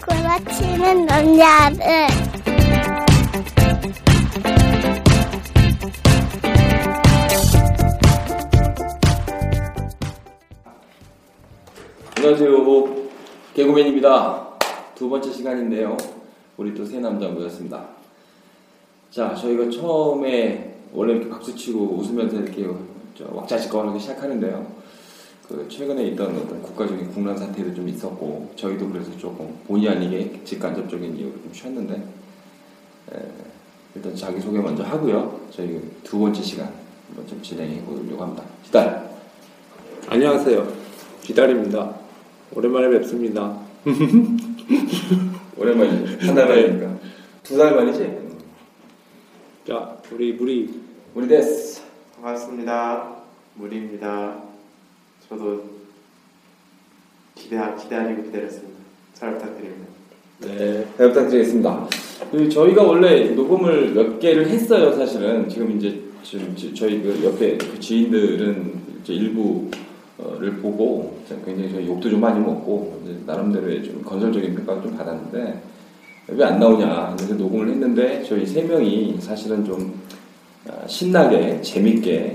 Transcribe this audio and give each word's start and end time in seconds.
굴러치는 0.00 1.06
남자들 1.06 2.06
안녕하세요. 12.16 13.04
개구맨입니다. 13.54 14.48
두 14.94 15.08
번째 15.08 15.30
시간인데요. 15.30 15.96
우리 16.56 16.74
또새 16.74 16.98
남자 16.98 17.28
모였습니다. 17.28 17.84
자, 19.10 19.34
저희가 19.34 19.70
처음에 19.70 20.76
원래 20.92 21.14
이렇게 21.14 21.28
박수치고 21.28 21.96
웃으면서 21.96 22.36
이렇게 22.36 22.66
저 23.14 23.26
왁자지껄하게 23.30 23.98
시작하는데요. 23.98 24.83
그 25.48 25.68
최근에 25.68 26.04
있던 26.08 26.36
어떤 26.38 26.62
국가적인 26.62 27.10
국난 27.12 27.36
사태도 27.36 27.74
좀 27.74 27.88
있었고 27.88 28.50
저희도 28.56 28.88
그래서 28.90 29.16
조금 29.18 29.54
본의 29.66 29.88
아니게 29.90 30.40
직간접적인 30.44 31.16
이유로 31.16 31.32
좀 31.32 31.50
쉬었는데 31.52 31.94
에, 33.12 33.18
일단 33.94 34.16
자기 34.16 34.40
소개 34.40 34.58
먼저 34.58 34.82
하고요. 34.82 35.40
저희 35.50 35.80
두 36.02 36.18
번째 36.18 36.42
시간 36.42 36.72
좀 37.28 37.40
진행해 37.42 37.82
보려고 37.84 38.22
합니다. 38.22 38.42
기다려. 38.64 39.02
안녕하세요. 40.08 40.66
기다립니다. 41.22 41.94
오랜만에 42.54 42.88
뵙습니다. 42.90 43.58
오랜만이죠. 45.56 46.26
한달 46.26 46.48
만이니까. 46.48 46.94
두 47.42 47.56
달 47.58 47.76
만이지? 47.76 48.18
자, 49.68 49.96
우리 50.10 50.32
무리 50.32 50.80
우리 51.14 51.28
데스. 51.28 51.82
반갑습니다. 52.16 53.16
무리입니다. 53.54 54.53
저도 55.28 55.62
기대 57.34 57.58
기다리고 57.80 58.22
기다렸습니다. 58.24 58.74
잘 59.14 59.34
부탁드립니다. 59.34 59.84
네, 60.40 60.86
잘 60.96 61.08
부탁드리겠습니다. 61.08 61.88
그 62.30 62.48
저희가 62.48 62.82
원래 62.82 63.30
녹음을 63.30 63.92
몇 63.92 64.18
개를 64.18 64.48
했어요, 64.48 64.92
사실은. 64.92 65.48
지금 65.48 65.76
이제 65.76 66.00
지금 66.22 66.54
지- 66.56 66.74
저희 66.74 67.02
그 67.02 67.20
옆에 67.24 67.56
그 67.58 67.78
지인들은 67.78 68.72
이제 69.02 69.12
일부를 69.14 70.56
보고 70.62 71.18
굉장히 71.44 71.70
저희 71.72 71.86
욕도 71.86 72.08
좀 72.08 72.20
많이 72.20 72.40
먹고 72.40 73.00
이제 73.04 73.18
나름대로의 73.26 73.84
좀 73.84 74.02
건설적인 74.02 74.54
평가를 74.54 74.82
좀 74.82 74.96
받았는데 74.96 75.62
왜 76.28 76.44
안 76.44 76.58
나오냐. 76.58 77.14
그래서 77.16 77.34
녹음을 77.34 77.68
했는데 77.68 78.22
저희 78.26 78.46
세 78.46 78.62
명이 78.62 79.18
사실은 79.20 79.64
좀 79.64 80.00
아, 80.66 80.86
신나게 80.86 81.60
재밌게 81.60 82.32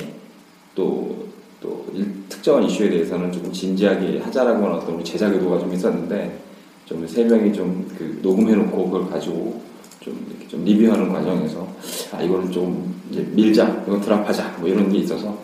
또, 0.75 1.28
또 1.61 1.85
일- 1.93 2.11
특정한 2.29 2.63
이슈에 2.63 2.89
대해서는 2.89 3.31
조금 3.31 3.51
진지하게 3.51 4.19
하자라고 4.19 4.65
하는 4.65 4.77
어떤 4.77 4.95
우리 4.95 5.03
제작 5.03 5.33
의도가 5.33 5.59
좀 5.59 5.73
있었는데 5.73 6.39
좀 6.85 7.05
세 7.07 7.23
명이 7.23 7.53
좀 7.53 7.85
그 7.97 8.19
녹음해놓고 8.23 8.89
그걸 8.89 9.09
가지고 9.09 9.61
좀 9.99 10.25
이렇게 10.29 10.47
좀 10.47 10.63
리뷰하는 10.63 11.11
과정에서 11.11 11.67
아 12.13 12.21
이거는 12.21 12.51
좀 12.51 12.95
이제 13.11 13.21
밀자 13.33 13.83
이거 13.87 13.99
드랍하자 13.99 14.55
뭐 14.59 14.67
이런 14.69 14.89
게 14.91 14.99
있어서 14.99 15.37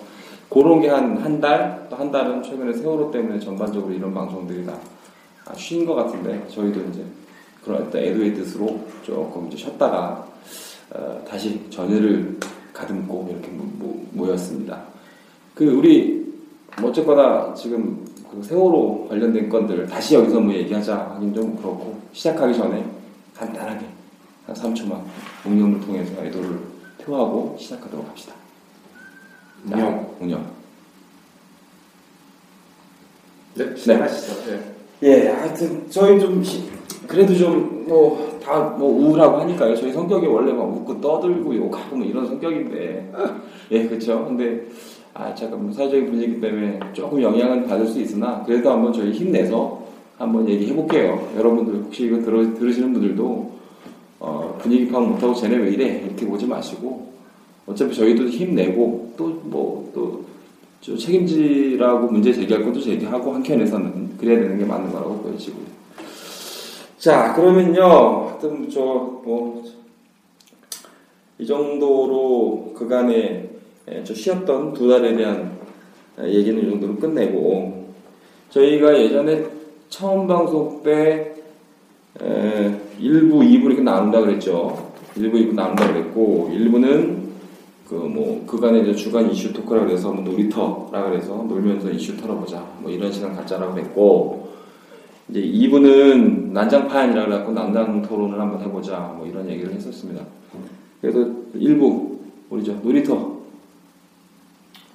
그런 0.49 0.79
게 0.81 0.87
한 0.89 1.17
한 1.21 1.41
달 1.41 1.87
또 1.89 1.95
한 1.97 2.11
달은 2.11 2.41
최근에 2.43 2.73
세월호 2.73 3.11
때문에 3.11 3.39
전반적으로 3.39 3.93
이런 3.93 4.13
방송들이 4.13 4.65
다 4.65 4.73
아, 5.45 5.53
쉰것 5.53 5.95
같은데 5.95 6.47
저희도 6.49 6.79
이제 6.91 7.03
그런 7.63 7.83
어떤 7.83 8.01
애도의 8.01 8.33
뜻으로 8.35 8.79
조금 9.03 9.47
이제 9.47 9.57
쉬었다가 9.57 10.25
어, 10.91 11.21
다시 11.27 11.59
전열을 11.69 12.39
가듬고 12.73 13.27
이렇게 13.31 13.47
모- 13.49 13.65
모- 13.85 14.05
모였습니다. 14.13 14.81
그 15.55 15.65
우리 15.65 16.33
뭐 16.81 16.89
어쨌거나 16.89 17.53
지금 17.55 18.05
그 18.29 18.43
세월호 18.43 19.07
관련된 19.09 19.47
건들 19.49 19.87
다시 19.87 20.15
여기서 20.15 20.39
뭐 20.41 20.53
얘기하자 20.53 21.11
하긴 21.15 21.33
좀 21.33 21.55
그렇고 21.55 21.97
시작하기 22.11 22.53
전에 22.53 22.85
간단하게 23.35 23.85
한 24.45 24.55
3초만 24.55 25.01
웅념을 25.45 25.79
통해서 25.81 26.23
애도를 26.23 26.59
표하고 27.01 27.55
시작하도록 27.59 28.07
합시다. 28.09 28.33
웅념. 29.65 30.07
웅념. 30.19 30.45
네, 33.55 33.75
시작하시죠. 33.75 34.51
네. 34.51 34.75
예, 35.03 35.29
하여튼 35.29 35.89
저희 35.89 36.19
좀 36.19 36.43
시- 36.43 36.69
그래도 37.07 37.33
좀 37.35 37.85
뭐다뭐 37.87 38.81
우울하고 38.83 39.37
하니까요. 39.37 39.75
저희 39.75 39.93
성격이 39.93 40.25
원래 40.27 40.51
막 40.51 40.63
웃고 40.63 40.99
떠들고 40.99 41.55
욕하고 41.55 41.95
뭐 41.95 42.05
이런 42.05 42.25
성격인데 42.27 43.13
예, 43.71 43.87
그렇죠. 43.87 44.25
근데 44.25 44.65
아 45.17 45.33
잠깐 45.33 45.63
뭐 45.63 45.71
사회적인 45.71 46.07
분위기 46.07 46.41
때문에 46.41 46.77
조금 46.91 47.21
영향은 47.21 47.67
받을 47.67 47.87
수 47.87 48.01
있으나 48.01 48.43
그래도 48.43 48.69
한번 48.69 48.91
저희 48.91 49.13
힘내서 49.13 49.85
한번 50.17 50.47
얘기해 50.47 50.75
볼게요. 50.75 51.31
여러분들 51.37 51.83
혹시 51.85 52.07
이거 52.07 52.19
들어, 52.19 52.53
들으시는 52.53 52.91
분들도 52.91 53.51
어, 54.19 54.57
분위기 54.61 54.89
파악 54.89 55.07
못하고 55.07 55.33
쟤네 55.33 55.55
왜 55.55 55.71
이래 55.71 56.01
이렇게 56.05 56.25
보지 56.25 56.45
마시고 56.45 57.13
어차피 57.65 57.95
저희도 57.95 58.27
힘내고 58.27 59.13
또 59.15 59.27
뭐또 59.45 60.25
저 60.81 60.97
책임지라고 60.97 62.07
문제 62.07 62.33
제기할 62.33 62.65
것도 62.65 62.81
제기하고 62.81 63.33
한켠에서는 63.35 64.17
그래야 64.17 64.39
되는 64.39 64.57
게 64.57 64.65
맞는 64.65 64.91
거라고 64.91 65.17
보여지고요. 65.19 65.65
자, 66.97 67.33
그러면요. 67.33 67.81
하여튼 68.27 68.69
저뭐 68.69 69.63
이 71.39 71.45
정도로 71.45 72.73
그간에 72.75 73.15
에, 73.15 73.54
저 74.03 74.13
쉬었던 74.13 74.73
두 74.73 74.89
달에 74.89 75.15
대한 75.15 75.57
에, 76.19 76.33
얘기는 76.33 76.65
이 76.65 76.69
정도로 76.69 76.95
끝내고 76.95 77.85
저희가 78.49 78.97
예전에 78.99 79.45
처음 79.89 80.27
방송 80.27 80.81
때 80.83 81.35
에, 82.21 82.79
1부, 82.99 83.31
2부 83.31 83.65
이렇게 83.65 83.81
나눈다 83.81 84.21
그랬죠. 84.21 84.91
1부, 85.15 85.33
2부 85.33 85.53
나눈다 85.53 85.91
그랬고 85.91 86.49
1부는 86.53 87.25
그 87.87 87.93
뭐 87.93 88.43
그간의 88.47 88.95
주간 88.95 89.29
이슈 89.29 89.53
토크라 89.53 89.85
그래서 89.85 90.11
뭐 90.11 90.23
놀이터라 90.23 91.03
그래서 91.09 91.35
놀면서 91.35 91.91
이슈 91.91 92.17
털어보자 92.17 92.65
뭐 92.79 92.89
이런 92.89 93.11
시간 93.11 93.35
갖자라고 93.35 93.77
했고 93.77 94.49
이제 95.29 95.41
2부는 95.41 96.51
난장판이라 96.51 97.25
그래갖고 97.25 97.51
난장 97.51 98.01
토론을 98.01 98.39
한번 98.39 98.61
해보자 98.61 99.13
뭐 99.15 99.27
이런 99.27 99.47
얘기를 99.49 99.71
했었습니다. 99.73 100.23
그래도 101.01 101.45
1부 101.55 102.15
우리 102.49 102.63
저 102.63 102.73
놀이터 102.73 103.34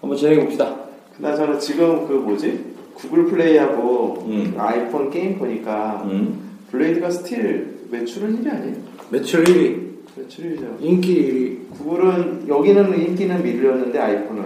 한번 0.00 0.16
진행해 0.16 0.42
봅시다. 0.42 0.76
그나저나 1.16 1.58
지금 1.58 2.06
그 2.08 2.14
뭐지? 2.14 2.74
구글 2.94 3.26
플레이하고 3.26 4.24
음. 4.26 4.54
아이폰 4.58 5.10
게임 5.10 5.38
보니까 5.38 6.02
음. 6.04 6.58
블레이드가 6.70 7.10
still 7.10 7.80
매출은 7.90 8.42
1위 8.42 8.52
아니에요? 8.52 8.76
매출 9.10 9.44
1위, 9.44 10.16
매출 10.16 10.56
1위죠. 10.56 10.76
인기 10.80 11.66
구글은 11.70 12.46
여기는 12.48 12.98
인기는 12.98 13.42
밀렸는데 13.42 13.98
아이폰은 13.98 14.44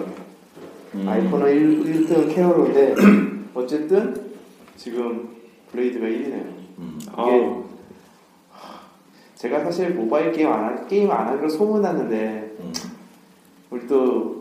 음. 0.95 1.09
아이폰은 1.09 1.49
1, 1.51 2.07
1등 2.07 2.35
케어로인데 2.35 2.95
어쨌든 3.55 4.15
지금 4.77 5.29
블레이드가 5.73 6.07
1위네요. 6.07 6.45
음. 6.79 6.99
아우, 7.15 7.65
제가 9.37 9.61
사실 9.61 9.91
모바일 9.91 10.33
게임 10.33 10.49
안 10.51 10.65
하, 10.65 10.87
게임 10.87 11.11
안 11.11 11.29
하기로 11.29 11.49
소문났는데 11.49 12.57
음. 12.61 12.73
우리 13.71 13.87
또 13.87 14.34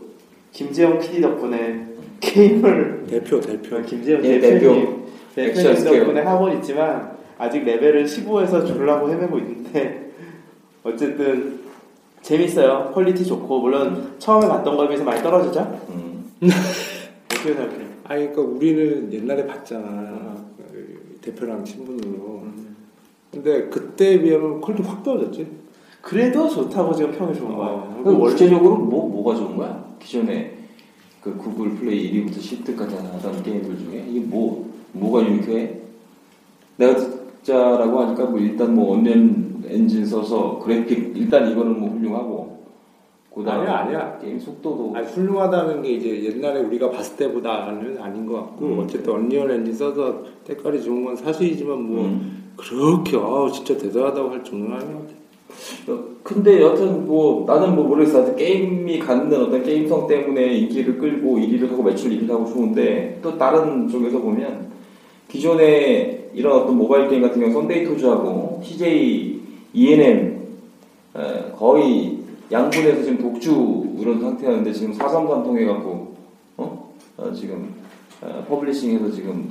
김재영 0.54 1.00
PD 1.00 1.20
덕분에 1.20 1.84
게임을 2.20 3.04
대표 3.08 3.40
대표. 3.40 3.82
김재영 3.82 4.24
예, 4.24 4.38
대표님 4.40 5.04
스퀘어. 5.34 5.74
덕분에 5.98 6.22
하고 6.22 6.48
있지만 6.50 7.12
아직 7.36 7.64
레벨을 7.64 8.04
15에서 8.04 8.64
주려고 8.64 9.10
헤매고 9.10 9.36
있는데 9.40 10.12
어쨌든 10.84 11.58
재밌어요 12.22 12.92
quality 12.94 13.26
좋고 13.26 13.60
물론 13.60 14.14
처음에 14.18 14.46
봤던 14.46 14.76
거에 14.76 14.86
비해서 14.86 15.04
많이 15.04 15.20
떨어지죠 15.22 15.80
음. 15.90 16.30
어떻게 17.26 17.52
생각해? 17.52 17.84
아니 18.04 18.30
그러니까 18.30 18.42
우리는 18.42 19.12
옛날에 19.12 19.46
봤잖아 19.46 20.36
대표랑 21.20 21.64
친분으로. 21.64 22.44
근데 23.32 23.68
그때에 23.68 24.20
비하면 24.20 24.60
quality 24.60 24.82
확 24.82 25.02
떨어졌지. 25.02 25.46
그래도 26.04 26.48
좋다고 26.50 26.94
지금 26.94 27.12
평이 27.12 27.34
좋은 27.34 27.56
거야. 27.56 27.68
어. 27.68 28.00
그럼 28.04 28.20
구체적으로 28.20 28.76
뭐 28.76 29.08
뭐가 29.08 29.34
좋은 29.36 29.56
거야? 29.56 29.82
기존에 29.98 30.52
그 31.22 31.34
구글 31.34 31.70
플레이 31.70 32.12
1위부터 32.12 32.36
10등까지 32.36 32.94
하던 32.94 33.42
게임들 33.42 33.78
중에 33.78 34.04
이게 34.10 34.20
뭐 34.20 34.70
뭐가 34.92 35.26
unique해? 35.26 35.78
내가 36.76 36.96
듣자라고 36.96 38.00
하니까 38.00 38.26
뭐 38.26 38.38
일단 38.38 38.74
뭐 38.74 38.94
언리얼 38.94 39.16
엔진 39.66 40.04
써서 40.04 40.58
그래픽 40.62 41.16
일단 41.16 41.50
이거는 41.50 41.80
뭐 41.80 41.88
훌륭하고 41.88 42.64
그다음에 43.34 43.66
아니야, 43.66 43.78
아니야. 43.78 44.18
게임 44.18 44.38
속도도 44.38 44.92
아니 44.94 45.06
훌륭하다는 45.06 45.80
게 45.82 45.92
이제 45.92 46.24
옛날에 46.24 46.60
우리가 46.60 46.90
봤을 46.90 47.16
때보다는 47.16 47.98
아닌 47.98 48.26
것 48.26 48.34
같고 48.34 48.66
음. 48.66 48.78
어쨌든 48.80 49.14
언리얼 49.14 49.50
엔진 49.50 49.72
써서 49.72 50.22
때깔이 50.44 50.82
좋은 50.82 51.02
건 51.02 51.16
사실이지만 51.16 51.82
뭐 51.82 52.04
음. 52.04 52.52
그렇게 52.56 53.16
아 53.16 53.50
진짜 53.50 53.76
대단하다고 53.78 54.30
할 54.30 54.44
정도는 54.44 54.76
아닌 54.76 54.92
것 54.92 55.00
같아. 55.00 55.23
어, 55.88 55.98
근데 56.22 56.60
여튼 56.60 57.06
뭐 57.06 57.44
나는 57.46 57.74
뭐 57.74 57.84
모르겠어. 57.84 58.34
게임이 58.34 58.98
갖는 58.98 59.42
어떤 59.42 59.62
게임성 59.62 60.06
때문에 60.06 60.54
인기를 60.54 60.98
끌고 60.98 61.36
1위를 61.36 61.70
하고 61.70 61.82
매출 61.82 62.10
1위를 62.10 62.30
하고 62.30 62.46
좋은데 62.46 63.18
또 63.22 63.36
다른 63.36 63.88
쪽에서 63.88 64.18
보면 64.18 64.68
기존에 65.28 66.30
이런 66.34 66.62
어떤 66.62 66.76
모바일 66.76 67.08
게임 67.08 67.22
같은 67.22 67.40
경우 67.40 67.52
썬데이 67.52 67.84
토즈하고 67.84 68.60
CJ 68.64 69.40
ENM 69.72 70.40
에, 71.16 71.52
거의 71.56 72.18
양분해서 72.50 73.02
지금 73.02 73.18
독주 73.18 73.96
이런 73.98 74.20
상태였는데 74.20 74.72
지금 74.72 74.92
433 74.92 75.42
통해 75.44 75.64
갖고 75.64 76.14
어? 76.56 76.94
어, 77.16 77.32
지금 77.32 77.74
어, 78.20 78.44
publishing해서 78.48 79.10
지금 79.10 79.50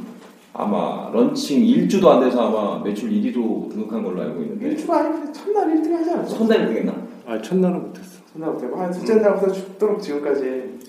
아마 0.54 1.10
런칭 1.12 1.62
1주도 1.64 2.06
안 2.08 2.22
돼서 2.22 2.48
아마 2.48 2.84
매출 2.84 3.10
1위로 3.10 3.70
등록한 3.72 4.04
걸로 4.04 4.22
알고 4.22 4.42
있는데 4.44 4.68
일주가 4.70 5.00
아니고 5.00 5.32
첫날 5.34 5.68
1등 5.76 5.92
하지 5.94 6.12
않았어? 6.12 6.38
첫날 6.38 6.68
1등 6.68 6.76
했나? 6.78 6.96
아 7.26 7.42
첫날은 7.42 7.82
못했어. 7.82 8.22
첫날부터 8.34 8.76
한 8.76 8.92
둘째 8.92 9.16
날부터 9.16 9.52
죽도록 9.52 10.02
지금까지 10.02 10.80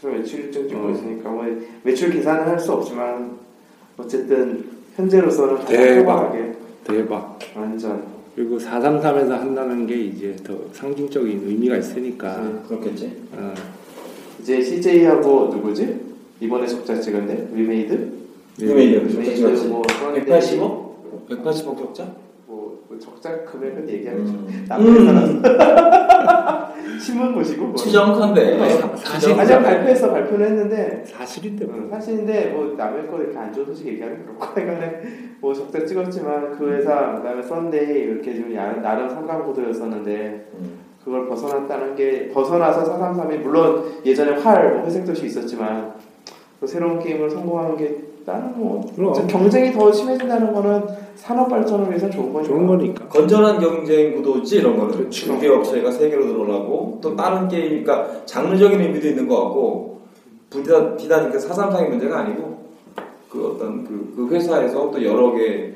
그래서 0.00 0.16
매출 0.18 0.40
일정 0.40 0.68
찍고 0.68 0.86
어. 0.86 0.90
있으니까 0.90 1.30
뭐 1.30 1.44
매출 1.84 2.10
계산은 2.10 2.46
할 2.48 2.58
수 2.58 2.72
없지만 2.72 3.38
어쨌든 3.96 4.64
현재로서는 4.96 5.64
대박. 5.66 6.32
대박. 6.84 7.38
완전 7.54 8.02
그리고 8.34 8.58
433에서 8.58 9.28
한다는 9.28 9.86
게 9.86 9.94
이제 10.00 10.34
더 10.44 10.56
상징적인 10.72 11.42
의미가 11.46 11.76
있으니까. 11.76 12.36
음. 12.38 12.64
그렇겠지. 12.66 13.12
어, 13.34 13.54
이제 14.40 14.60
CJ하고 14.60 15.48
누구지? 15.54 16.00
이번에 16.40 16.66
적자 16.66 16.98
찍은데 16.98 17.50
리메이드? 17.54 18.21
리메이드 18.58 19.06
리메이드 19.06 19.40
적자 19.56 19.68
뭐 19.68 19.82
그런데 20.00 20.24
180억? 20.24 20.92
180억 21.28 21.78
적자? 21.78 22.06
뭐, 22.46 22.82
뭐 22.88 22.98
적자 22.98 23.42
금액은 23.44 23.88
얘기하면 23.88 24.26
음. 24.26 24.64
남편이 24.68 25.42
신문 27.00 27.34
보시고 27.34 27.66
뭐. 27.66 27.74
추정컨대. 27.76 28.58
사실- 28.96 29.32
아직 29.38 29.54
발표해서 29.58 30.10
발표는 30.10 30.46
했는데 30.46 31.02
사실인데 31.06 31.64
음, 31.64 31.80
뭐. 31.88 31.90
사실인데 31.90 32.50
뭐 32.50 32.74
남의 32.76 33.08
거 33.08 33.18
이렇게 33.18 33.36
안 33.36 33.52
좋은 33.52 33.66
소식 33.66 33.86
얘기하면 33.88 34.22
그렇고 34.24 34.44
하여간에 34.44 35.02
뭐 35.40 35.52
적자 35.52 35.84
찍었지만 35.84 36.52
그 36.56 36.70
회사 36.72 37.14
그다음에 37.16 37.42
썬데이 37.42 37.98
이렇게 38.02 38.34
지금 38.34 38.54
야- 38.54 38.80
나름 38.80 39.08
상강구도였었는데 39.08 40.46
그걸 41.04 41.28
벗어났다는 41.28 41.96
게 41.96 42.28
벗어나서 42.28 42.84
433이 42.96 43.38
물론 43.38 43.84
예전에 44.04 44.40
활 44.40 44.74
뭐 44.74 44.84
회색도시 44.84 45.26
있었지만 45.26 45.94
또 46.60 46.66
새로운 46.66 47.00
게임을 47.00 47.28
성공하는 47.30 47.76
게 47.76 47.96
나는 48.24 48.52
뭐 48.56 48.92
그럼. 48.94 49.26
경쟁이 49.26 49.72
더 49.72 49.92
심해진다는 49.92 50.52
거는 50.52 50.82
산업 51.16 51.48
발전을 51.48 51.88
위해서 51.88 52.08
좋은 52.10 52.32
거니까 52.32 52.48
좋은 52.54 52.66
거니까. 52.66 53.08
건전한 53.08 53.60
경쟁 53.60 54.14
구도지 54.16 54.56
이런 54.56 54.76
거는. 54.76 54.96
그렇죠. 54.96 55.26
두개 55.34 55.48
업체가 55.48 55.90
세계로 55.90 56.26
들어가고 56.26 56.98
또 57.02 57.16
다른 57.16 57.48
게임, 57.48 57.84
그러니까 57.84 58.24
장르적인 58.26 58.80
의미도 58.80 59.08
있는 59.08 59.26
것 59.28 59.36
같고 59.44 60.00
비단 60.50 60.96
비단 60.96 61.30
그 61.30 61.38
사삼상의 61.38 61.88
문제가 61.90 62.20
아니고 62.20 62.62
그 63.30 63.46
어떤 63.46 63.84
그, 63.84 64.12
그 64.14 64.34
회사에서 64.34 64.90
또 64.90 65.02
여러 65.04 65.32
개 65.34 65.72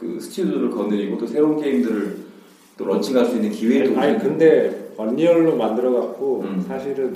그 0.00 0.18
스튜디오를 0.18 0.70
거느리고 0.70 1.18
또 1.18 1.26
새로운 1.26 1.60
게임들을 1.60 2.16
또 2.78 2.84
런칭할 2.86 3.26
수 3.26 3.36
있는 3.36 3.50
기회도 3.50 4.00
아니. 4.00 4.18
근데 4.18 4.92
언리얼로 4.96 5.56
만들어 5.56 5.92
갖고 5.92 6.40
음. 6.46 6.64
사실은 6.66 7.14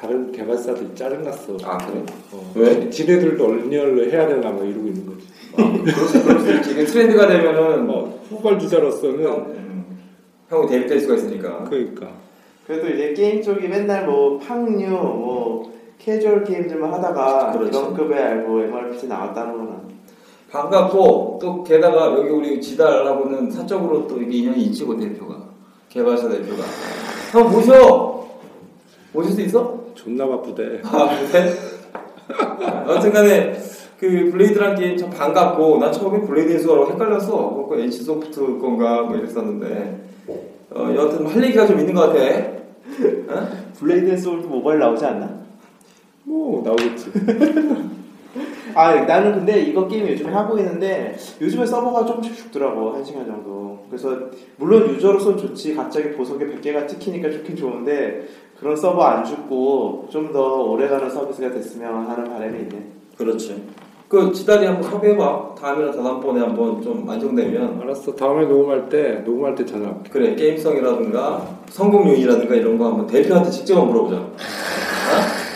다른 0.00 0.32
개발사들이 0.32 0.94
짜증났어. 0.94 1.58
아 1.62 1.76
그래? 1.76 2.02
어. 2.32 2.52
왜? 2.54 2.88
지네들도 2.88 3.44
언리얼로 3.44 4.10
해야 4.10 4.26
되나 4.26 4.50
뭐 4.50 4.64
이러고 4.64 4.86
있는 4.86 5.04
거지. 5.04 5.26
아, 5.58 6.38
수 6.38 6.52
있지. 6.52 6.70
이게 6.70 6.84
트렌드가 6.86 7.26
되면은 7.26 7.86
뭐뭐 7.86 8.24
후발주자로서는 8.30 9.24
형, 9.24 9.34
음, 9.50 9.98
형이 10.48 10.68
대입될 10.68 11.00
수가 11.00 11.16
있으니까. 11.16 11.64
그러니까 11.64 12.08
그래도 12.66 12.88
이제 12.88 13.12
게임 13.12 13.42
쪽이 13.42 13.68
맨날 13.68 14.06
뭐 14.06 14.38
팡뉴 14.38 14.88
뭐 14.88 15.70
캐주얼 15.98 16.44
게임들만 16.44 16.94
하다가 16.94 17.52
그렇죠. 17.52 17.68
이런 17.68 17.94
급의 17.94 18.36
뭐 18.46 18.62
MRPG 18.62 19.06
나왔다는 19.06 19.52
거는 19.52 19.80
반갑고 20.50 21.38
또 21.42 21.62
게다가 21.62 22.12
여기 22.12 22.30
우리 22.30 22.60
지달하고는 22.60 23.50
사적으로 23.50 24.08
또 24.08 24.18
이게 24.20 24.38
인연이 24.38 24.62
있지 24.62 24.82
고 24.84 24.96
대표가 24.98 25.44
개발사 25.90 26.28
대표가 26.28 26.62
형 27.32 27.50
모셔 27.50 28.26
모실 29.12 29.32
수 29.32 29.40
있어? 29.42 29.79
존나 29.94 30.26
바쁘대. 30.26 30.80
아 30.84 31.08
그래? 31.30 31.52
여튼간에 32.88 33.52
그 33.98 34.30
블레이드란 34.30 34.76
게임 34.76 34.96
참 34.96 35.10
반갑고 35.10 35.78
난 35.78 35.92
처음에 35.92 36.26
블레이드 36.26 36.52
앤소하고 36.52 36.92
헷갈렸어 36.92 37.54
그거 37.54 37.78
NC 37.78 38.04
소프트 38.04 38.58
건가 38.58 39.02
뭐 39.02 39.16
이랬었는데 39.16 40.00
어 40.70 40.94
여튼 40.96 41.26
할 41.26 41.44
얘기가 41.44 41.66
좀 41.66 41.80
있는 41.80 41.94
것 41.94 42.08
같아 42.08 42.20
어? 43.28 43.48
블레이드 43.78 44.08
앤 44.10 44.16
소울도 44.16 44.48
모바일 44.48 44.78
나오지 44.78 45.04
않나? 45.04 45.40
뭐 46.24 46.62
나오겠지. 46.64 47.10
아 48.74 48.94
나는 48.94 49.32
근데 49.34 49.60
이거 49.62 49.88
게임 49.88 50.06
요즘에 50.08 50.30
하고 50.30 50.56
있는데 50.58 51.16
요즘에 51.40 51.66
서버가 51.66 52.06
조금씩 52.06 52.36
죽더라고 52.36 52.92
한 52.92 53.04
시간 53.04 53.26
정도 53.26 53.84
그래서 53.88 54.16
물론 54.56 54.88
유저로선 54.90 55.36
좋지 55.36 55.74
갑자기 55.74 56.12
보석에 56.12 56.46
100개가 56.46 56.86
찍히니까 56.86 57.30
좋긴 57.30 57.56
좋은데 57.56 58.28
그런 58.60 58.76
서버 58.76 59.02
안 59.04 59.24
죽고 59.24 60.08
좀 60.10 60.32
더 60.32 60.62
오래가는 60.62 61.10
서비스가 61.10 61.50
됐으면 61.50 62.06
하는 62.08 62.24
바람이 62.30 62.58
있네 62.60 62.86
그렇지 63.16 63.64
그 64.08 64.32
지달이 64.32 64.66
한번 64.66 64.90
섭외해봐 64.90 65.54
다음이나 65.58 65.92
다음번에 65.92 66.40
한번 66.40 66.82
좀 66.82 67.08
안정되면 67.08 67.80
알았어. 67.80 68.12
다음에 68.16 68.44
녹음할 68.44 68.88
때 68.88 69.22
녹음할 69.24 69.54
때 69.54 69.64
전화할게. 69.64 70.10
그래 70.10 70.34
게임성이라든가 70.34 71.46
성공 71.68 72.08
요인이라든가 72.08 72.56
이런 72.56 72.76
거 72.76 72.86
한번 72.86 73.06
대표한테 73.06 73.50
직접 73.50 73.76
한번 73.78 73.92
물어보자 73.92 74.26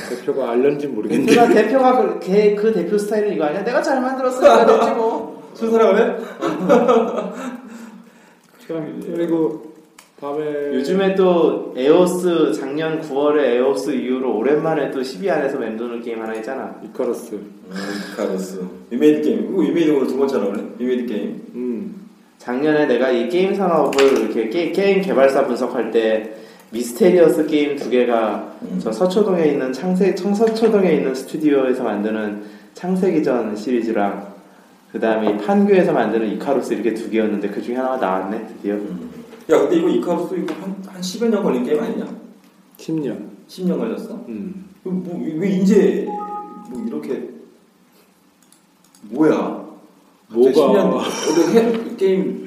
대표가 0.08 0.50
알는지 0.52 0.86
모르겠는데. 0.86 1.32
대표가 1.34 1.52
대표가 1.52 2.02
그, 2.02 2.20
걔, 2.20 2.54
그 2.54 2.72
대표 2.72 2.96
스타일은 2.96 3.32
이거 3.34 3.44
아니야? 3.44 3.64
내가 3.64 3.82
잘 3.82 4.00
만들었으니까 4.00 4.66
됐지 4.66 4.90
뭐 4.92 5.42
순서라 5.54 5.92
그래? 5.92 6.16
그리고 9.14 9.73
다음에 10.20 10.74
요즘에 10.74 11.14
또 11.16 11.74
에오스 11.76 12.52
작년 12.52 13.00
9월에 13.00 13.56
에오스 13.56 13.90
이후로 13.90 14.36
오랜만에 14.38 14.90
또 14.90 15.02
10위 15.02 15.28
안에서 15.30 15.58
맴도는 15.58 16.02
게임 16.02 16.22
하나 16.22 16.34
있잖아 16.34 16.80
이카루스. 16.84 17.38
카루스 18.16 18.64
위메이드 18.90 19.22
게임 19.22 19.48
그거 19.48 19.62
위메이드 19.62 19.90
오늘 19.90 20.06
두 20.06 20.16
번째나 20.16 20.44
그래? 20.46 20.62
위메이드 20.78 21.06
게임 21.06 21.42
음. 21.54 22.08
작년에 22.38 22.86
내가 22.86 23.10
이 23.10 23.28
게임 23.28 23.54
산업을 23.54 24.20
이렇게 24.20 24.48
게, 24.50 24.70
게임 24.72 25.02
개발사 25.02 25.46
분석할 25.46 25.90
때 25.90 26.36
mysterious 26.70 27.46
게임 27.46 27.76
두 27.76 27.90
개가 27.90 28.56
음. 28.62 28.78
저 28.80 28.92
서초동에 28.92 29.46
있는 29.46 29.72
창세 29.72 30.14
청서초동에 30.14 30.92
있는 30.92 31.14
스튜디오에서 31.14 31.82
만드는 31.82 32.42
창세기전 32.74 33.56
시리즈랑 33.56 34.34
그 34.92 35.00
다음에 35.00 35.36
판교에서 35.38 35.92
만드는 35.92 36.28
이카루스 36.34 36.72
이렇게 36.72 36.94
두 36.94 37.10
개였는데 37.10 37.48
그 37.48 37.60
중에 37.60 37.74
하나가 37.76 37.96
나왔네 37.96 38.46
드디어 38.46 38.76
야 39.50 39.58
근데 39.60 39.76
이거 39.76 39.88
이카루스 39.88 40.34
이거 40.36 40.54
한, 40.54 40.76
한 40.86 41.00
10여 41.00 41.28
년 41.28 41.42
걸린 41.42 41.64
게임 41.64 41.80
아니냐? 41.82 42.06
10년. 42.78 43.18
10년 43.48 43.78
걸렸어? 43.78 44.14
음. 44.28 44.68
이거 44.80 44.90
뭐, 44.90 45.22
왜 45.38 45.48
이제 45.50 46.06
뭐 46.70 46.84
이렇게 46.86 47.28
뭐야? 49.10 49.64
뭐가 50.28 50.50
10년 50.50 51.48
우리 51.50 51.58
해, 51.58 51.96
게임 51.96 52.44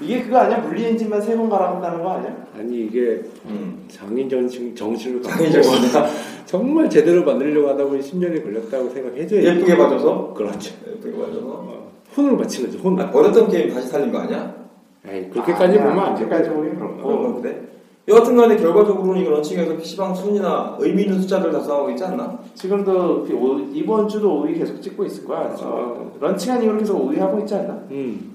이게 0.00 0.22
그거 0.22 0.38
아니야? 0.38 0.58
물리 0.60 0.84
엔진만 0.86 1.20
세 1.20 1.36
번 1.36 1.50
갈아간다는 1.50 2.02
거 2.02 2.12
아니야? 2.12 2.34
아니 2.58 2.86
이게 2.86 3.22
음. 3.44 3.84
장인 3.88 4.28
정신 4.30 4.74
정신을 4.74 5.20
갖고 5.20 5.44
정말 6.46 6.88
제대로 6.88 7.22
만들려고 7.22 7.68
하다 7.68 7.84
보니 7.84 8.00
10년이 8.00 8.42
걸렸다고 8.42 8.88
생각해줘야지. 8.90 9.46
예쁘게 9.46 9.76
봐줘서 9.76 10.32
그렇죠. 10.34 10.74
예쁘게 10.88 11.16
봐줘서 11.18 11.46
어, 11.46 11.90
혼을 12.16 12.36
바친 12.38 12.64
거지 12.64 12.78
혼. 12.78 12.98
아, 12.98 13.10
버렸던 13.10 13.48
게임 13.50 13.72
다시 13.74 13.88
살린 13.88 14.10
거 14.10 14.18
아니야? 14.20 14.59
에이 15.06 15.30
그렇게까지 15.30 15.78
아니야, 15.78 15.84
보면 15.90 15.98
안 16.04 16.14
돼. 16.14 16.24
그렇게까지 16.26 16.50
보긴 16.54 16.82
어, 16.82 16.96
그렇고 16.96 17.40
그래? 17.40 17.60
여하튼 18.08 18.36
간에 18.36 18.56
결과적으로는 18.56 19.20
이거 19.22 19.30
런칭해서 19.30 19.76
PC방 19.76 20.14
순위나 20.14 20.76
의미 20.80 21.02
있는 21.02 21.20
숫자들 21.20 21.52
달성하고 21.52 21.90
있지 21.90 22.02
않나? 22.04 22.38
지금도 22.54 23.24
그 23.24 23.34
오- 23.34 23.60
이번 23.72 24.08
주도 24.08 24.42
5위 24.42 24.58
계속 24.58 24.80
찍고 24.80 25.04
있을 25.04 25.24
거야. 25.26 25.54
아. 25.60 26.10
런칭한 26.18 26.62
이후로 26.62 26.78
계속 26.78 27.08
5위 27.08 27.18
하고 27.18 27.38
있지 27.40 27.54
않나? 27.54 27.74
음. 27.90 28.32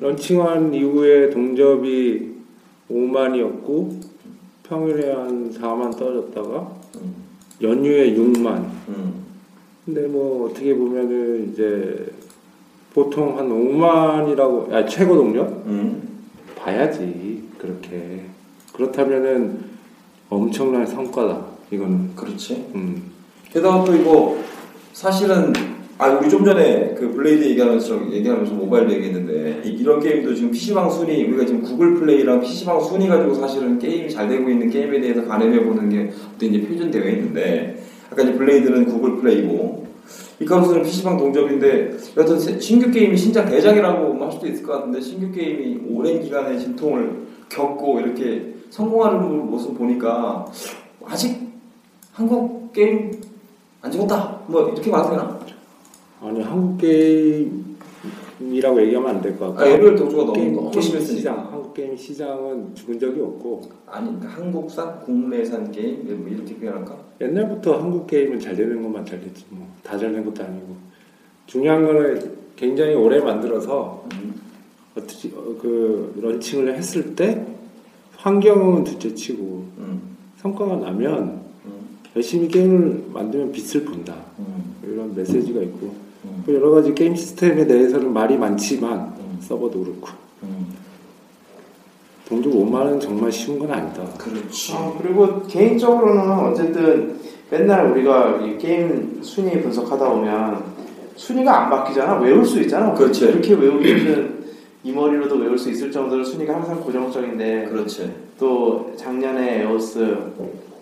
런칭한 0.00 0.74
이후에 0.74 1.30
동접이 1.30 2.34
5만이었고 2.90 4.00
평일에 4.64 5.12
한 5.12 5.50
4만 5.52 5.96
떨어졌다가 5.96 6.72
음. 6.96 7.14
연휴에 7.62 8.14
6만. 8.14 8.64
음. 8.88 9.24
근데 9.84 10.06
뭐 10.08 10.48
어떻게 10.50 10.74
보면은 10.74 11.50
이제 11.52 12.06
보통 12.96 13.36
한 13.36 13.46
5만이라고 13.50 14.72
아 14.72 14.86
최고 14.86 15.16
동접 15.16 15.48
음. 15.66 16.02
봐야지 16.56 17.42
그렇게 17.58 18.22
그렇다면은 18.72 19.58
엄청난 20.30 20.86
성과다 20.86 21.44
이거는 21.70 22.16
그렇지. 22.16 22.70
음. 22.74 23.02
게다가 23.52 23.84
또 23.84 23.94
이거 23.94 24.38
사실은 24.94 25.52
아 25.98 26.08
우리 26.08 26.30
좀 26.30 26.42
전에 26.42 26.94
그 26.94 27.12
블레이드 27.12 27.44
얘기하면서 27.50 28.12
얘기하면서 28.12 28.54
모바일 28.54 28.90
얘기했는데 28.90 29.60
이, 29.62 29.82
런 29.84 30.00
게임도 30.00 30.34
지금 30.34 30.50
PC방 30.50 30.88
순위 30.88 31.22
우리가 31.24 31.44
지금 31.44 31.60
구글 31.60 31.96
플레이랑 31.96 32.40
PC방 32.40 32.80
순위 32.80 33.08
가지고 33.08 33.34
사실은 33.34 33.78
게임이 33.78 34.08
잘 34.08 34.26
되고 34.26 34.48
있는 34.48 34.70
게임에 34.70 35.02
대해서 35.02 35.22
가늠해 35.22 35.64
보는 35.64 35.90
게 35.90 36.10
어떤 36.34 36.48
이제 36.48 36.66
표준되어 36.66 37.10
있는데 37.10 37.84
아까 38.10 38.22
이제 38.22 38.32
블레이드는 38.32 38.86
구글 38.86 39.16
플레이고 39.16 39.85
이카루스는 40.40 40.82
PC방 40.82 41.16
동접인데 41.16 41.96
여하튼 42.16 42.38
새- 42.38 42.58
신규 42.60 42.90
게임이 42.90 43.16
신작 43.16 43.48
대작이라고 43.48 44.22
할 44.22 44.32
수도 44.32 44.46
있을 44.46 44.62
것 44.64 44.72
같은데 44.74 45.00
신규 45.00 45.30
게임이 45.32 45.80
오랜 45.90 46.20
기간의 46.22 46.60
진통을 46.60 47.26
겪고 47.48 48.00
이렇게 48.00 48.54
성공하는 48.70 49.46
모습 49.50 49.76
보니까 49.78 50.44
아직 51.06 51.38
한국 52.12 52.72
게임 52.72 53.12
안 53.80 53.90
죽었다 53.90 54.40
뭐 54.48 54.68
이렇게 54.68 54.90
말해도 54.90 55.10
되나? 55.10 55.38
아니 56.22 56.42
한국 56.42 56.78
게임 56.78 57.75
이라고 58.40 58.80
얘기하면 58.82 59.16
안 59.16 59.22
될 59.22 59.38
것 59.38 59.46
같고 59.54 59.60
아, 59.60 59.70
예를 59.70 59.96
도주가 59.96 60.22
너무 60.24 60.32
게임, 60.34 60.54
너무 60.54 60.72
심했으니까 60.80 61.14
시장 61.16 61.38
한국 61.52 61.72
게임 61.74 61.96
시장은 61.96 62.74
죽은 62.74 62.98
적이 62.98 63.20
없고 63.22 63.62
아니 63.86 64.06
그러니까 64.08 64.28
한국산 64.28 65.00
국내산 65.00 65.72
게임 65.72 66.04
뭐 66.20 66.28
이렇게 66.28 66.54
표현할까? 66.56 66.96
옛날부터 67.20 67.78
한국 67.80 68.06
게임은 68.06 68.38
잘 68.40 68.54
되는 68.56 68.82
것만 68.82 69.06
잘 69.06 69.20
됐지 69.20 69.44
뭐 69.50 69.66
다 69.82 69.96
잘 69.98 70.12
된 70.12 70.24
것도 70.24 70.42
아니고 70.44 70.76
중요한 71.46 71.84
거는 71.86 72.30
굉장히 72.56 72.94
오래 72.94 73.20
만들어서 73.20 74.04
음. 74.12 74.34
어떻게 74.96 75.28
어, 75.34 75.56
그 75.60 76.12
런칭을 76.20 76.74
했을 76.76 77.14
때 77.14 77.46
환경은 78.16 78.84
둘째치고 78.84 79.42
음. 79.78 80.16
성과가 80.38 80.76
나면 80.76 81.40
음. 81.66 81.72
열심히 82.16 82.48
게임을 82.48 83.04
만들면 83.12 83.52
빛을 83.52 83.84
본다 83.84 84.14
음. 84.38 84.74
이런 84.84 85.14
메시지가 85.14 85.60
있고 85.62 85.94
여러 86.48 86.70
가지 86.70 86.94
게임 86.94 87.14
시스템에 87.14 87.66
대해서는 87.66 88.12
말이 88.12 88.36
많지만 88.36 89.14
음. 89.18 89.38
서버도 89.40 89.80
그렇고 89.80 90.08
음. 90.44 90.66
동족 92.28 92.52
5만은 92.52 93.00
정말 93.00 93.30
쉬운 93.30 93.58
건 93.58 93.70
아니다. 93.70 94.04
그렇지 94.18 94.72
어, 94.74 94.98
그리고 95.00 95.42
개인적으로는 95.42 96.46
어쨌든 96.46 97.18
맨날 97.50 97.90
우리가 97.92 98.40
이 98.42 98.58
게임 98.58 99.20
순위 99.22 99.60
분석하다 99.60 100.08
보면 100.08 100.64
순위가 101.16 101.64
안 101.64 101.70
바뀌잖아. 101.70 102.18
외울 102.20 102.44
수 102.44 102.60
있잖아. 102.60 102.92
그렇지. 102.92 103.26
그렇게 103.26 103.54
외우기는 103.54 104.36
이 104.82 104.92
머리로도 104.92 105.36
외울 105.36 105.58
수 105.58 105.70
있을 105.70 105.90
정도로 105.90 106.22
순위가 106.24 106.54
항상 106.54 106.80
고정적인데 106.80 107.66
그렇지 107.70 108.12
또 108.38 108.92
작년에 108.96 109.62
에오스, 109.62 110.16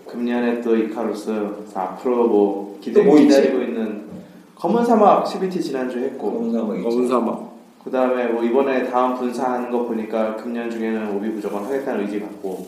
금년에 0.06 0.60
또 0.60 0.76
이카루스, 0.76 1.30
앞으로 1.74 2.26
뭐 2.28 2.78
기대 2.80 3.00
있지? 3.02 3.22
기다리고 3.22 3.62
있는 3.62 4.03
검은 4.64 4.82
사막 4.82 5.26
CBT 5.26 5.60
지난주 5.60 5.98
했고 5.98 6.32
검은 6.32 6.50
사막 6.52 6.82
검은 6.82 7.06
사막. 7.06 7.52
그 7.84 7.90
다음에 7.90 8.28
뭐 8.28 8.42
이번에 8.42 8.88
다음 8.90 9.14
분사하는 9.14 9.70
거 9.70 9.82
보니까 9.84 10.36
금년 10.36 10.70
중에는 10.70 11.14
OB 11.14 11.28
무조건 11.28 11.64
하겠다는 11.66 12.00
의지 12.00 12.18
갖고 12.20 12.64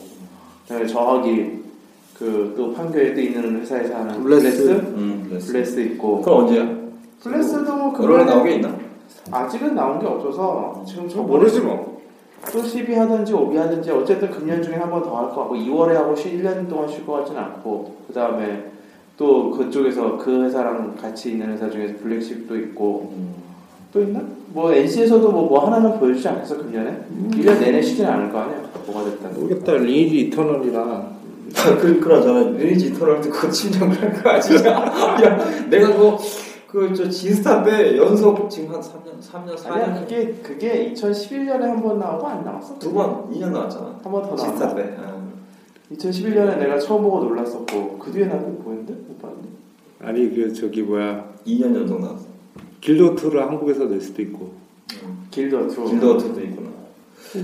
그다음에 0.67 0.85
저기 0.85 1.63
그 2.15 2.53
또 2.55 2.71
판교에 2.73 3.15
또 3.15 3.19
있는 3.21 3.59
회사에서 3.61 3.95
하는 3.95 4.21
블레스. 4.21 4.41
블레스 4.63 4.69
음, 4.95 5.25
블레스. 5.27 5.51
블레스 5.51 5.79
있고 5.79 6.21
그럼 6.21 6.39
언제야? 6.45 6.67
블레스도 7.23 7.75
뭐 7.75 7.91
그러에 7.93 8.07
금년에 8.19 8.25
나온 8.31 8.43
게 8.43 8.51
있나? 8.57 8.75
아직은 9.31 9.73
나온 9.73 9.99
게 9.99 10.05
없어서 10.05 10.83
지금 10.87 11.09
저 11.09 11.23
모르지 11.23 11.61
뭐. 11.61 11.97
또 12.53 12.61
CB 12.63 12.93
하든지 12.93 13.33
OB 13.33 13.57
하든지 13.57 13.89
어쨌든 13.89 14.29
금년 14.29 14.61
중에 14.61 14.75
한 14.75 14.91
번 14.91 15.01
더 15.01 15.15
할 15.17 15.29
것 15.29 15.35
같고 15.35 15.55
2월에 15.55 15.93
하고 15.95 16.13
1년 16.13 16.69
동안 16.69 16.87
쉴 16.87 17.03
것 17.07 17.13
같지는 17.13 17.41
않고 17.41 17.95
그 18.07 18.13
다음에 18.13 18.65
또 19.17 19.49
그쪽에서 19.51 20.17
그 20.17 20.43
회사랑 20.45 20.95
같이 20.95 21.31
있는 21.31 21.51
회사 21.51 21.69
중에서 21.69 21.95
블랙십도 22.01 22.55
있고 22.57 23.11
음. 23.15 23.33
또 23.91 24.01
있나? 24.01 24.21
뭐 24.53 24.71
NC에서도 24.71 25.31
뭐, 25.31 25.43
뭐 25.47 25.65
하나는 25.65 25.97
보여주지 25.99 26.27
않겠어 26.27 26.57
금년에? 26.57 27.05
1년 27.31 27.59
내내 27.59 27.81
쉬진 27.81 28.05
않을 28.05 28.31
거 28.31 28.39
아니야 28.39 28.61
뭐가 28.85 29.03
됐든 29.05 29.33
모르겠다. 29.33 29.73
리니지 29.73 30.19
이터널이라 30.27 31.17
그, 31.81 31.99
그러잖아. 31.99 32.41
리니지 32.51 32.87
이터널 32.87 33.21
때 33.21 33.29
그거 33.29 33.49
침정 33.49 33.89
그럴 33.89 34.13
거야, 34.21 34.39
진짜. 34.39 34.69
야, 34.71 35.67
내가 35.69 35.87
그거, 35.93 36.17
그, 36.67 36.93
저, 36.93 37.09
지스타 37.09 37.63
때 37.63 37.97
연속 37.97 38.49
지금 38.49 38.73
한 38.75 38.81
3년, 38.81 39.19
3년, 39.21 39.55
4년. 39.55 39.71
아니야 39.71 39.99
그게 40.01 40.33
그게 40.43 40.93
2011년에 40.93 41.61
한 41.61 41.81
번 41.81 41.97
나오고 41.99 42.27
안 42.27 42.43
나왔어? 42.43 42.77
두 42.77 42.93
번, 42.93 43.31
2년 43.33 43.51
나왔잖아. 43.51 43.99
한 44.03 44.11
번 44.11 44.21
더 44.23 44.35
나왔어 44.35 44.75
때. 44.75 44.95
응. 44.99 45.17
2011년에 45.95 46.57
내가 46.59 46.77
처음 46.77 47.01
보고 47.03 47.23
놀랐었고 47.23 47.97
그 47.97 48.11
뒤에 48.11 48.25
나도 48.25 48.61
아니 50.01 50.33
그 50.33 50.53
저기 50.53 50.81
뭐야 50.83 51.25
2년 51.45 51.75
연속 51.75 51.99
나왔어. 51.99 52.25
길도트를 52.81 53.41
한국에서 53.41 53.85
낼 53.85 53.99
수도 54.01 54.21
있고 54.21 54.51
길더 55.31 55.67
트로 55.67 55.85
길더트도 55.89 56.41
있구나. 56.41 56.69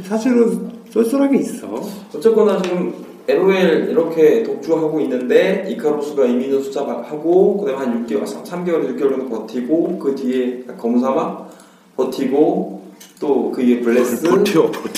사실은 0.03 0.71
쏠쏠하게 0.89 1.37
있어. 1.39 1.81
어쨌거나 2.15 2.61
지금 2.61 2.93
LOL 3.27 3.89
이렇게 3.89 4.43
독주하고 4.43 4.99
있는데 5.01 5.65
이카루스가 5.69 6.25
이미 6.25 6.45
있는 6.45 6.61
숫자 6.61 6.81
하고 6.81 7.57
그다음에 7.57 7.79
한 7.85 8.05
6개월, 8.05 8.23
3개월, 8.25 8.95
6개월 8.95 9.09
정도 9.11 9.29
버티고 9.29 9.97
그 9.97 10.13
뒤에 10.15 10.63
검사막 10.77 11.49
버티고 11.95 12.83
또 13.19 13.51
그 13.51 13.61
위에 13.61 13.79
블레스 13.79 14.21
버텨 14.29 14.65
버텨. 14.71 14.91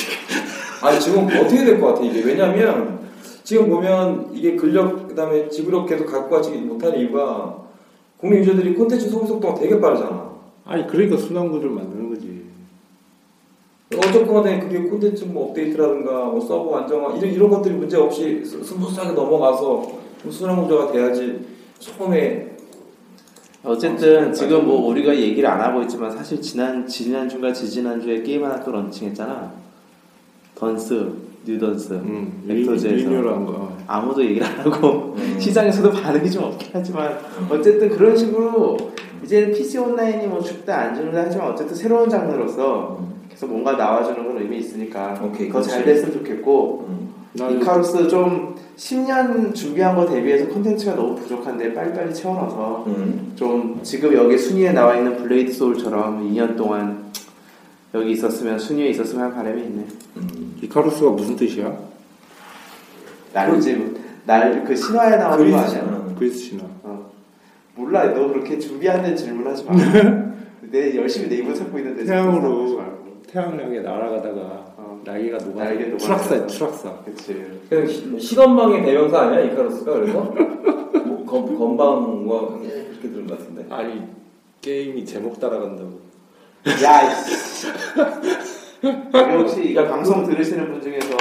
아니 0.81 0.99
지금 0.99 1.25
어떻게 1.25 1.63
될 1.63 1.79
것 1.79 1.93
같아 1.93 2.03
이게 2.05 2.21
왜냐면 2.21 2.99
지금 3.45 3.69
보면 3.69 4.31
이게 4.33 4.55
근력 4.55 5.07
그다음에 5.07 5.47
지구력 5.47 5.85
계속 5.87 6.07
갖고 6.07 6.35
가지 6.35 6.49
못하는 6.51 6.99
이유가 6.99 7.55
국내 8.17 8.39
user들이 8.39 8.73
콘텐츠 8.73 9.07
소비 9.07 9.27
속도가 9.27 9.53
되게 9.53 9.79
빠르잖아. 9.79 10.31
아니 10.65 10.87
그러니까 10.87 11.15
순환 11.15 11.49
구조를 11.51 11.75
만드는 11.75 12.09
거지. 12.09 12.43
어쨌거나 13.95 14.59
그게 14.59 14.79
콘텐츠 14.89 15.25
뭐 15.25 15.49
업데이트라든가 15.49 16.25
뭐 16.25 16.41
서버 16.41 16.75
안정화 16.77 17.17
이런, 17.17 17.31
이런 17.31 17.49
것들이 17.51 17.75
문제 17.75 17.97
없이 17.97 18.43
스- 18.43 18.63
스무스하게 18.63 19.13
넘어가서 19.13 19.91
좀 20.23 20.31
순환 20.31 20.59
구조가 20.63 20.91
돼야지 20.91 21.45
처음에 21.77 22.55
어쨌든 23.63 24.33
지금 24.33 24.65
뭐 24.65 24.87
우리가 24.89 25.15
얘기를 25.15 25.47
안 25.47 25.61
하고 25.61 25.83
있지만 25.83 26.09
사실 26.11 26.41
지난 26.41 26.87
지난주가 26.87 27.53
지지난주에 27.53 28.23
게임 28.23 28.43
하나 28.43 28.63
또 28.63 28.71
launching했잖아. 28.71 29.51
던스 30.55 31.11
뉴던스 31.45 31.93
음. 31.93 32.43
renewal한 32.45 33.45
거. 33.45 33.75
아무도 33.87 34.23
얘기를 34.23 34.45
안 34.45 34.59
하고 34.59 35.13
음. 35.17 35.35
시장에서도 35.39 35.91
반응이 35.91 36.29
좀 36.31 36.45
없긴 36.45 36.69
하지만 36.73 37.17
어쨌든 37.49 37.89
그런 37.89 38.17
식으로 38.17 38.77
이제는 39.23 39.53
PC 39.53 39.77
온라인이 39.77 40.27
뭐 40.27 40.41
죽다 40.41 40.75
안 40.75 40.95
죽는다 40.95 41.23
하지만 41.25 41.51
어쨌든 41.51 41.75
새로운 41.75 42.09
장르로서 42.09 42.99
계속 43.29 43.49
뭔가 43.49 43.73
나와주는 43.73 44.25
건 44.25 44.41
의미 44.41 44.57
있으니까 44.57 45.19
오케이, 45.23 45.49
더 45.49 45.61
잘. 45.61 45.83
됐으면 45.85 46.13
좋겠고 46.13 46.85
음. 46.89 47.13
나는 47.33 47.61
이카루스 47.61 48.07
좀 48.07 48.55
10년 48.77 49.53
준비한 49.53 49.95
거 49.95 50.05
대비해서 50.05 50.47
콘텐츠가 50.47 50.95
너무 50.95 51.15
부족한데 51.15 51.73
빨리빨리 51.73 52.13
채워넣어서 52.13 52.85
음. 52.87 53.33
좀 53.35 53.79
지금 53.83 54.13
여기 54.13 54.37
순위에 54.37 54.71
나와 54.71 54.95
있는 54.95 55.17
블레이드 55.17 55.51
소울처럼 55.51 56.31
2년 56.31 56.55
동안 56.55 57.11
여기 57.93 58.11
있었으면 58.11 58.57
순위에 58.57 58.87
있었으면 58.89 59.25
할 59.25 59.33
바람이 59.33 59.61
있네. 59.61 59.85
음. 60.17 60.44
이카루스가 60.61 61.11
무슨 61.11 61.35
뜻이야? 61.35 61.77
날 63.33 63.59
지금 63.59 63.95
날그 64.25 64.75
신화에 64.75 65.17
나오는 65.17 65.51
거 65.51 65.57
아니야? 65.57 66.05
그리스 66.17 66.37
신화. 66.39 66.63
어. 66.83 67.11
몰라 67.75 68.05
너 68.13 68.27
그렇게 68.29 68.57
준비하는 68.57 69.15
질문하지 69.15 69.65
마. 69.65 69.73
내 70.61 70.95
열심히 70.95 71.29
네이버 71.29 71.53
찾고 71.53 71.77
있는데 71.79 72.05
태양으로. 72.05 72.81
태양을 73.27 73.63
향해 73.65 73.79
날아가다가 73.81 74.39
어. 74.77 75.01
날개가 75.03 75.37
녹아. 75.39 75.63
날개 75.65 75.85
녹아. 75.85 75.97
추락사 75.97 76.47
추락사. 76.47 76.93
그치. 77.03 77.45
그냥 77.69 77.87
시- 77.87 78.19
실험망의 78.19 78.83
대명사 78.83 79.19
아니야 79.21 79.41
이카루스가 79.41 79.93
그래서 79.93 80.13
뭐 80.23 81.25
건, 81.25 81.57
건방과 81.57 82.47
그렇게 82.59 83.09
들은 83.09 83.27
것 83.27 83.37
같은데 83.37 83.65
아니 83.69 84.03
게임이 84.61 85.05
제목 85.05 85.39
따라간다고. 85.39 85.99
야, 86.83 87.11
이씨. 87.11 87.67
혹시 88.89 89.69
이거 89.71 89.85
방송 89.87 90.25
들으시는 90.25 90.71
분 90.71 90.81
중에서 90.81 91.15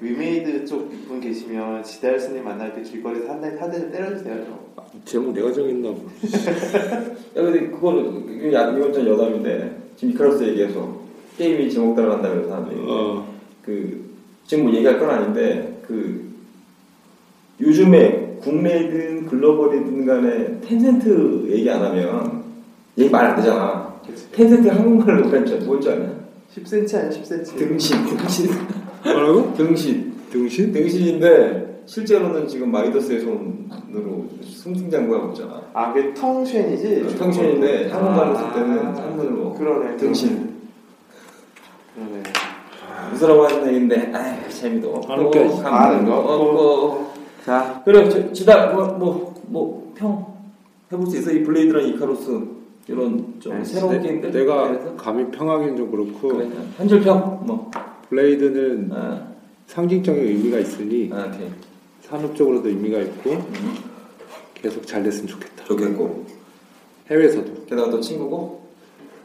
위메이드 0.00 0.64
쪽 0.66 0.90
분 1.08 1.20
계시면 1.20 1.82
지달 1.84 2.18
스님 2.18 2.44
만날 2.44 2.72
때 2.74 2.82
길거리에서 2.82 3.32
한 3.32 3.40
대, 3.40 3.56
한대 3.58 3.90
때려주세요. 3.90 4.44
좀. 4.44 4.58
제목 5.04 5.32
내가 5.34 5.52
정했나 5.52 5.88
보. 5.90 5.96
야 5.96 7.42
근데 7.42 7.66
그거는 7.70 8.52
야- 8.52 8.70
이건 8.76 8.92
좀 8.92 9.06
여담인데 9.06 9.76
지금 9.96 10.14
이카루스 10.14 10.42
얘기해서 10.44 11.00
게임이 11.36 11.70
제목 11.70 11.94
따라간다 11.96 12.28
그래서 12.30 12.48
사람들이 12.48 12.80
어. 12.86 13.26
그 13.64 14.04
지금 14.46 14.64
뭐 14.64 14.72
얘기할 14.74 14.98
건 14.98 15.10
아닌데 15.10 15.80
그 15.86 16.22
요즘에 17.60 18.38
국내든 18.40 19.26
글로벌이든 19.26 20.06
간에 20.06 20.60
텐센트 20.60 21.46
얘기 21.50 21.68
안 21.70 21.82
하면 21.84 22.42
얘기 22.98 23.10
말 23.10 23.26
안 23.26 23.36
되잖아. 23.36 23.94
그치. 24.06 24.30
텐센트 24.32 24.68
한국말로 24.68 25.28
그랬죠. 25.30 25.58
뭔지 25.64 25.90
아냐? 25.90 26.21
10cm 26.56 26.94
아니야 26.94 27.10
10cm. 27.10 27.56
등신, 27.58 28.04
등신, 28.06 28.50
뭐라고? 29.04 29.54
등신, 29.54 30.12
등신? 30.30 30.72
등신인데 30.72 31.82
실제로는 31.86 32.46
지금 32.46 32.70
마이더스의 32.70 33.20
손으로 33.20 34.26
승승장구하고 34.44 35.32
있잖아. 35.32 35.62
아, 35.72 35.92
그게 35.92 36.12
텅쉔이지? 36.14 37.16
텅쉔인데 37.18 37.90
한국말로 37.90 38.36
쓸 38.36 38.52
때는 38.52 38.78
아, 38.86 38.94
한문으로 39.02 39.54
그러네. 39.54 39.96
등신. 39.96 40.52
그러네. 41.94 42.22
웃으라고 43.14 43.44
하는 43.46 43.66
얘기인데 43.68 44.12
아휴 44.14 44.48
재미도 44.48 44.94
없고 44.94 45.12
안 45.12 45.20
웃겨. 45.20 46.14
없고 46.14 47.12
자, 47.44 47.82
그래 47.84 48.08
저, 48.08 48.32
지다 48.32 48.72
뭐뭐 48.72 49.92
평 49.96 50.26
해볼 50.92 51.06
수 51.08 51.18
있어 51.18 51.32
이 51.32 51.42
블레이드랑 51.42 51.88
이카루스 51.88 52.61
이런 52.88 53.34
좀 53.40 53.58
네, 53.58 53.64
새로운 53.64 53.94
내- 53.96 54.00
게임들 54.08 54.32
내가 54.32 54.68
그래서? 54.68 54.96
감히 54.96 55.30
평하기는 55.30 55.76
좀 55.76 55.90
그렇고 55.90 56.28
그래 56.28 56.50
한줄평? 56.78 57.46
뭐. 57.46 57.70
블레이드는 58.08 58.90
아, 58.92 59.28
상징적인 59.66 60.22
의미가 60.22 60.58
있으니 60.58 61.10
아, 61.12 61.32
산업적으로도 62.02 62.68
의미가 62.68 62.98
있고 63.00 63.30
음, 63.30 63.74
계속 64.54 64.86
잘 64.86 65.02
됐으면 65.02 65.28
좋겠다. 65.28 65.64
좋겠고. 65.64 66.26
해외에서도. 67.08 67.64
게다가 67.66 67.90
또 67.90 68.00
친구고? 68.00 68.62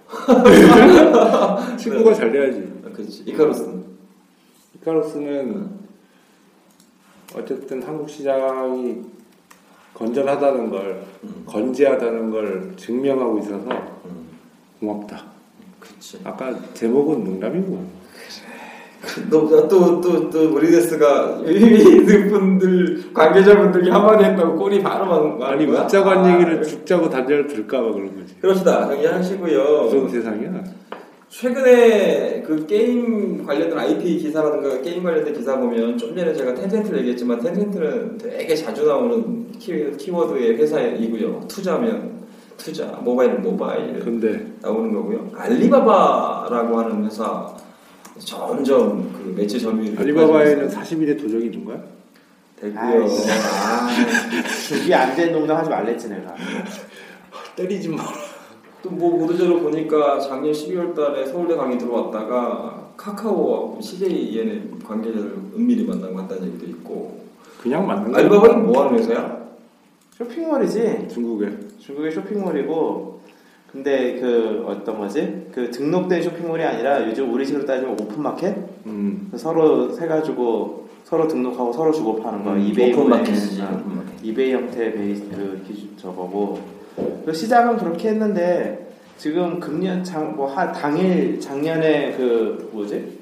친구가 1.78 2.14
잘 2.14 2.32
돼야지. 2.32 2.64
아, 2.86 2.90
그렇지 2.92 3.24
이카루스는? 3.26 3.84
이카루스는 4.76 5.70
어쨌든 7.36 7.84
한국 7.84 8.10
시장이 8.10 9.02
건전하다는 9.98 10.70
걸 10.70 11.04
음, 11.24 11.44
건재하다는 11.48 12.30
걸 12.30 12.74
증명하고 12.78 13.40
있어서 13.40 13.68
음, 14.06 14.28
고맙다. 14.80 15.24
그렇지 15.80 16.20
아까 16.24 16.54
제목은 16.76 17.24
농담이고 17.24 17.98
또또또또 19.32 20.56
우리데스가 20.56 21.42
유미드 21.48 22.30
분들 22.30 23.12
관계자분들이 23.14 23.90
한마디 23.90 24.24
했다고 24.26 24.56
꼴이 24.56 24.84
바로 24.84 25.38
막 25.38 25.50
아니? 25.50 25.66
웃자고 25.66 26.10
한 26.10 26.26
아, 26.26 26.34
얘기를 26.34 26.62
죽자고 26.62 27.10
단절을 27.10 27.48
들까봐 27.48 27.92
그런 27.92 28.16
거지. 28.16 28.36
그럽시다 28.40 28.88
정리하시고요. 28.88 29.84
무서운 29.84 30.10
세상이야. 30.10 30.64
최근에 31.30 32.42
그 32.46 32.66
게임 32.66 33.46
관련된 33.46 33.78
IP 33.78 34.18
기사라든가 34.18 34.82
게임 34.82 35.04
관련된 35.04 35.34
기사 35.34 35.58
보면 35.58 35.98
좀 35.98 36.16
전에 36.16 36.34
제가 36.34 36.54
텐센트를 36.54 37.00
얘기했지만 37.00 37.40
텐센트는 37.42 38.18
되게 38.18 38.56
자주 38.56 38.86
나오는 38.88 39.52
키, 39.60 39.92
키워드의 39.98 40.58
회사이고요. 40.58 41.42
투자면 41.48 42.18
투자, 42.58 42.86
모바일은 43.04 43.44
모바일 43.44 44.00
근데 44.00 44.48
나오는 44.62 44.92
거고요. 44.94 45.30
알리바바라고 45.36 46.80
하는 46.80 47.06
회사 47.06 47.54
점점 48.20 49.12
그 49.14 49.34
매체 49.38 49.60
점유율이 49.60 49.98
알리바바에는 49.98 50.70
41의 50.70 51.22
도적이 51.22 51.46
있는 51.48 51.66
거야? 51.66 51.84
됐고요. 52.60 53.04
아이씨. 53.04 53.30
아, 53.30 53.88
준비 54.68 54.94
안 54.94 55.16
된 55.16 55.32
농담 55.34 55.58
하지 55.58 55.70
말랬지, 55.70 56.10
내가. 56.10 56.34
때리지 57.56 57.90
마. 57.90 58.04
또뭐 58.84 59.18
보도자료 59.18 59.60
보니까 59.60 60.20
작년 60.20 60.52
12월 60.52 60.96
달에 60.96 61.26
서울대 61.26 61.56
강의 61.56 61.78
들어왔다가 61.78 62.92
카카오와 62.98 63.82
CJEN의 63.82 64.70
관계자를 64.86 65.36
은밀히 65.56 65.86
만나고 65.86 66.18
한다는 66.18 66.48
얘기도 66.48 66.66
있고 66.68 67.18
그냥 67.62 67.86
맞는 67.88 68.12
거야. 68.12 68.24
알바바는 68.24 68.66
뭐 68.66 68.86
하는 68.86 69.00
회사야? 69.00 69.38
쇼핑몰이지? 70.18 71.08
중국에. 71.12 71.50
중국의 71.80 72.12
쇼핑몰이고, 72.12 73.20
근데 73.72 74.20
그, 74.20 74.64
어떤 74.68 74.98
거지? 74.98 75.48
그 75.52 75.70
등록된 75.70 76.24
쇼핑몰이 76.24 76.64
아니라 76.64 77.08
요즘 77.08 77.32
우리 77.34 77.46
식으로 77.46 77.66
따지면 77.66 78.00
오픈마켓? 78.00 78.58
음. 78.86 79.32
서로 79.36 79.92
세가지고 79.92 80.88
서로 81.04 81.28
등록하고 81.28 81.72
서로 81.72 81.92
주고 81.92 82.22
파는 82.22 82.44
거. 82.44 82.52
음, 82.54 82.60
이베이 82.60 82.94
오픈마켓이지, 82.94 83.62
어, 83.62 83.80
오픈마켓. 83.80 84.24
이베이 84.24 84.54
형태 84.54 84.92
베이스 84.94 85.28
그 85.30 85.62
기준 85.68 85.96
저거고. 85.98 86.77
그 87.26 87.34
시작은 87.34 87.78
그렇게 87.78 88.10
했는데 88.10 88.88
지금 89.18 89.60
금년 89.60 90.04
장뭐한 90.04 90.72
당일 90.74 91.40
작년에 91.40 92.14
그 92.18 92.70
뭐지? 92.72 93.18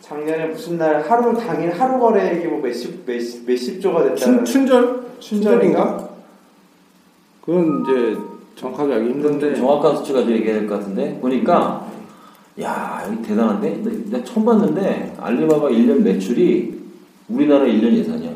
작년에 0.00 0.46
무슨 0.46 0.76
날 0.78 1.00
하루 1.08 1.34
당일 1.36 1.70
하루 1.72 1.98
거래액이 1.98 2.46
뭐 2.46 2.60
몇십 2.60 3.04
몇십 3.06 3.46
몇십 3.46 3.80
조가 3.80 4.02
됐다. 4.04 4.16
춘, 4.16 4.44
춘절? 4.44 5.02
춘절인가? 5.20 6.08
그건 7.44 7.82
이제 7.82 8.16
정확하게 8.56 8.94
알기 8.94 9.10
힘든데 9.10 9.54
정확한 9.54 9.96
수치 9.96 10.12
가지고 10.12 10.32
얘기해야 10.32 10.60
될 10.60 10.68
것 10.68 10.78
같은데 10.80 11.18
보니까 11.20 11.86
야 12.60 13.02
여기 13.06 13.22
대단한데 13.22 13.82
나, 14.10 14.18
나 14.18 14.24
처음 14.24 14.44
봤는데 14.46 15.14
알리바바 15.18 15.68
1년 15.68 16.02
매출이 16.02 16.80
우리나라 17.28 17.64
1년 17.64 17.92
예산이야 17.96 18.30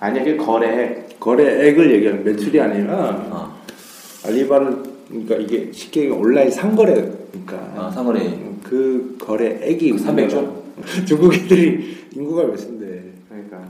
아니야 0.00 0.24
그 0.24 0.36
거래액. 0.36 1.20
거래액을 1.20 1.92
얘기하는 1.94 2.24
매출이 2.24 2.60
아니라 2.60 2.94
아, 3.30 3.54
알리바는 4.24 4.82
그러니까 5.08 5.36
이게 5.36 5.70
쉽게 5.72 6.08
온라인 6.08 6.50
상거래니까 6.50 7.74
아 7.76 7.90
상거래. 7.90 8.52
그 8.62 9.16
거래액이 9.20 9.92
300조? 9.92 10.62
중국 11.06 11.34
애들이 11.34 11.96
인구가 12.14 12.44
몇 12.44 12.58
인데. 12.62 13.12
그러니까. 13.28 13.68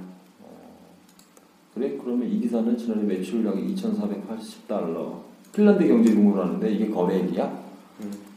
그래? 1.75 1.99
그러면 2.03 2.29
이 2.31 2.41
기사는 2.41 2.77
지난해 2.77 3.03
매출량이 3.03 3.75
2,480달러. 3.75 5.15
핀란드 5.55 5.87
경제 5.87 6.12
규모로 6.15 6.43
하는데 6.43 6.71
이게 6.71 6.88
거래액이야? 6.88 7.62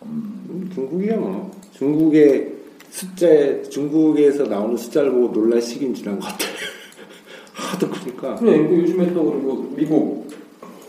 음, 0.04 0.70
중국이야 0.74 1.18
뭐. 1.18 1.52
중국의 1.74 2.54
숫자에 2.90 3.62
중국에서 3.64 4.44
나오는 4.44 4.78
숫자를 4.78 5.12
보고 5.12 5.32
놀랄 5.34 5.62
시기는 5.62 5.94
지난 5.94 6.20
것 6.20 6.28
같아. 6.28 6.46
하도 7.54 7.90
크니까. 7.90 8.36
그래 8.36 8.58
그 8.68 8.80
요즘에 8.82 9.14
또 9.14 9.32
그리고 9.32 9.74
미국 9.76 10.25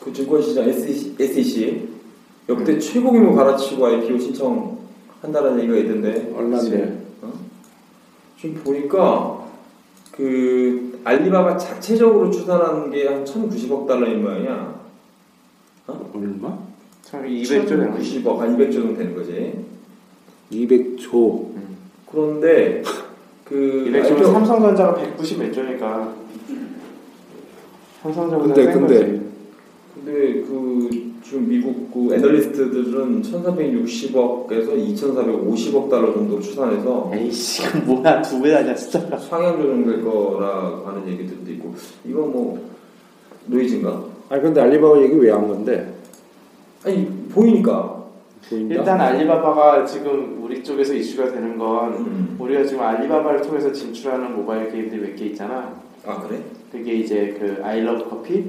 그 0.07 0.12
증권시장 0.12 0.69
SEC, 0.69 1.16
SEC 1.19 1.88
역대 2.49 2.79
최고 2.79 3.11
규모 3.11 3.35
갈아치고 3.35 3.85
IPO 3.85 4.16
신청한다는 4.21 5.59
얘기가 5.59 5.77
있던데 5.79 6.33
얼마인데 6.33 7.07
어? 7.23 7.33
지금 8.40 8.62
보니까 8.62 9.45
그 10.12 11.01
알리바바 11.03 11.59
자체적으로 11.59 12.31
추산한 12.31 12.88
게 12.92 13.09
한 13.09 13.25
1,090억 13.25 13.88
달러인 13.88 14.23
모양이야. 14.23 14.77
얼마? 16.14 16.57
참 17.03 17.25
200조 17.25 17.69
되는 17.69 17.90
거지. 17.90 18.23
1,090억, 18.23 18.38
한 18.38 18.57
200조 18.57 18.73
정도 18.75 18.97
되는 18.97 19.14
거지. 19.16 19.64
200조 20.53 21.47
그런데 22.09 22.83
그 23.45 23.87
200조면 23.88 24.05
IPO 24.05 24.33
삼성전자가 24.33 24.95
190 24.95 25.38
몇 25.40 25.53
조니까 25.53 26.14
삼성전자 28.03 28.38
근데, 28.38 28.73
근데. 28.73 29.26
근데 30.07 30.40
그 30.42 30.88
지금 31.25 31.49
미국 31.49 31.90
그 31.92 32.14
애널리스트들은 32.14 33.23
1,460억에서 33.23 34.95
2,450억 34.95 35.90
달러 35.90 36.12
정도 36.14 36.38
추산해서 36.40 37.11
에이씨 37.12 37.62
그 37.73 37.79
뭐야 37.79 38.23
두 38.23 38.40
배다냐 38.40 38.73
진짜 38.77 39.01
상향 39.19 39.61
조정될 39.61 40.05
거라고 40.05 40.87
하는 40.87 41.09
얘기들도 41.09 41.51
있고 41.51 41.75
이거 42.05 42.21
뭐 42.21 42.57
노이즈인가? 43.47 44.05
아니 44.29 44.42
근데 44.42 44.61
알리바바 44.61 45.01
얘기 45.03 45.14
왜 45.16 45.31
한 45.33 45.49
건데 45.49 45.92
아니 46.85 47.05
보이니까 47.33 48.05
보인다? 48.49 48.75
일단 48.77 49.01
알리바바가 49.01 49.85
지금 49.87 50.38
우리 50.45 50.62
쪽에서 50.62 50.95
이슈가 50.95 51.33
되는 51.33 51.59
건 51.59 51.95
음. 51.95 52.37
우리가 52.38 52.62
지금 52.64 52.83
알리바바를 52.85 53.42
통해서 53.42 53.73
진출하는 53.73 54.37
모바일 54.37 54.71
게임들이 54.71 55.01
몇 55.01 55.16
개 55.16 55.25
있잖아 55.27 55.75
아 56.07 56.21
그래? 56.23 56.40
그게 56.71 56.92
이제 56.95 57.37
그 57.40 57.61
아이러브 57.64 58.09
커피 58.09 58.45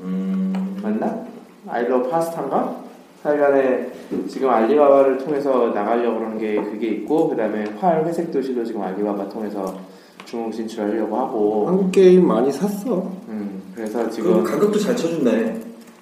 음 0.00 0.78
맞나? 0.82 1.24
아이러브 1.68 2.08
파스타인가? 2.08 2.84
하여간에 3.22 3.90
지금 4.28 4.50
알리바바를 4.50 5.18
통해서 5.18 5.68
나가려고 5.70 6.18
그러는 6.18 6.38
게 6.38 6.54
그게 6.56 6.88
있고 6.88 7.28
그 7.28 7.36
다음에 7.36 7.64
활 7.78 8.04
회색 8.04 8.30
도시도 8.30 8.64
지금 8.64 8.82
알리바바 8.82 9.28
통해서 9.30 9.78
중국 10.24 10.52
진출하려고 10.52 11.16
하고 11.16 11.66
한국 11.68 11.90
게임 11.90 12.26
많이 12.26 12.52
샀어 12.52 13.10
음, 13.28 13.62
그래서 13.74 14.04
그 14.04 14.10
지금 14.10 14.44
가격도 14.44 14.78
잘 14.78 14.94
쳐준네. 14.96 15.30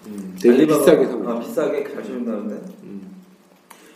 음, 0.08 0.36
되게 0.40 0.64
알리바바- 0.66 0.78
비싸게 0.78 1.06
사고 1.06 1.28
아 1.30 1.38
비싸게 1.40 1.84
잘 1.84 2.02
쳐준다는데. 2.02 2.54
음. 2.82 3.00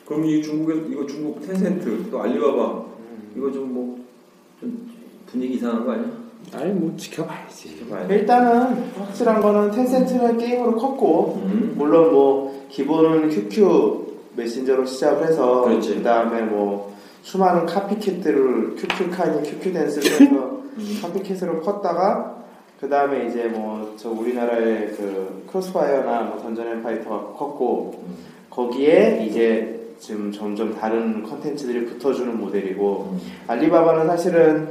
그럼 0.06 0.24
이 0.24 0.42
중국에 0.42 0.86
이거 0.90 1.04
중국 1.06 1.44
텐센트 1.46 2.10
또 2.10 2.22
알리바바 2.22 2.64
음, 2.72 3.32
이거 3.36 3.50
좀 3.52 3.72
뭐 3.74 3.98
좀 4.60 4.88
분위기 5.26 5.54
이상한 5.54 5.84
거 5.84 5.92
아니야? 5.92 6.06
아니 6.54 6.72
뭐 6.72 6.94
지켜봐야지. 6.96 7.84
일단은 8.08 8.90
확실한 8.98 9.40
거는 9.42 9.70
텐센트는 9.70 10.38
게임으로 10.38 10.76
컸고 10.76 11.42
음. 11.44 11.74
물론 11.76 12.12
뭐 12.12 12.66
기본은 12.70 13.28
QQ 13.30 14.06
메신저로 14.36 14.84
시작을 14.86 15.26
해서 15.26 15.62
그렇지. 15.62 15.96
그 15.96 16.02
다음에 16.02 16.42
뭐 16.42 16.94
수많은 17.22 17.66
copycat들을 17.66 18.76
QQ카니 18.76 19.42
QQ댄스를 19.42 20.20
해서 20.28 20.60
copycat으로 21.02 21.60
컸다가 21.60 22.36
그 22.80 22.88
다음에 22.88 23.26
이제 23.26 23.44
뭐 23.44 23.78
저 23.98 24.08
우리나라의 24.10 24.94
그 24.96 25.44
크로스파이어나 25.50 26.20
뭐 26.22 26.38
던전 26.40 26.68
앤 26.68 26.82
파이터가 26.84 27.32
컸고 27.36 28.00
거기에 28.48 29.26
이제 29.28 29.74
지금 29.98 30.30
점점 30.30 30.72
다른 30.78 31.24
컨텐츠들이 31.24 31.86
붙어주는 31.86 32.38
모델이고 32.38 33.16
알리바바는 33.48 34.06
사실은 34.06 34.68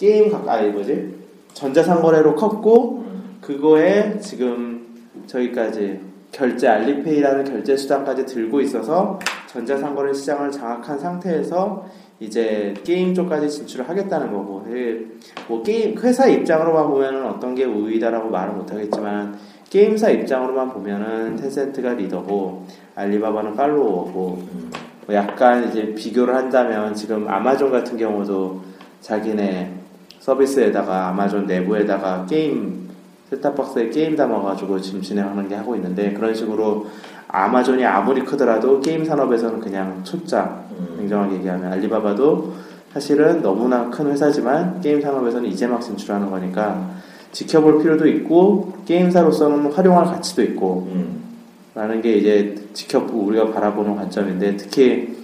게임 0.00 0.32
가까이 0.32 0.70
뭐지? 0.70 1.14
전자상거래로 1.52 2.34
컸고 2.34 3.04
그거에 3.42 4.18
지금 4.18 4.86
저기까지 5.26 6.00
결제 6.32 6.68
알리페이라는 6.68 7.44
결제 7.44 7.76
수단까지 7.76 8.24
들고 8.24 8.62
있어서 8.62 9.18
전자상거래 9.48 10.14
시장을 10.14 10.50
장악한 10.50 10.98
상태에서 10.98 11.84
이제 12.18 12.72
게임 12.82 13.12
쪽까지 13.12 13.50
진출을 13.50 13.86
하겠다는 13.90 14.32
거고 14.32 14.64
뭐 15.48 15.62
게임 15.62 15.98
회사 15.98 16.26
입장으로만 16.26 16.88
보면은 16.88 17.26
어떤 17.26 17.54
게 17.54 17.64
우위다라고 17.64 18.30
말은 18.30 18.56
못하겠지만 18.56 19.38
게임사 19.68 20.08
입장으로만 20.08 20.70
보면은 20.70 21.36
텐센트가 21.36 21.92
리더고 21.92 22.64
알리바바는 22.94 23.54
follower고 23.54 24.12
뭐 25.06 25.14
약간 25.14 25.68
이제 25.68 25.94
비교를 25.94 26.34
한다면 26.34 26.94
지금 26.94 27.28
아마존 27.28 27.70
같은 27.70 27.98
경우도 27.98 28.62
자기네 29.00 29.79
서비스에다가 30.30 31.08
아마존 31.08 31.46
내부에다가 31.46 32.26
게임 32.26 32.88
set-top 33.30 33.68
box에 33.68 33.90
게임 33.90 34.16
담아가지고 34.16 34.80
지금 34.80 35.02
진행하는 35.02 35.48
게 35.48 35.54
하고 35.54 35.74
있는데 35.76 36.12
그런 36.12 36.34
식으로 36.34 36.86
아마존이 37.28 37.84
아무리 37.84 38.24
크더라도 38.24 38.80
게임 38.80 39.04
산업에서는 39.04 39.60
그냥 39.60 40.02
초짜 40.02 40.64
냉정하게 40.98 41.36
얘기하면 41.36 41.72
알리바바도 41.72 42.52
사실은 42.92 43.40
너무나 43.40 43.88
큰 43.88 44.10
회사지만 44.10 44.80
게임 44.80 45.00
산업에서는 45.00 45.48
이제 45.48 45.66
막 45.66 45.80
진출하는 45.80 46.30
거니까 46.30 46.90
지켜볼 47.32 47.82
필요도 47.82 48.08
있고 48.08 48.72
게임사로서는 48.86 49.72
활용할 49.72 50.06
가치도 50.06 50.42
있고 50.42 50.88
음. 50.92 51.20
라는 51.74 52.02
게 52.02 52.14
이제 52.14 52.56
지켜보고 52.72 53.20
우리가 53.20 53.52
바라보는 53.52 53.94
관점인데 53.94 54.56
특히 54.56 55.16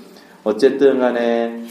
어쨌든 0.44 1.00
간에 1.00 1.65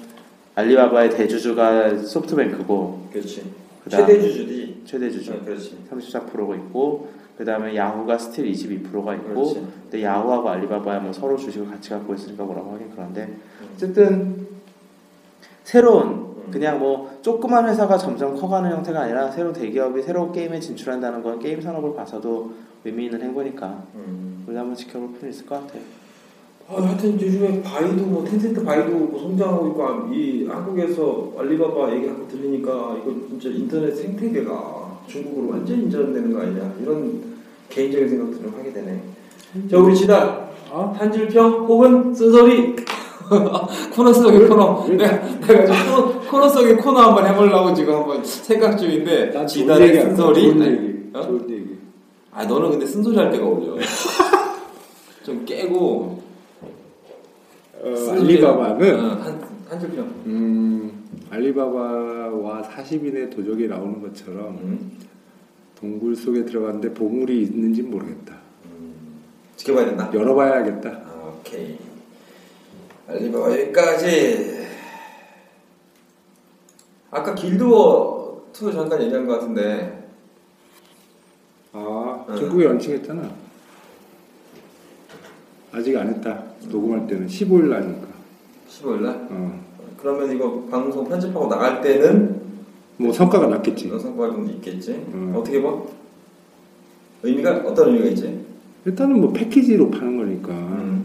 알리바바의 0.55 1.09
대주주가 1.11 1.97
소프트뱅크고 1.97 3.07
그렇지. 3.11 3.51
최대 3.89 4.19
주주디. 4.21 4.81
최대 4.85 5.09
주주 5.11 5.33
어, 5.33 5.39
그렇지. 5.43 5.77
34%가 5.91 6.55
있고 6.55 7.09
그 7.37 7.43
다음에 7.43 7.75
야후가 7.75 8.17
still 8.17 8.49
22%가 8.51 9.13
있고 9.15 9.33
그렇지. 9.33 9.67
근데 9.83 10.03
야후하고 10.03 10.49
알리바바야 10.49 10.99
뭐 10.99 11.11
서로 11.11 11.37
주식을 11.37 11.69
같이 11.69 11.89
갖고 11.89 12.13
있으니까 12.13 12.43
뭐라고 12.45 12.73
하긴 12.73 12.91
그런데 12.91 13.35
어쨌든 13.75 14.47
새로운 15.63 16.51
그냥 16.51 16.79
뭐 16.79 17.17
조그만 17.21 17.67
회사가 17.67 17.97
점점 17.97 18.35
커가는 18.35 18.71
형태가 18.71 19.01
아니라 19.01 19.29
새로운 19.31 19.53
대기업이 19.53 20.01
새로운 20.03 20.31
게임에 20.31 20.59
진출한다는 20.59 21.21
건 21.21 21.39
게임 21.39 21.59
산업을 21.59 21.95
봐서도 21.95 22.53
의미 22.85 23.05
있는 23.05 23.21
행보니까 23.21 23.83
음. 23.95 24.45
우리 24.47 24.55
한번 24.55 24.75
지켜볼 24.75 25.15
필요 25.15 25.27
있을 25.27 25.45
것 25.45 25.55
같아요. 25.65 25.81
아, 26.67 26.81
하여튼 26.81 27.21
요즘에 27.21 27.61
바이두 27.61 28.05
뭐 28.05 28.23
텐센트 28.23 28.63
바이두 28.63 28.89
뭐 28.89 29.19
성장하고 29.19 29.67
있고 29.67 29.83
아, 29.83 30.09
이 30.11 30.47
한국에서 30.47 31.31
알리바바 31.37 31.93
얘기하고 31.95 32.27
들으니까 32.27 32.97
이거 33.01 33.13
진짜 33.29 33.49
인터넷 33.49 33.91
생태계가 33.95 34.99
중국으로 35.07 35.51
완전 35.51 35.79
이전되는 35.81 36.33
거 36.33 36.41
아니냐 36.41 36.73
이런 36.81 37.21
개인적인 37.69 38.09
생각들을 38.09 38.51
하게 38.57 38.73
되네. 38.73 38.99
자 39.69 39.77
우리 39.77 39.95
지단 39.95 40.49
어? 40.71 40.93
한줄평 40.97 41.65
혹은 41.67 42.13
쓴소리 42.13 42.75
코너 43.95 44.11
속의 44.13 44.47
코너 44.47 44.85
내가, 44.87 45.17
내가 45.39 45.65
지금 45.65 46.19
코너, 46.29 46.49
속의 46.49 46.77
코너 46.77 46.99
한번 46.99 47.27
해보려고 47.27 47.73
지금 47.73 47.95
한번 47.95 48.23
생각 48.25 48.75
중인데 48.75 49.45
지단의. 49.45 50.01
쓴소리 50.01 50.41
좋은 50.41 50.61
아니, 50.63 50.71
얘기. 50.71 51.09
어? 51.13 51.21
좋은 51.21 51.49
얘기. 51.49 51.77
아 52.33 52.43
너는 52.43 52.71
근데 52.71 52.85
쓴소리 52.87 53.15
할 53.15 53.31
때가 53.31 53.45
어울려 53.45 53.75
좀 55.23 55.45
깨고 55.45 56.24
어, 57.85 58.11
알리바바는 58.13 58.99
어, 58.99 59.09
한, 59.21 59.41
한줄평 59.69 60.05
음, 60.25 61.05
알리바바와 61.29 62.63
40인의 62.63 63.29
도적이 63.35 63.67
나오는 63.67 64.01
것처럼 64.01 64.57
음. 64.63 64.97
동굴 65.79 66.15
속에 66.15 66.45
들어갔는데 66.45 66.93
보물이 66.93 67.43
있는지 67.43 67.83
모르겠다. 67.83 68.35
지켜봐야 69.55 69.85
된다 69.85 70.09
열어봐야겠다. 70.13 70.89
아, 70.89 71.33
오케이 71.39 71.77
알리바바 73.07 73.51
여기까지 73.51 74.65
아까 77.11 77.35
길드워 77.35 78.49
2 78.51 78.71
잠깐 78.73 79.01
얘기한 79.03 79.27
것 79.27 79.33
같은데 79.39 80.09
아, 81.71 82.25
응. 82.29 82.35
중국에 82.35 82.63
런칭했잖아. 82.65 83.44
아직 85.75 85.95
안 85.97 86.07
했다. 86.07 86.41
녹음할 86.69 87.05
때는 87.07 87.27
15일 87.27 87.67
나니까. 87.69 88.07
15일 88.69 89.01
날 89.01 89.27
어. 89.29 89.59
그러면 90.01 90.31
이거 90.31 90.63
방송 90.71 91.07
편집하고 91.07 91.47
나갈 91.47 91.81
때는 91.81 92.35
뭐 92.97 93.11
성과가 93.11 93.47
났겠지. 93.47 93.87
이런 93.87 93.99
성과가 93.99 94.33
좀 94.33 94.49
있겠지 94.51 94.91
음. 95.13 95.33
어떻게 95.35 95.61
봐? 95.61 95.75
의미가 97.23 97.63
어떤 97.65 97.89
의미가 97.89 98.05
있지? 98.11 98.39
일단은 98.85 99.19
뭐 99.19 99.33
패키지로 99.33 99.89
파는 99.89 100.17
거니까 100.17 100.49
음. 100.53 101.03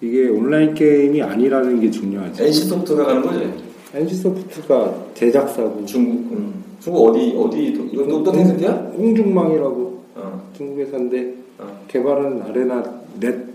이게 0.00 0.28
온라인 0.28 0.72
게임이 0.72 1.20
아니라는 1.20 1.80
게 1.80 1.90
중요하지. 1.90 2.44
NC 2.44 2.64
소프트가 2.68 3.04
가는 3.04 3.22
거지? 3.22 3.52
NC 3.94 4.14
소프트가 4.16 4.94
제작사고 5.14 5.84
중국 5.84 6.32
음. 6.32 6.54
중국 6.80 7.08
어디 7.08 7.34
어디 7.36 7.74
또- 7.74 7.84
이거 7.92 8.06
또, 8.06 8.22
또 8.22 8.32
텐센트야? 8.32 8.72
홍중망이라고 8.96 10.02
어. 10.16 10.50
중국 10.56 10.78
회사인데 10.78 11.34
어. 11.58 11.64
개발은 11.88 12.42
아레나 12.42 12.82
넷 13.20 13.47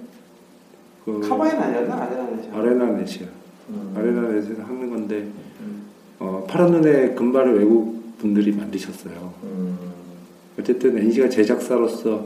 그, 1.05 1.19
카바인 1.19 1.55
아니었나? 1.57 1.95
아니라는 2.03 2.51
아레나 2.53 2.85
넷이야. 2.97 3.27
음. 3.69 3.93
아레나 3.95 4.21
넷에서 4.29 4.63
하는 4.63 4.89
건데 4.89 5.27
음. 5.61 5.83
어, 6.19 6.45
파란 6.47 6.71
눈의 6.71 7.15
금발의 7.15 7.57
외국 7.57 8.17
분들이 8.17 8.51
만드셨어요. 8.53 9.33
음. 9.43 9.77
어쨌든 10.59 10.97
NC가 10.97 11.29
제작사로서 11.29 12.25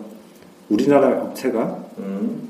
우리나라 0.69 1.23
업체가 1.23 1.85
음. 1.97 2.49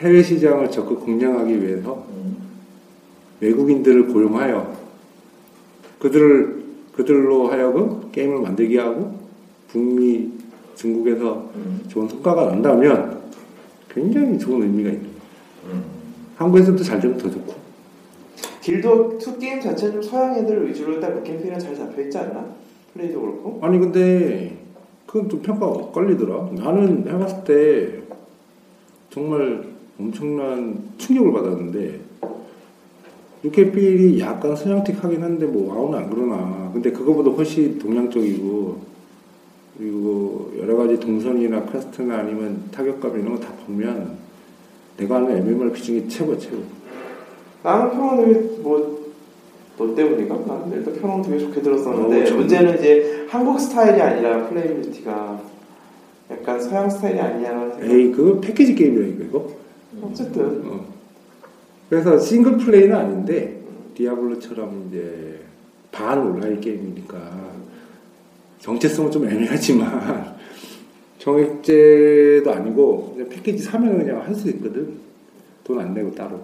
해외 0.00 0.22
시장을 0.22 0.70
적극 0.70 1.04
공략하기 1.04 1.62
위해서 1.62 2.04
음. 2.10 2.36
외국인들을 3.40 4.08
고용하여 4.08 4.76
그들을 5.98 6.64
그들로 6.92 7.48
하여금 7.48 8.10
게임을 8.12 8.40
만들게 8.40 8.78
하고 8.78 9.18
북미 9.68 10.30
중국에서 10.74 11.50
음. 11.54 11.84
좋은 11.88 12.08
성과가 12.08 12.46
난다면 12.46 13.22
굉장히 13.88 14.38
좋은 14.38 14.62
의미가 14.62 14.90
있는. 14.90 15.13
한국에서도 16.36 16.82
잘 16.82 17.00
되면 17.00 17.16
더 17.18 17.30
좋고. 17.30 17.54
길드 18.60 18.88
2 18.88 19.38
게임 19.38 19.60
자체는 19.60 19.94
좀 19.94 20.02
서양 20.02 20.36
애들 20.36 20.68
위주로 20.68 20.94
일단 20.94 21.22
캠페인은 21.22 21.58
잘 21.58 21.74
잡혀 21.76 22.02
있지 22.02 22.16
않나? 22.18 22.46
플레이도 22.94 23.20
그렇고. 23.20 23.58
아니 23.62 23.78
근데 23.78 24.56
그건 25.06 25.28
좀 25.28 25.42
평가가 25.42 25.72
엇갈리더라. 25.72 26.50
나는 26.52 27.06
해봤을 27.06 27.44
때 27.44 28.02
정말 29.10 29.64
엄청난 30.00 30.82
충격을 30.98 31.32
받았는데 31.32 32.00
루케필이 33.42 34.18
약간 34.20 34.56
서양틱하긴 34.56 35.22
한데 35.22 35.46
뭐 35.46 35.74
와우는 35.74 35.98
안 35.98 36.10
그러나. 36.10 36.70
근데 36.72 36.90
그거보다 36.90 37.30
훨씬 37.30 37.78
동양적이고 37.78 38.94
그리고 39.76 40.52
여러 40.58 40.76
가지 40.76 40.98
동선이나 40.98 41.66
quest나 41.66 42.18
아니면 42.20 42.64
타격감 42.72 43.20
이런 43.20 43.34
거 43.34 43.40
다 43.40 43.52
보면 43.66 44.23
내가 44.96 45.16
아는 45.16 45.36
MMORPG 45.38 45.82
중에 45.84 46.08
최고 46.08 46.38
최고 46.38 46.58
나는 47.62 47.90
평은 47.90 48.24
되게 48.32 48.40
뭐, 48.62 49.04
너 49.76 49.94
때문인가? 49.94 50.34
나는 50.46 50.72
일단 50.72 50.94
평은 50.94 51.22
되게 51.22 51.38
좋게 51.38 51.62
들었었는데 51.62 52.22
어, 52.22 52.24
전- 52.26 52.36
문제는 52.38 52.78
이제 52.78 53.26
한국 53.28 53.58
스타일이 53.58 54.00
아니라 54.00 54.46
playability가 54.48 55.40
약간 56.30 56.60
서양 56.60 56.88
스타일이 56.88 57.18
아니냐는 57.18 57.72
생각 57.72 57.90
에이 57.90 58.12
그거 58.12 58.40
패키지 58.40 58.74
게임이라니까 58.74 59.24
이거 59.24 59.48
어쨌든 60.02 60.62
어. 60.66 60.84
그래서 61.90 62.18
single 62.18 62.56
play는 62.58 62.94
아닌데 62.96 63.60
디아블로처럼 63.94 64.86
이제 64.88 65.40
반 65.92 66.18
온라인 66.18 66.60
게임이니까 66.60 67.16
정체성은 68.60 69.10
좀 69.10 69.28
애매하지만 69.28 70.33
정액제도 71.24 72.52
아니고 72.52 73.12
그냥 73.14 73.28
패키지 73.30 73.62
사면 73.64 73.96
그냥 73.98 74.20
할 74.22 74.34
수 74.34 74.48
있거든 74.50 74.98
돈 75.64 75.78
안 75.78 75.94
내고 75.94 76.14
따로 76.14 76.40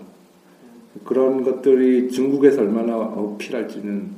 그런 1.04 1.42
것들이 1.44 2.10
중국에서 2.10 2.62
얼마나 2.62 2.96
어필할지는 2.96 4.08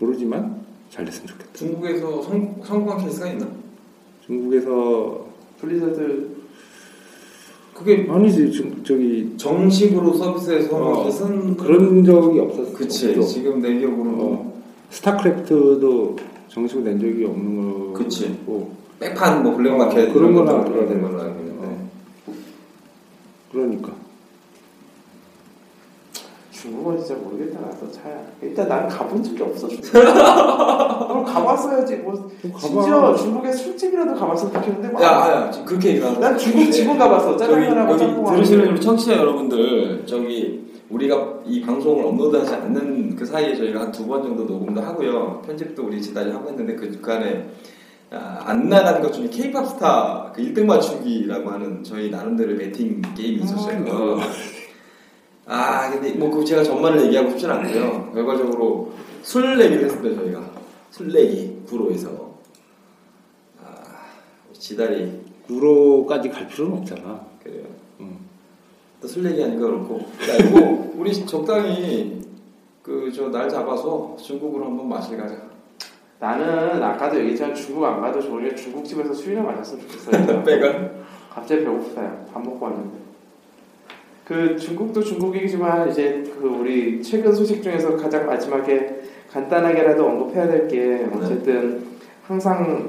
모르지만 0.00 0.62
잘 0.90 1.04
됐으면 1.04 1.26
좋겠다. 1.28 1.52
중국에서 1.52 2.22
성, 2.22 2.56
성공한 2.64 3.04
케이스가 3.04 3.28
있나? 3.28 3.46
중국에서 4.26 5.26
블리자드 5.60 6.28
그게 7.74 8.06
아니지 8.08 8.50
중, 8.52 8.82
저기 8.84 9.34
정식으로 9.36 10.14
서비스에서 10.14 10.76
어, 10.76 11.10
그런 11.56 12.04
적이 12.04 12.38
없었어. 12.40 12.72
그치 12.72 13.10
없어. 13.16 13.28
지금 13.28 13.60
내 13.60 13.78
기억으로는 13.78 14.14
어. 14.18 14.52
스타크래프트도 14.90 16.16
정식으로 16.48 16.84
낸 16.84 16.98
적이 17.00 17.24
없는 17.26 17.56
거. 17.56 17.92
그치. 17.98 18.28
고 18.46 18.70
백판 19.00 19.42
뭐 19.42 19.54
블랙마켓 19.56 20.10
어, 20.10 20.12
그런 20.12 20.34
된 20.34 20.44
돼. 20.88 21.00
걸로 21.00 21.20
알고 21.22 21.40
있는데 21.40 21.66
어. 21.66 21.78
그러니까. 23.52 23.92
중국은 26.50 26.98
진짜 26.98 27.14
모르겠다. 27.16 27.60
나도 27.60 27.90
차야 27.92 28.22
일단 28.40 28.66
난 28.68 28.88
가본 28.88 29.22
적이 29.22 29.42
없어 29.42 29.68
그럼 29.84 31.24
가봤어야지. 31.24 31.96
뭐. 31.96 32.30
심지어 32.58 33.14
중국에 33.14 33.52
술집이라도 33.52 34.14
가봤으면 34.14 34.52
좋겠는데 34.54 34.88
뭐 34.88 35.02
야, 35.02 35.06
야, 35.08 35.50
지금 35.50 35.66
그렇게 35.66 35.90
얘기하는 35.90 36.20
난 36.20 36.38
중국 36.38 36.70
집은 36.70 36.96
가봤어. 36.96 37.36
저기 37.36 37.50
짜장면하고 37.52 37.96
짬뽕하고. 37.98 38.34
들으시는 38.36 38.68
우리 38.70 38.80
청취자 38.80 39.16
여러분들 39.18 40.06
저기 40.06 40.64
우리가 40.88 41.40
이 41.44 41.60
방송을 41.60 42.04
업로드하지 42.06 42.54
않는 42.54 43.16
그 43.16 43.26
사이에 43.26 43.54
저희가 43.56 43.80
한 43.80 43.92
두 43.92 44.06
번 44.06 44.22
정도 44.22 44.44
녹음도 44.44 44.80
하고요. 44.80 45.42
편집도 45.44 45.84
우리 45.84 46.00
지단이 46.00 46.32
하고 46.32 46.48
했는데 46.48 46.74
그 46.76 46.90
중간에 46.90 47.30
아, 47.36 47.73
안 48.14 48.68
나간 48.68 49.00
것 49.02 49.12
중에 49.12 49.28
K-팝 49.28 49.64
스타 49.66 50.32
그 50.34 50.42
1등 50.42 50.64
맞추기라고 50.66 51.50
하는 51.50 51.82
저희 51.82 52.10
나름대로의 52.10 52.58
배팅 52.58 53.02
게임이 53.14 53.42
있었어요. 53.44 54.18
아 55.46 55.90
근데 55.90 56.12
뭐그 56.14 56.44
제가 56.44 56.62
전말을 56.62 57.06
얘기하고 57.06 57.30
싶진 57.30 57.50
않고요. 57.50 58.12
결과적으로 58.14 58.92
술 59.22 59.58
내기를 59.58 59.84
했습니다 59.86 60.20
저희가 60.22 60.40
술 60.90 61.12
내기 61.12 61.62
구로에서 61.66 62.34
아 63.62 63.82
지다리 64.52 65.20
구로까지 65.46 66.30
갈 66.30 66.46
필요는 66.48 66.78
없잖아. 66.78 67.26
그래요. 67.42 67.64
응. 68.00 68.16
또술 69.02 69.26
얘기하니까 69.30 69.60
그렇고. 69.66 69.98
야, 69.98 70.36
이거 70.46 70.90
우리 70.96 71.12
적당히 71.26 72.22
그 72.82 73.10
저 73.14 73.28
날 73.30 73.48
잡아서 73.48 74.16
중국으로 74.22 74.66
한번 74.66 74.88
마실 74.88 75.16
가자. 75.16 75.36
나는 76.24 76.82
아까도 76.82 77.18
얘기했지만 77.18 77.54
중국 77.54 77.84
안 77.84 78.00
가도 78.00 78.18
좋으니까 78.18 78.56
중국집에서 78.56 79.12
술이나 79.12 79.42
마셨으면 79.42 79.86
좋겠어요 79.86 80.42
빼가. 80.44 80.88
갑자기 81.34 81.64
배고프다 81.64 82.00
밥 82.32 82.42
먹고 82.42 82.64
왔는데 82.64 82.96
그 84.24 84.56
중국도 84.56 85.02
중국이지만 85.02 85.90
이제 85.90 86.24
그 86.40 86.46
우리 86.48 87.02
최근 87.02 87.30
소식 87.34 87.62
중에서 87.62 87.94
가장 87.96 88.24
마지막에 88.24 89.02
간단하게라도 89.30 90.06
언급해야 90.06 90.46
될 90.46 90.66
게 90.68 91.06
어쨌든 91.14 91.84
항상 92.26 92.88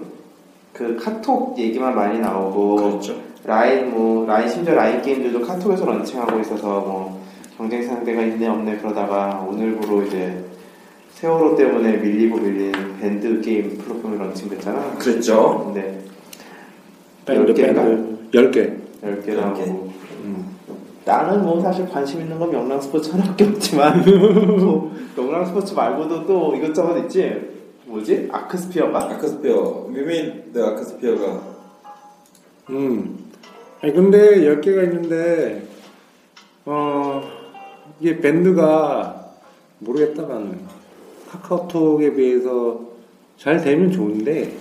그 0.72 0.96
카톡 0.96 1.58
얘기만 1.58 1.94
많이 1.94 2.20
나오고 2.20 2.76
그렇죠. 2.78 3.16
라인 3.44 3.92
뭐 3.92 4.26
라인 4.26 4.48
심지어 4.48 4.76
라인 4.76 5.02
게임들도 5.02 5.42
카톡에서 5.46 5.86
런칭하고 5.86 6.40
있어서 6.40 6.66
뭐 6.80 7.22
경쟁 7.58 7.84
상대가 7.84 8.22
있네 8.22 8.48
없네 8.48 8.78
그러다가 8.78 9.46
오늘부로 9.50 10.04
이제 10.04 10.42
세월호 11.16 11.56
때문에 11.56 11.98
밀리고 11.98 12.38
밀린 12.38 12.74
밴드 13.00 13.40
게임 13.42 13.78
플랫폼이 13.78 14.18
launching됐잖아. 14.18 14.96
그랬죠. 14.98 15.64
근데 15.66 16.04
밴드 17.26 17.54
게임인가? 17.54 17.84
밴드 17.84 18.32
10개. 18.32 18.52
10개 19.02 19.08
열 19.08 19.22
개. 19.24 19.34
나오고 19.66 19.94
음. 20.24 20.56
나는 21.06 21.42
뭐 21.44 21.62
사실 21.62 21.88
관심 21.88 22.20
있는 22.20 22.38
건 22.38 22.52
명랑 22.52 22.82
스포츠 22.82 23.12
하나밖에 23.12 23.46
없지만 23.46 24.04
뭐 24.60 24.94
명랑 25.16 25.46
스포츠 25.46 25.74
말고도 25.74 26.26
또 26.28 26.54
이것저것 26.56 26.98
있지 27.04 27.50
뭐지 27.86 28.28
아크스피어가 28.32 29.12
아크스피어. 29.12 29.88
위민 29.92 30.52
더 30.54 30.66
아크스피어가 30.68 31.42
음. 32.72 33.18
아니 33.82 33.94
근데 33.94 34.42
10개가 34.42 34.84
있는데 34.84 35.66
어 36.66 37.22
이게 38.02 38.20
밴드가 38.20 39.32
모르겠다 39.80 40.24
나는 40.24 40.60
카카오톡에 41.30 42.14
비해서 42.16 42.80
잘 43.38 43.62
되면 43.62 43.92
좋은데 43.92 44.56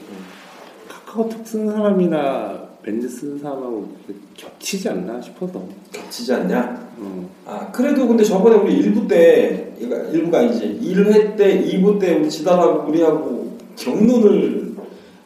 카카오톡 0.89 1.47
쓰는 1.47 1.73
사람이나 1.73 2.65
밴드 2.83 3.09
쓰는 3.09 3.39
사람하고 3.39 3.89
겹치지 4.37 4.89
않나 4.91 5.21
싶어서 5.21 5.65
겹치지 5.93 6.33
않냐? 6.35 6.93
어. 6.99 7.31
아 7.47 7.71
그래도 7.73 8.07
근데 8.07 8.23
저번에 8.23 8.57
우리 8.57 8.83
1부 8.83 9.09
때 9.09 9.75
이거 9.81 9.97
1부가 9.97 10.35
아니지 10.35 10.81
1회 10.83 11.37
때 11.37 11.63
2부 11.65 11.99
때 11.99 12.15
우리 12.15 12.29
지단하고 12.29 12.91
우리하고 12.91 13.57
경론을 13.77 14.75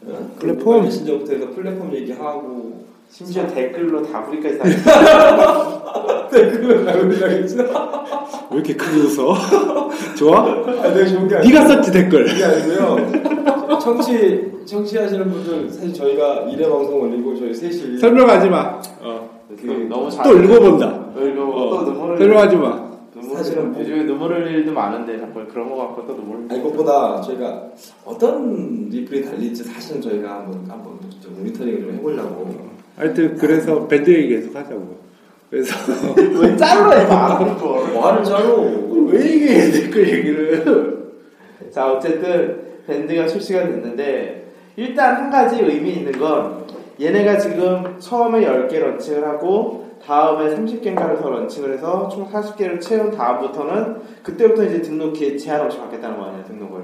어, 0.07 0.37
플랫폼. 0.39 0.85
메신저부터 0.85 1.33
해서 1.33 1.51
플랫폼 1.51 1.93
얘기하고 1.95 2.85
심지어 3.11 3.47
댓글로 3.47 4.03
다구리까지 4.03 4.59
다 4.59 6.29
댓글을 6.31 6.85
나누려겠죠? 6.85 7.57
왜 8.51 8.57
이렇게 8.57 8.75
크게 8.77 9.01
웃어? 9.01 9.35
좋아? 10.17 10.41
아 10.45 10.93
내가 10.93 11.07
좋은 11.07 11.27
게 11.29 11.37
아니라 11.37 11.61
네가 11.63 11.75
썼지 11.75 11.93
댓글 11.93 12.25
그게 12.27 12.45
아니고요. 12.45 13.79
청취 13.81 14.53
청취하시는 14.67 15.31
분들 15.31 15.71
사실 15.71 15.93
저희가 15.95 16.47
1회 16.51 16.63
방송 16.71 17.01
올리고 17.03 17.35
저희 17.37 17.55
셋이 17.55 17.99
설명하지 17.99 18.49
마. 18.51 18.81
어. 19.01 19.29
그 19.61 19.87
너무 19.89 20.11
잘 20.11 20.25
또 20.25 20.39
읽어본다. 20.39 20.87
읽어 21.17 21.43
어. 21.45 21.71
또 21.85 21.91
눈물을 21.91 22.19
설명하지 22.19 22.57
마. 22.57 22.89
눈물, 23.15 23.37
사실은 23.37 23.73
뭐- 23.73 23.81
요즘에 23.81 24.05
눈물 24.05 24.35
흘릴 24.35 24.59
일도 24.59 24.73
많은데 24.73 25.19
자꾸 25.19 25.45
그런 25.51 25.71
거 25.71 25.77
갖고 25.77 26.07
또 26.07 26.15
눈물 26.15 26.47
아니 26.51 26.63
그것보다 26.63 27.21
저희가 27.23 27.63
어떤 28.05 28.89
리플이 28.91 29.25
달릴지 29.25 29.65
사실은 29.65 30.01
저희가 30.03 30.31
한번 30.37 30.55
한번 30.69 30.99
좀 31.21 31.35
모니터링을 31.39 31.81
좀 31.81 31.95
해보려고 31.95 32.69
하여튼 32.99 33.37
그래서 33.37 33.87
밴드 33.87 34.11
얘기 34.11 34.29
계속 34.35 34.55
하자고. 34.55 34.99
그래서 35.51 35.75
왜 36.41 36.57
잘라 36.57 36.91
해 36.99 37.07
말하는 37.07 37.57
거 37.57 37.87
말을 37.95 38.23
자로 38.23 39.07
왜 39.07 39.25
이게 39.25 39.71
댓글 39.71 40.07
얘기를? 40.07 41.09
자 41.71 41.91
어쨌든 41.91 42.83
밴드가 42.87 43.27
출시가 43.27 43.61
됐는데 43.61 44.53
일단 44.77 45.17
한 45.17 45.31
가지 45.31 45.63
의미 45.63 45.93
있는 45.95 46.13
건 46.13 46.67
얘네가 47.01 47.39
지금 47.39 47.97
처음에 47.99 48.41
10개 48.41 48.79
런칭을 48.79 49.27
하고 49.27 49.89
다음에 50.05 50.55
30개인가를 50.55 51.21
더 51.21 51.31
런칭을 51.31 51.75
해서 51.75 52.09
총 52.09 52.29
40개를 52.29 52.81
채운 52.81 53.11
다음부터는 53.11 53.97
그때부터 54.23 54.65
이제 54.65 54.83
등록 54.83 55.13
기회 55.15 55.37
제한 55.37 55.63
없이 55.63 55.79
받겠다는 55.79 56.19
거 56.19 56.25
아니야 56.25 56.45
등록을 56.45 56.83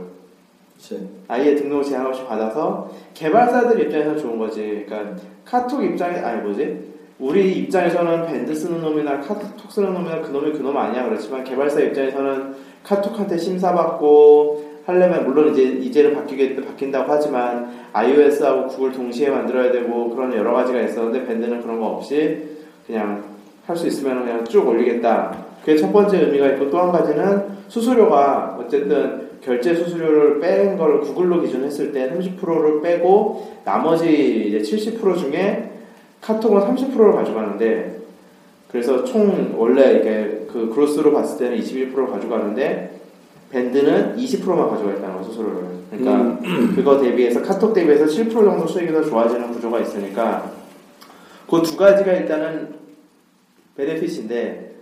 아예 1.29 1.55
등록을 1.55 1.85
제한 1.85 2.07
없이 2.07 2.25
받아서 2.25 2.91
개발사들 3.15 3.81
입장에서 3.81 4.17
좋은 4.17 4.39
거지. 4.39 4.85
그러니까 4.87 5.17
카톡 5.45 5.83
입장에 5.83 6.19
아니 6.19 6.43
뭐지? 6.43 6.95
우리 7.19 7.53
입장에서는 7.59 8.27
밴드 8.27 8.55
쓰는 8.55 8.81
놈이나 8.81 9.21
카톡 9.21 9.71
쓰는 9.71 9.95
놈이나 9.95 10.21
그놈이 10.21 10.53
그놈 10.53 10.77
아니야. 10.77 11.05
그렇지만 11.05 11.45
개발사 11.45 11.81
입장에서는 11.81 12.55
카톡한테 12.83 13.39
심사받고 13.39 14.75
하려면 14.87 15.25
물론 15.25 15.53
이제 15.53 15.63
이제는 15.63 16.15
바뀌게 16.15 16.57
바뀐다고 16.57 17.11
하지만 17.11 17.71
iOS하고 17.93 18.67
구글 18.67 18.93
동시에 18.93 19.31
만들어야 19.31 19.73
되고 19.73 20.11
그런 20.11 20.35
여러 20.35 20.53
가지가 20.53 20.81
있었는데 20.83 21.25
밴드는 21.27 21.63
그런 21.63 21.81
거 21.81 21.87
없이 21.87 22.43
그냥 22.87 23.23
할 23.67 23.75
수 23.77 23.87
있으면 23.87 24.25
그냥 24.25 24.45
쭉 24.45 24.69
올리겠다. 24.69 25.35
그게 25.61 25.77
첫 25.79 25.91
번째 25.91 26.21
의미가 26.21 26.49
있고 26.49 26.69
또 26.69 26.79
한 26.81 26.93
가지는 26.93 27.45
수수료가 27.69 28.59
어쨌든 28.61 29.24
결제 29.45 29.75
수수료를 29.75 30.41
뺀걸 30.41 31.01
구글로 31.03 31.43
기준했을 31.43 31.93
때 31.93 32.11
30%를 32.11 32.81
빼고 32.81 33.59
나머지 33.65 34.49
이제 34.49 34.59
70% 34.59 35.19
중에 35.19 35.71
카톡은 36.23 36.61
30%를 36.61 37.13
가져가는데 37.13 37.99
그래서 38.71 39.05
총 39.05 39.55
원래 39.59 39.99
이게 39.99 40.47
그 40.51 40.71
그로스로 40.71 41.13
봤을 41.13 41.39
때는 41.39 41.59
21%를 41.63 42.07
가져가는데 42.09 43.01
밴드는 43.51 44.17
20%만 44.17 44.71
가져가 44.71 44.93
있다는 44.93 45.17
거 45.19 45.23
수수료를. 45.25 45.75
그러니까 45.91 46.41
그거 46.75 47.01
대비해서 47.01 47.41
카톡 47.43 47.73
대비해서 47.73 48.07
7% 48.07 48.33
정도 48.33 48.67
수익이 48.67 48.93
더 48.93 49.03
좋아지는 49.03 49.53
구조가 49.53 49.81
있으니까 49.81 50.51
그 51.49 51.63
두 51.63 51.77
가지가 51.77 52.13
일단은 52.13 52.75
베네핏인데 53.77 54.74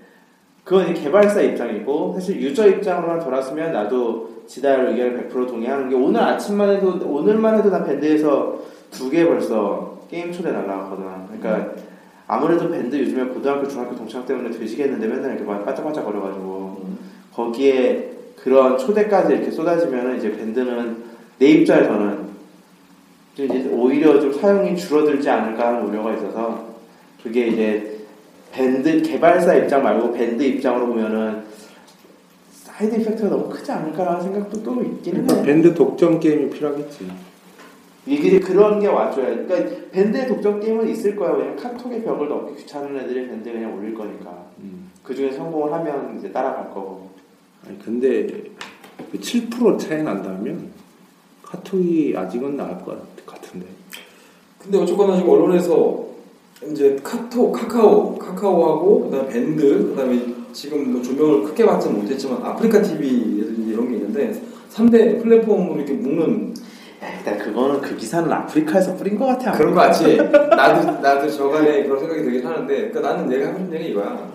그건 0.65 0.95
개발사 0.95 1.41
입장이고 1.43 2.15
사실 2.15 2.41
유저 2.41 2.69
입장으로만 2.69 3.21
돌았으면 3.21 3.73
나도 3.73 4.43
지달 4.47 4.87
의견을 4.89 5.29
100% 5.29 5.49
동의하는 5.49 5.89
게 5.89 5.97
오늘 5.97 6.21
아침만 6.21 6.71
해도 6.71 7.01
오늘만 7.05 7.59
해도 7.59 7.71
나 7.71 7.85
밴드에서 7.85 8.61
두 8.91 9.11
개 9.11 9.27
벌써 9.27 10.03
게임 10.11 10.31
초대 10.31 10.53
날라갔거든. 10.53 11.05
그러니까 11.41 11.73
아무래도 12.29 12.71
밴드 12.71 12.97
요즘에 12.97 13.25
고등학교 13.25 13.67
중학교 13.67 13.97
동창 13.97 14.25
때문에 14.25 14.51
되지겠는데 14.51 15.07
맨날 15.07 15.31
이렇게 15.33 15.45
막 15.45 15.65
바짝바짝 15.65 16.05
거려가지고 16.05 16.83
거기에 17.35 18.11
그런 18.43 18.77
초대까지 18.79 19.33
이렇게 19.33 19.51
쏟아지면 19.51 20.19
이제 20.19 20.31
밴드는 20.31 20.97
내 21.39 21.47
입장에서는 21.47 22.33
좀 23.35 23.47
이제 23.47 23.69
오히려 23.73 24.21
좀 24.21 24.33
사용이 24.33 24.77
줄어들지 24.77 25.29
않을까 25.29 25.69
하는 25.69 25.87
우려가 25.87 26.13
있어서 26.13 26.67
그게 27.23 27.47
이제 27.49 28.02
밴드 28.53 29.03
개발사 29.03 29.55
입장 29.55 29.83
말고 29.83 30.13
밴드 30.13 30.43
입장으로 30.43 30.87
보면은 30.89 31.43
side 32.53 33.01
effect가 33.01 33.29
너무 33.29 33.49
크지 33.49 33.73
않을까라는 33.73 34.23
생각도 34.23 34.63
또 34.63 34.83
있기는 34.83 35.27
그러니까 35.27 35.35
해. 35.37 35.43
밴드 35.43 35.75
독점 35.75 36.21
게임이 36.21 36.51
필요하겠지. 36.51 37.11
이게 38.07 38.41
그런 38.41 38.81
게 38.81 38.89
와줘야. 38.89 39.27
그러니까 39.27 39.91
밴드의 39.91 40.27
독점 40.27 40.61
게임은 40.61 40.89
있을 40.89 41.17
거야. 41.17 41.33
왜냐면 41.33 41.57
카톡의 41.57 42.03
벽을 42.03 42.29
넘기 42.29 42.57
귀찮은 42.63 42.99
애들이 43.01 43.29
밴드 43.29 43.51
그냥 43.51 43.77
올릴 43.77 43.95
거니까. 43.95 44.45
음. 44.59 44.91
그 45.03 45.15
중에 45.15 45.33
성공을 45.33 45.73
하면 45.73 46.19
이제 46.19 46.31
따라갈 46.31 46.69
거고. 46.71 47.11
아니 47.67 47.79
근데 47.79 48.27
그7% 49.13 49.79
차이 49.79 50.03
난다면 50.03 50.71
카톡이 51.43 52.15
아직은 52.17 52.57
나을 52.57 52.79
것 52.81 52.99
같은데. 53.25 53.67
근데 54.59 54.79
어쨌거나 54.79 55.17
지금 55.17 55.31
언론에서 55.31 56.07
이제 56.71 56.97
카톡, 57.03 57.53
카카오, 57.53 58.12
카카오하고 58.35 59.11
그다음 59.11 59.29
밴드, 59.29 59.89
그다음에 59.89 60.21
지금 60.53 60.93
뭐 60.93 61.03
조명을 61.03 61.45
크게 61.45 61.65
받지는 61.65 62.01
못했지만 62.01 62.43
아프리카 62.43 62.83
TV에서 62.83 63.53
이런 63.69 63.89
게 63.89 63.97
있는데 63.97 64.43
3대 64.73 65.23
플랫폼으로 65.23 65.77
이렇게 65.77 65.95
묶는 65.95 66.55
야, 67.03 67.19
일단 67.19 67.39
그거는 67.39 67.81
그 67.81 67.97
기사는 67.97 68.31
아프리카에서 68.31 68.95
뿌린 68.97 69.19
것 69.19 69.27
같아. 69.27 69.53
그런 69.53 69.75
거 69.75 69.81
같지. 69.81 70.17
나도 70.57 71.01
나도 71.01 71.31
저간에 71.31 71.83
그런 71.83 71.99
생각이 71.99 72.23
들긴 72.23 72.47
하는데, 72.47 72.91
그러니까 72.91 73.01
나는 73.01 73.29
내가 73.29 73.49
하고 73.49 73.59
싶은 73.59 73.75
얘기 73.75 73.91
이거야. 73.91 74.31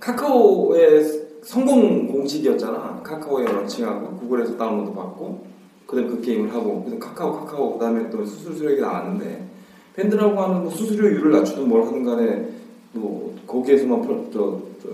카카오의 0.00 1.04
성공 1.42 2.06
공식이었잖아. 2.08 3.00
카카오에 3.02 3.44
런칭하고 3.44 4.16
구글에서 4.16 4.56
다운로드 4.56 4.94
받고, 4.94 5.44
그다음 5.86 6.08
그 6.08 6.22
게임을 6.22 6.54
하고, 6.54 6.82
그다음 6.84 6.98
카카오 6.98 7.32
카카오 7.40 7.74
그다음에 7.74 8.08
또 8.08 8.24
수수료액이 8.24 8.80
나왔는데 8.80 9.44
밴드라고 9.94 10.40
하는 10.40 10.62
뭐 10.62 10.70
수수료율을 10.70 11.32
낮추든 11.32 11.68
뭘 11.68 11.84
하든 11.84 12.04
간에 12.04 12.48
뭐 12.94 13.34
거기에서만 13.46 14.02
플- 14.02 14.30
저, 14.32 14.60
저 14.82 14.88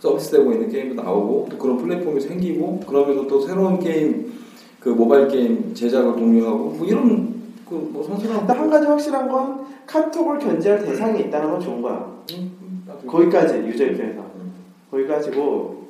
서비스되고 0.00 0.52
있는 0.52 0.68
게임도 0.70 1.02
나오고 1.02 1.48
또 1.50 1.58
그런 1.58 1.78
플랫폼이 1.78 2.20
생기고 2.20 2.80
그러면서 2.80 3.26
또 3.26 3.40
새로운 3.40 3.78
게임 3.78 4.32
그 4.80 4.88
모바일 4.88 5.28
게임 5.28 5.72
제작을 5.74 6.16
독려하고 6.16 6.58
뭐 6.70 6.86
이런 6.86 7.32
그뭐 7.68 8.02
선순환 8.02 8.40
근데 8.40 8.52
한 8.52 8.68
가지 8.70 8.86
확실한 8.86 9.28
건 9.28 9.66
카톡을 9.86 10.38
견제할 10.38 10.84
대상이 10.84 11.20
있다는 11.20 11.50
건 11.50 11.60
좋은 11.60 11.82
거야. 11.82 12.12
음, 12.32 12.82
나도 12.86 13.06
거기까지 13.06 13.58
유저 13.58 13.86
입장에서. 13.86 14.20
음. 14.20 14.52
거기까지고 14.90 15.82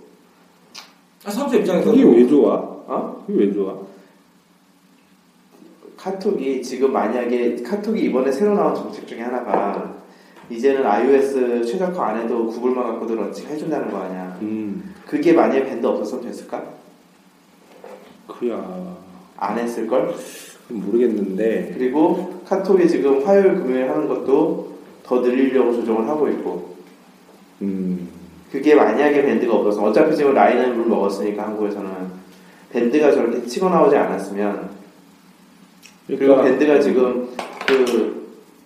아, 1.25 1.31
사업자 1.31 1.57
입장에서 1.57 1.91
그게 1.91 2.03
왜 2.05 2.27
좋아? 2.27 2.55
어? 2.55 3.25
그게 3.27 3.45
왜 3.47 3.53
좋아? 3.53 3.77
카톡이 5.97 6.63
지금 6.63 6.93
만약에 6.93 7.63
카톡이 7.63 8.01
이번에 8.05 8.33
새로 8.33 8.55
나온 8.55 8.75
정책 8.75 9.07
중에 9.07 9.21
하나가 9.21 9.95
이제는 10.51 10.85
iOS 10.85 11.65
최적화 11.65 12.09
안 12.09 12.21
해도 12.21 12.47
구글만 12.47 12.85
갖고도 12.85 13.15
런칭 13.15 13.49
해준다는 13.49 13.91
거 13.91 13.99
아니야. 13.99 14.39
음, 14.43 14.95
그게 15.07 15.33
만약에 15.33 15.65
밴드 15.65 15.87
없었으면 15.87 16.25
됐을까? 16.25 16.63
그야 18.27 18.97
안 19.37 19.59
했을걸? 19.59 20.15
모르겠는데. 20.69 21.75
그리고 21.77 22.41
카톡이 22.47 22.89
지금 22.89 23.25
화요일 23.25 23.55
금요일 23.55 23.91
하는 23.91 24.09
것도 24.09 24.73
더 25.03 25.21
늘리려고 25.21 25.75
조정을 25.75 26.09
하고 26.09 26.29
있고 26.29 26.77
음, 27.63 28.09
그게 28.51 28.75
만약에 28.75 29.23
밴드가 29.23 29.55
없어서 29.55 29.83
어차피 29.83 30.17
지금 30.17 30.35
라인은 30.35 30.77
물 30.77 30.87
먹었으니까 30.87 31.47
한국에서는 31.47 31.91
밴드가 32.71 33.13
저렇게 33.13 33.47
치고 33.47 33.69
나오지 33.69 33.97
않았으면 33.97 34.71
그리고 36.07 36.37
그러니까 36.37 36.45
밴드가 36.45 36.81
지금 36.81 37.29
그 37.67 38.22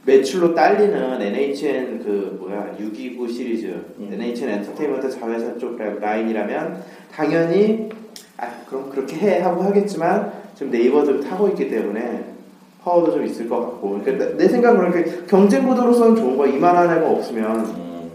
매출로 0.07 0.55
딸리는 0.55 1.21
NHN 1.21 1.99
그 1.99 2.37
뭐야 2.40 2.77
629 2.79 3.29
시리즈 3.29 3.66
음. 3.99 4.09
NHN 4.12 4.51
엔터테인먼트 4.51 5.11
자회사 5.11 5.59
쪽 5.59 5.77
라인이라면 5.77 6.83
당연히 7.12 7.88
아 8.37 8.49
그럼 8.66 8.88
그렇게 8.88 9.16
해 9.16 9.40
하고 9.40 9.62
하겠지만 9.62 10.33
지금 10.55 10.71
네이버도 10.71 11.21
타고 11.21 11.49
있기 11.49 11.69
때문에 11.69 12.25
파워도 12.83 13.12
좀 13.12 13.25
있을 13.27 13.49
것 13.49 13.59
같고 13.61 14.01
그러니까 14.01 14.12
내, 14.12 14.37
내 14.37 14.49
생각은 14.49 14.92
그렇게 14.92 15.27
경쟁 15.27 15.66
구도로서는 15.66 16.14
좋은 16.14 16.37
거야 16.37 16.53
이만한 16.53 16.97
애가 16.97 17.11
없으면 17.11 17.66
음, 17.66 18.11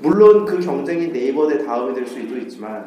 물론 0.00 0.46
그 0.46 0.58
경쟁이 0.58 1.12
네이버 1.12 1.46
대 1.48 1.62
다음이 1.62 1.94
될 1.94 2.06
수도 2.06 2.38
있지만 2.38 2.86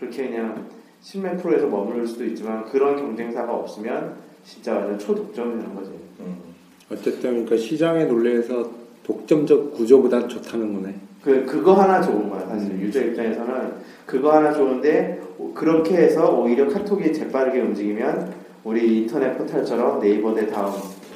그렇게 0.00 0.28
그냥 0.28 0.66
10몇 1.02 1.42
프로에서 1.42 1.66
머무를 1.66 2.06
수도 2.06 2.24
있지만 2.24 2.64
그런 2.64 2.96
경쟁사가 2.96 3.52
없으면 3.52 4.16
진짜 4.44 4.74
완전 4.74 4.98
초독점이 4.98 5.58
되는 5.58 5.74
거지. 5.74 5.90
음. 6.20 6.57
어쨌든 6.90 7.44
그러니까 7.44 7.56
시장의 7.56 8.06
논리에서 8.06 8.70
독점적 9.04 9.74
구조보단 9.74 10.28
좋다는 10.28 10.74
거네. 10.74 10.94
그 11.22 11.44
그거 11.44 11.74
하나 11.74 12.00
좋은 12.00 12.28
거야 12.30 12.46
사실 12.46 12.70
음. 12.70 12.80
유저 12.80 13.00
입장에서는 13.06 13.72
그거 14.06 14.32
하나 14.32 14.52
좋은데 14.52 15.20
그렇게 15.54 15.96
해서 15.96 16.34
오히려 16.34 16.68
카톡이 16.68 17.12
재빠르게 17.12 17.60
움직이면 17.60 18.32
우리 18.64 18.98
인터넷 18.98 19.36
포털처럼 19.36 20.00
네이버 20.00 20.34
대 20.34 20.46
다음 20.46 20.72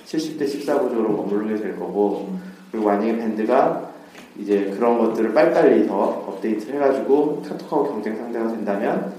70대 0.06 0.46
14 0.46 0.80
구조로 0.80 1.08
머무르게 1.08 1.56
될 1.56 1.78
거고 1.78 2.36
그리고 2.70 2.86
만약에 2.86 3.16
밴드가 3.16 3.90
이제 4.38 4.72
그런 4.76 4.98
것들을 4.98 5.32
빨리빨리 5.32 5.86
더 5.86 5.94
업데이트를 5.94 6.76
해가지고 6.76 7.42
카톡하고 7.42 7.92
경쟁 7.92 8.16
상대가 8.16 8.48
된다면 8.48 9.14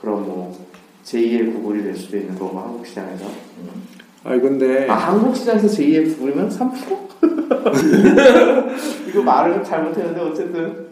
그럼 0.00 0.26
뭐 0.26 0.66
제2의 1.04 1.52
구글이 1.52 1.82
될 1.82 1.96
수도 1.96 2.16
있는 2.16 2.38
거고 2.38 2.58
한국 2.58 2.86
시장에서 2.86 3.26
아니 4.24 4.40
근데 4.40 4.86
아 4.88 4.94
한국 4.94 5.34
시장에서 5.34 5.66
제2의 5.66 6.14
구글이면 6.16 6.48
3%? 6.50 7.00
이거 9.08 9.22
말을 9.22 9.54
좀 9.54 9.64
잘못했는데 9.64 10.20
어쨌든 10.20 10.86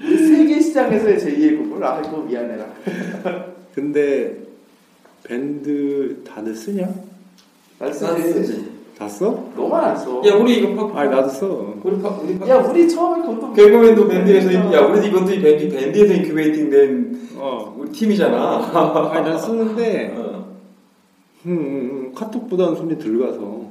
세계 0.00 0.60
시장에서의 0.60 1.18
제2의 1.18 1.58
구글 1.58 1.82
아 1.84 2.00
이거 2.00 2.18
미안해라 2.18 2.66
근데 3.74 4.36
밴드 5.24 6.22
다들 6.24 6.54
쓰냐? 6.54 6.88
난난 7.78 7.94
쓰지. 8.32 8.76
다 8.96 9.06
써? 9.08 9.44
너만 9.54 9.84
안 9.84 9.96
써. 9.98 10.22
야 10.26 10.34
우리 10.36 10.58
이거 10.60 10.88
파, 10.88 11.00
아니 11.00 11.10
나도 11.10 11.28
써. 11.28 11.74
우리 11.82 12.00
파, 12.00 12.08
우리 12.22 12.38
파, 12.38 12.48
야 12.48 12.56
우리 12.58 12.88
처음에 12.88 13.20
그것도 13.26 13.52
개그맨도 13.52 14.08
밴드에서 14.08 14.50
인- 14.52 14.72
야 14.72 14.80
우리 14.86 15.06
이것도 15.08 15.32
이 15.32 15.40
밴드 15.42 15.68
밴드에서 15.68 16.14
incubating 16.14 16.70
된 16.70 17.28
어. 17.36 17.74
우리 17.76 17.90
팀이잖아. 17.92 19.10
아니 19.12 19.28
난 19.28 19.38
쓰는데 19.38 20.14
어. 20.16 20.46
음, 21.44 21.50
음, 21.50 21.58
음, 21.58 21.95
카톡보다는 22.16 22.74
손이 22.76 22.98
덜 22.98 23.18
가서 23.18 23.66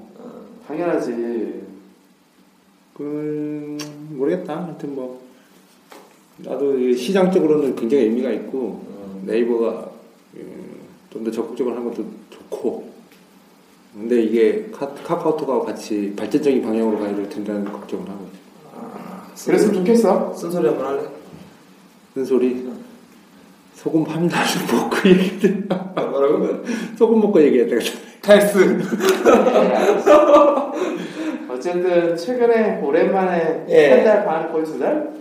당연하지 0.68 1.64
그 2.94 3.78
모르겠다. 4.12 4.64
하여튼 4.66 4.96
뭐 4.96 5.22
나도 6.38 6.80
이 6.80 6.96
시장적으로는 6.96 7.76
굉장히 7.76 8.06
의미가 8.06 8.32
있고 8.32 8.84
음. 8.88 9.24
네이버가 9.26 9.92
좀 11.12 11.24
더 11.24 11.32
적극적으로 11.32 11.76
하는 11.76 11.90
것도 11.90 12.06
좋고 12.30 12.90
근데 13.94 14.22
이게 14.22 14.70
카, 14.74 14.94
카카오톡하고 14.94 15.64
같이 15.64 16.14
발전적인 16.14 16.62
방향으로 16.62 17.00
가야 17.00 17.16
될 17.16 17.30
텐다는 17.30 17.64
걱정을 17.72 18.10
하고 18.10 18.28
있어. 18.28 18.42
아, 18.76 19.28
그랬으면 19.46 19.74
좋겠어 19.76 20.34
쓴소리 20.34 20.68
한번 20.68 20.86
할래? 20.88 21.08
큰 22.14 22.26
소리 22.26 22.70
소금 23.76 24.04
한 24.04 24.28
달을 24.28 24.46
먹고 24.76 25.10
얘기했대 25.10 25.76
뭐라고? 25.96 26.66
소금 26.98 27.22
먹고 27.22 27.42
얘기했다 27.42 27.78
탈스. 28.26 28.58
어쨌든 31.50 32.18
최근에 32.18 32.82
오랜만에 32.82 33.66
예. 33.70 33.92
한달 33.92 34.26
반 34.26 34.52
거의 34.52 34.66
두 34.66 34.80
달? 34.80 35.14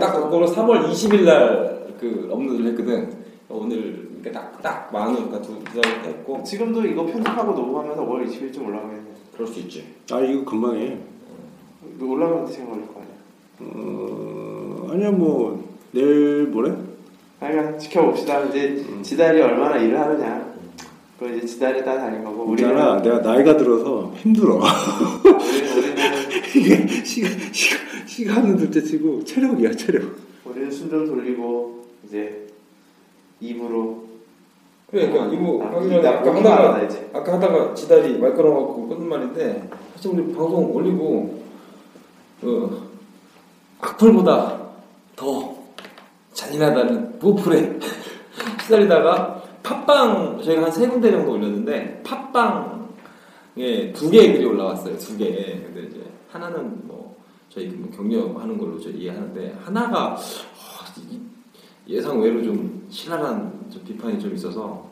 딱 0.00 0.12
그거로 0.12 0.46
3월 0.46 0.88
20일 0.90 1.22
날그 1.24 2.28
업로드를 2.30 2.72
했거든. 2.72 3.14
오늘 3.48 4.06
이렇게 4.14 4.32
딱딱 4.32 4.92
만원 4.92 5.28
그러니까 5.30 5.40
두달 5.40 6.02
됐고 6.02 6.42
지금도 6.42 6.84
이거 6.84 7.06
편집하고 7.06 7.52
녹음하면서 7.52 8.04
5월 8.04 8.26
20일쯤 8.26 8.66
올라가면 8.66 9.06
그럴 9.34 9.46
수 9.46 9.60
있지. 9.60 9.84
아 10.10 10.20
이거 10.20 10.44
금방 10.44 10.74
해 10.76 10.98
이거 11.96 12.06
올라가면 12.06 12.50
시간 12.50 12.70
걸릴 12.70 12.86
거 12.88 12.94
아니야 13.00 13.14
어, 13.60 14.88
아니야 14.92 15.10
뭐 15.12 15.64
내일 15.92 16.48
모레 16.48 16.72
그러니까 17.38 17.78
지켜봅시다 17.78 18.44
이제 18.46 18.84
지달이 19.02 19.40
얼마나 19.40 19.76
일을 19.76 19.98
하느냐 19.98 20.55
그거 21.18 21.32
이제 21.32 21.46
지달에 21.46 21.82
따라 21.82 22.02
다른 22.02 22.22
거고 22.22 22.44
우리는 22.44 22.70
있잖아. 22.70 23.00
내가 23.00 23.18
나이가 23.20 23.56
들어서 23.56 24.12
힘들어. 24.16 24.60
우리는, 25.24 25.76
우리는 25.76 26.84
이게 26.88 27.04
시간 27.04 27.52
시간 27.52 28.06
시간은 28.06 28.56
둘째치고 28.58 29.24
체력이야 29.24 29.72
체력. 29.72 30.16
우리는 30.44 30.70
숨좀 30.70 31.06
돌리고 31.06 31.84
이제 32.06 32.46
입으로 33.40 34.04
그래, 34.90 35.10
그러니까 35.10 35.34
이거 35.34 35.64
아, 35.64 35.76
하기 35.76 35.88
전에 35.88 36.00
나 36.02 36.10
아까 36.10 36.34
하다가 36.34 36.82
이제 36.82 37.10
아까 37.12 37.32
하다가 37.34 37.74
지달이 37.74 38.18
말 38.18 38.34
끊어갖고 38.34 38.86
끊은 38.88 39.08
말인데 39.08 39.68
사실 39.94 40.10
우리 40.12 40.32
방송 40.32 40.74
올리고 40.74 41.42
어, 42.42 42.70
악플보다 43.80 44.60
더 45.16 45.56
잔인하다는 46.34 47.18
무플에 47.18 47.78
시달리다가 48.62 49.35
팟빵 49.66 50.40
저희가 50.44 50.62
한 50.64 50.70
세 50.72 50.86
군데 50.86 51.10
정도 51.10 51.32
올렸는데 51.32 52.02
팟빵에 52.04 53.92
두 53.94 54.08
개의 54.10 54.34
글이 54.34 54.44
올라왔어요 54.44 54.96
두 54.98 55.16
개. 55.18 55.26
근데 55.66 55.88
이제 55.88 56.02
하나는 56.30 56.86
뭐 56.86 57.16
저희 57.50 57.66
뭐 57.68 57.90
격려하는 57.90 58.58
걸로 58.58 58.78
저희 58.80 58.94
이해하는데 58.98 59.56
하나가 59.64 60.14
어, 60.14 60.18
이- 61.10 61.20
예상 61.88 62.20
외로 62.20 62.42
좀 62.44 62.86
신랄한 62.90 63.52
좀 63.72 63.82
비판이 63.84 64.20
좀 64.20 64.34
있어서 64.34 64.86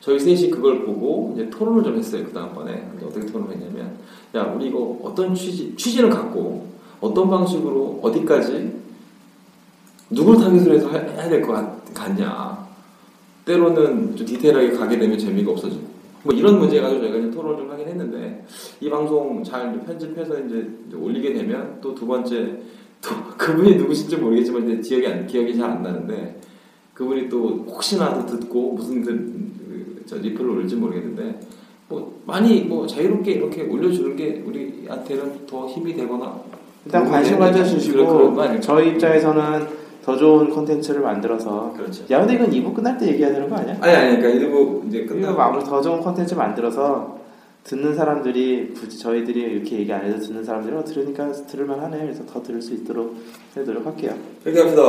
저희 0.00 0.18
셋이 0.20 0.50
그걸 0.50 0.84
보고 0.84 1.32
이제 1.34 1.48
토론을 1.50 1.82
좀 1.82 1.96
했어요 1.98 2.24
그 2.24 2.32
다음번에 2.32 2.88
어떻게 3.04 3.26
토론했냐면 3.26 3.98
야 4.36 4.44
우리 4.44 4.66
이거 4.68 4.98
어떤 5.02 5.34
취지 5.34 5.74
취지를 5.76 6.08
갖고 6.10 6.68
어떤 7.00 7.28
방식으로 7.30 7.98
어디까지 8.02 8.78
누구를 10.10 10.40
타깃으로 10.40 10.74
해서 10.76 10.88
해- 10.90 10.98
해야 11.16 11.28
될 11.28 11.42
것 11.42 11.52
같냐 11.94 12.69
때로는 13.50 14.14
좀 14.16 14.26
디테일하게 14.26 14.70
가게 14.72 14.98
되면 14.98 15.18
재미가 15.18 15.50
없어지고 15.50 15.82
뭐 16.22 16.34
이런 16.34 16.58
문제 16.58 16.80
가지고 16.80 17.00
저희가 17.00 17.18
이제 17.18 17.30
토론을 17.30 17.56
좀 17.58 17.70
하긴 17.70 17.88
했는데 17.88 18.44
이 18.80 18.88
방송 18.88 19.42
잘 19.42 19.72
편집해서 19.84 20.38
이제 20.40 20.68
올리게 20.94 21.32
되면 21.32 21.78
또 21.80 21.94
두 21.94 22.06
번째 22.06 22.58
또 23.02 23.10
그분이 23.38 23.76
누구신지 23.76 24.16
모르겠지만 24.16 24.68
이제 24.70 24.88
기억이 24.88 25.06
안 25.06 25.26
기억이 25.26 25.56
잘 25.56 25.70
안 25.70 25.82
나는데 25.82 26.38
그분이 26.94 27.28
또 27.30 27.64
혹시나 27.66 28.14
또 28.26 28.26
듣고 28.38 28.74
무슨 28.74 29.00
그, 29.02 29.10
그, 29.10 30.02
저 30.06 30.16
리플을 30.18 30.50
올릴지 30.50 30.76
모르겠는데 30.76 31.40
뭐 31.88 32.20
많이 32.26 32.60
뭐 32.60 32.86
자유롭게 32.86 33.32
이렇게 33.32 33.62
올려주는 33.62 34.14
게 34.16 34.42
우리한테는 34.46 35.46
더 35.46 35.66
힘이 35.66 35.94
되거나 35.96 36.40
일단 36.84 37.08
관심 37.10 37.38
가져주시고? 37.38 38.34
저희 38.60 38.90
입장에서는 38.90 39.66
더 40.10 40.16
좋은 40.16 40.50
콘텐츠를 40.50 41.02
만들어서 41.02 41.72
그렇죠. 41.76 42.02
야 42.10 42.18
근데 42.18 42.34
이건 42.34 42.50
2부 42.50 42.74
끝날 42.74 42.98
때 42.98 43.06
얘기해야 43.06 43.32
되는 43.32 43.48
거 43.48 43.56
아니야? 43.56 43.76
아니 43.80 43.94
아니 43.94 44.16
그러니까 44.16 44.28
일부 44.28 44.82
이제 44.88 44.98
이거 44.98 45.14
끝나고 45.14 45.36
마무리 45.38 45.64
더 45.64 45.80
좋은 45.80 46.00
콘텐츠 46.00 46.34
만들어서 46.34 47.18
듣는 47.64 47.94
사람들이 47.94 48.72
굳이 48.74 48.98
저희들이 48.98 49.40
이렇게 49.40 49.78
얘기 49.78 49.92
안 49.92 50.04
해도 50.04 50.18
듣는 50.18 50.42
사람들이 50.42 50.74
어, 50.74 50.82
들으니까 50.82 51.30
들을만 51.32 51.78
하네 51.78 51.98
그래서 51.98 52.24
더 52.26 52.42
들을 52.42 52.60
수 52.60 52.74
있도록 52.74 53.14
해 53.56 53.60
노력할게요 53.62 54.14
이렇게 54.44 54.60
합시다. 54.62 54.82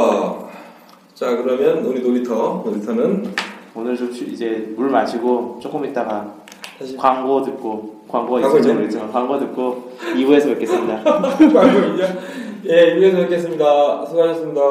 자 1.13 1.35
그러면 1.35 1.85
우리 1.85 2.01
놀이터 2.01 2.63
놀이터는 2.65 3.31
오늘 3.75 3.95
좀 3.95 4.11
쉬- 4.11 4.25
이제 4.31 4.73
물 4.75 4.89
마시고 4.89 5.59
조금 5.61 5.85
있다가 5.85 6.33
다시 6.79 6.95
광고 6.97 7.41
듣고 7.43 8.01
광고가 8.07 8.41
광고 8.41 8.57
있냐? 8.57 8.73
모르겠지만 8.73 9.11
광고 9.11 9.39
듣고 9.39 9.91
2부에서 10.15 10.45
뵙겠습니다 10.53 11.03
광고이냐? 11.03 12.07
예, 12.65 12.95
위에서 12.95 13.17
뵙겠습니다. 13.17 14.05
수고하셨습니다. 14.05 14.61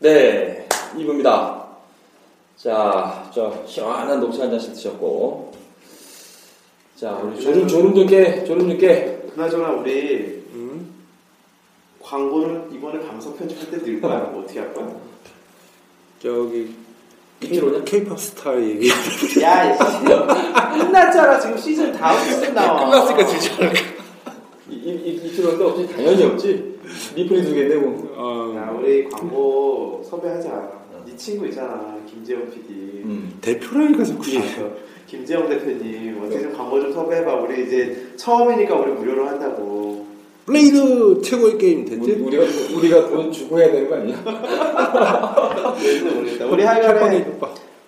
네, 0.00 0.68
2부입니다. 0.94 1.66
자, 2.56 3.30
저 3.34 3.64
시원한 3.66 4.20
녹차 4.20 4.42
한 4.42 4.50
잔씩 4.50 4.74
드셨고, 4.74 5.52
자, 6.96 7.12
우리 7.12 7.40
조름 7.40 7.66
조름 7.66 7.94
좋게 7.94 8.44
조름 8.44 8.68
좋게 8.70 9.30
그나저나 9.34 9.70
우리 9.70 10.38
광고를 12.08 12.68
이번에 12.72 13.06
방송 13.06 13.36
편집할 13.36 13.70
때 13.70 13.76
넣을 13.76 14.00
거야 14.00 14.18
뭐 14.20 14.42
어떻게 14.42 14.60
할 14.60 14.72
거야? 14.72 14.88
저기 16.20 16.70
이치로냐? 17.40 17.84
K-pop 17.84 18.18
스타 18.18 18.60
얘기 18.60 18.88
야, 19.42 19.64
이 19.72 19.76
씨. 19.76 20.04
끝났잖아. 20.84 21.38
지금 21.38 21.56
시즌 21.56 21.92
다음 21.92 22.18
시즌 22.24 22.52
나와. 22.54 22.84
끝났으니까 22.84 23.26
주지 23.26 23.50
않을까? 23.52 23.80
이치로인데 24.68 25.64
없지 25.64 25.88
당연히 25.94 26.24
없지. 26.24 26.78
리플이 27.14 27.42
두 27.44 27.54
개인데 27.54 27.76
뭐. 27.76 28.12
어, 28.16 28.56
야, 28.56 28.74
우리 28.76 29.08
광고 29.08 30.02
섭외하자. 30.08 30.78
네 31.06 31.16
친구 31.16 31.46
있잖아. 31.46 31.96
김재영 32.10 32.50
PD. 32.50 33.02
음. 33.04 33.38
대표라니까 33.40 34.04
자꾸 34.04 34.22
아, 34.22 34.70
김재영 35.06 35.48
대표님, 35.48 36.20
어떻게 36.20 36.42
좀 36.42 36.52
광고 36.56 36.80
좀 36.80 36.92
섭외해봐. 36.92 37.34
우리 37.36 37.64
이제 37.66 38.12
처음이니까 38.16 38.74
우리 38.74 38.92
무료로 38.92 39.28
한다고. 39.28 40.07
블레이드 40.48 41.20
최고의 41.20 41.58
게임 41.58 41.80
우리, 41.80 41.90
됐지? 41.90 42.12
우리가 42.12 42.44
우리가 42.74 43.10
돈 43.10 43.30
주고 43.30 43.58
해야 43.58 43.70
되는 43.70 43.90
거 43.90 43.96
아니야? 43.96 44.16
우리 46.50 46.62
하여간에 46.62 47.38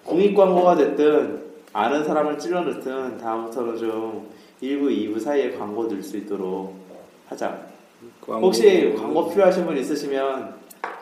공익 0.05 0.37
광고가 0.37 0.77
됐든 0.77 1.41
아는 1.73 2.05
사람을 2.05 2.39
찔러 2.39 2.61
넣든 2.61 3.17
다음부터는 3.17 3.79
좀 3.79 4.29
1부, 4.63 4.91
2부 4.91 5.19
사이에 5.19 5.53
광고 5.53 5.85
넣을 5.85 6.03
수 6.03 6.19
있도록 6.19 6.75
하자. 7.29 7.67
광고. 8.21 8.49
혹시 8.49 8.95
광고 8.95 9.31
필요하신 9.31 9.65
분 9.65 9.79
있으시면 9.79 10.53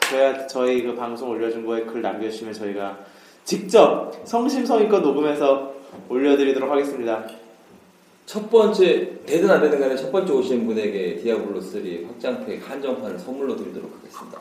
저희 0.09 0.49
저희 0.49 0.85
그 0.85 0.95
방송 0.95 1.31
올려준 1.31 1.67
거에 1.67 1.83
글 1.83 2.03
남겨주시면 2.03 2.55
저희가 2.55 3.01
직접 3.43 4.13
성심성의껏 4.23 5.03
녹음해서 5.03 5.75
올려드리도록 6.09 6.71
하겠습니다. 6.71 7.27
첫 8.29 8.51
번째 8.51 9.25
되든 9.25 9.49
안 9.49 9.63
되든 9.63 9.81
간에 9.81 9.97
첫 9.97 10.13
번째 10.13 10.35
오신 10.35 10.67
분에게 10.67 11.17
디아블로 11.17 11.63
3 11.63 11.83
확장팩 12.09 12.71
한정판을 12.71 13.19
선물로 13.19 13.57
드리도록 13.57 13.91
하겠습니다. 13.91 14.39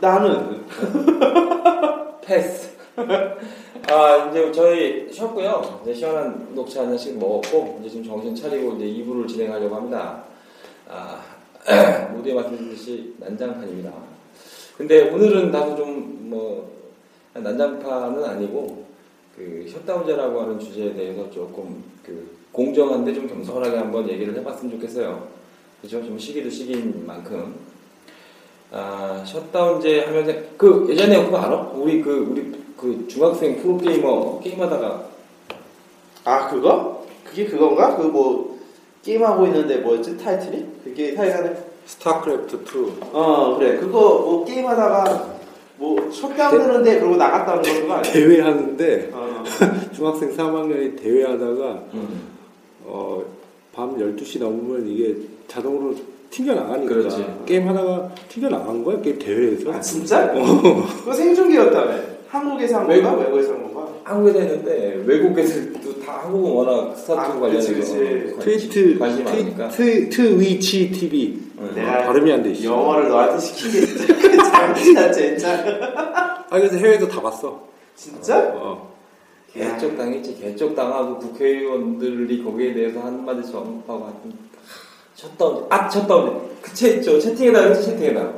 나는 0.00 0.62
패스. 2.22 2.70
아 3.90 4.30
이제 4.30 4.52
저희 4.52 5.12
쉬었고요. 5.12 5.80
이제 5.82 5.94
시원한 5.94 6.54
녹차 6.54 6.82
한 6.82 6.90
잔씩 6.90 7.18
먹었고 7.18 7.78
이제 7.80 7.90
지금 7.90 8.04
정신 8.04 8.36
차리고 8.36 8.74
이제 8.74 8.84
2부를 8.84 9.26
진행하려고 9.26 9.74
합니다. 9.74 10.22
아 10.88 11.20
모두에 12.14 12.34
말씀드렸듯이 12.34 13.14
난장판입니다. 13.18 13.92
근데 14.78 15.10
오늘은 15.10 15.50
나도 15.50 15.74
좀뭐 15.74 16.70
난장판은 17.34 18.24
아니고 18.24 18.84
그 19.34 19.66
셧다운제라고 19.68 20.40
하는 20.40 20.56
주제에 20.56 20.94
대해서 20.94 21.28
조금 21.32 21.82
그 22.04 22.33
공정한데 22.64 23.12
좀 23.12 23.26
겸손하게 23.26 23.76
한번 23.76 24.08
얘기를 24.08 24.34
해봤으면 24.38 24.72
좋겠어요. 24.74 25.26
그죠? 25.82 26.02
좀 26.04 26.16
시기도 26.18 26.48
시기인 26.48 27.04
만큼. 27.04 27.56
아, 28.70 29.22
셧다운제 29.26 30.04
하면서 30.04 30.32
그 30.56 30.86
예전에 30.88 31.24
그거 31.24 31.36
알아? 31.38 31.72
우리 31.74 32.00
그 32.00 32.10
우리 32.30 32.52
그 32.76 33.06
중학생 33.08 33.60
프로 33.60 33.76
게이머 33.78 34.40
게임하다가 34.40 35.04
아 36.24 36.48
그거? 36.48 37.04
그게 37.24 37.44
그건가? 37.46 37.96
그 37.96 38.04
뭐 38.04 38.54
게임하고 39.04 39.44
있는데 39.46 39.78
뭐였지 39.78 40.16
타이틀이? 40.16 40.64
그게 40.84 41.14
타이틀이 41.14 41.50
스타크래프트 41.86 42.56
2 42.56 42.92
어 43.12 43.56
그래 43.58 43.76
그거 43.78 43.98
뭐 43.98 44.44
게임하다가 44.44 45.34
뭐 45.76 46.10
셧다운 46.10 46.58
되는데 46.58 46.98
그러고 47.00 47.16
나갔다는 47.16 47.62
거 47.62 47.72
그거 47.80 47.94
아니야? 47.94 48.12
대회 48.12 48.40
하는데 48.40 49.10
어. 49.12 49.44
중학생 49.94 50.34
3학년이 50.34 50.98
대회 51.00 51.24
하다가 51.24 51.82
음, 51.92 52.33
어, 52.84 53.22
밤 53.72 53.96
12시 53.98 54.38
넘으면 54.40 54.86
이게 54.88 55.16
자동으로 55.48 55.94
튕겨나가니까 56.30 56.94
그렇지. 56.94 57.24
게임 57.46 57.68
하다가 57.68 58.12
튕겨나간 58.28 58.82
거야 58.84 59.00
게임 59.00 59.18
대회에서 59.18 59.72
아 59.72 59.80
진짜? 59.80 60.32
그거 60.32 61.12
생중계였다며 61.12 61.94
한국에서 62.28 62.78
한 62.80 62.86
건가? 62.88 63.14
외국에서 63.14 63.52
한 63.52 63.62
건가? 63.62 63.88
한국에서 64.02 64.38
했는데 64.40 65.02
외국 65.06 65.38
애들도 65.38 66.00
다 66.00 66.20
한국은 66.24 66.50
워낙 66.52 66.96
스타트 66.96 67.20
아, 67.20 67.40
관련해서. 67.40 67.72
트위트 68.40 68.98
관심 68.98 69.24
많으니까 69.24 69.68
트위트 69.68 70.10
트위치 70.36 70.90
TV 70.90 71.38
응. 71.60 71.70
내가 71.74 71.98
발음이 72.04 72.32
안 72.32 72.42
돼 72.42 72.50
있어 72.50 72.64
영어를 72.64 73.08
너한테 73.08 73.36
게 73.36 73.86
진짜 74.82 75.12
진짜 75.12 75.64
아 76.50 76.58
그래서 76.58 76.76
해외에서 76.76 77.06
다 77.08 77.22
봤어 77.22 77.62
진짜? 77.96 78.52
어. 78.56 78.93
개쪽 79.54 79.96
당했지. 79.96 80.36
개쪽 80.36 80.74
당하고 80.74 81.18
국회의원들이 81.18 82.42
거기에 82.42 82.74
대해서 82.74 83.00
한마디씩 83.00 83.54
언급하고 83.54 84.04
하여튼 84.04 84.32
셧다운 85.14 85.66
아 85.70 85.88
셧다운 85.88 86.50
그채 86.60 86.96
있죠. 86.96 87.18
채팅에다 87.20 87.60
했지 87.60 87.84
채팅에다 87.90 88.32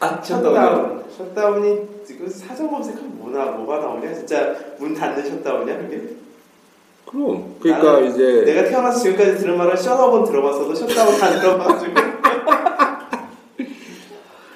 아 0.00 0.22
셧다운 0.22 0.54
셧다운. 0.54 1.04
셧다운이 1.16 1.88
지금 2.06 2.26
사전 2.28 2.70
검색하면 2.70 3.18
뭐나 3.18 3.44
뭐가 3.52 3.78
나오냐? 3.80 4.14
진짜 4.14 4.54
문 4.78 4.94
닫는 4.94 5.22
셧다운이야 5.22 5.78
그게? 5.78 6.16
그럼. 7.06 7.54
그러니까 7.60 8.00
이제 8.00 8.42
내가 8.46 8.64
태어나서 8.68 8.98
지금까지 9.00 9.36
들은 9.38 9.58
말은 9.58 9.76
shut 9.76 9.97
up은 9.97 10.24
들어봤어도 10.24 10.74
셧다운 10.74 11.22
안 11.22 11.38
들어봐가지고 11.40 11.92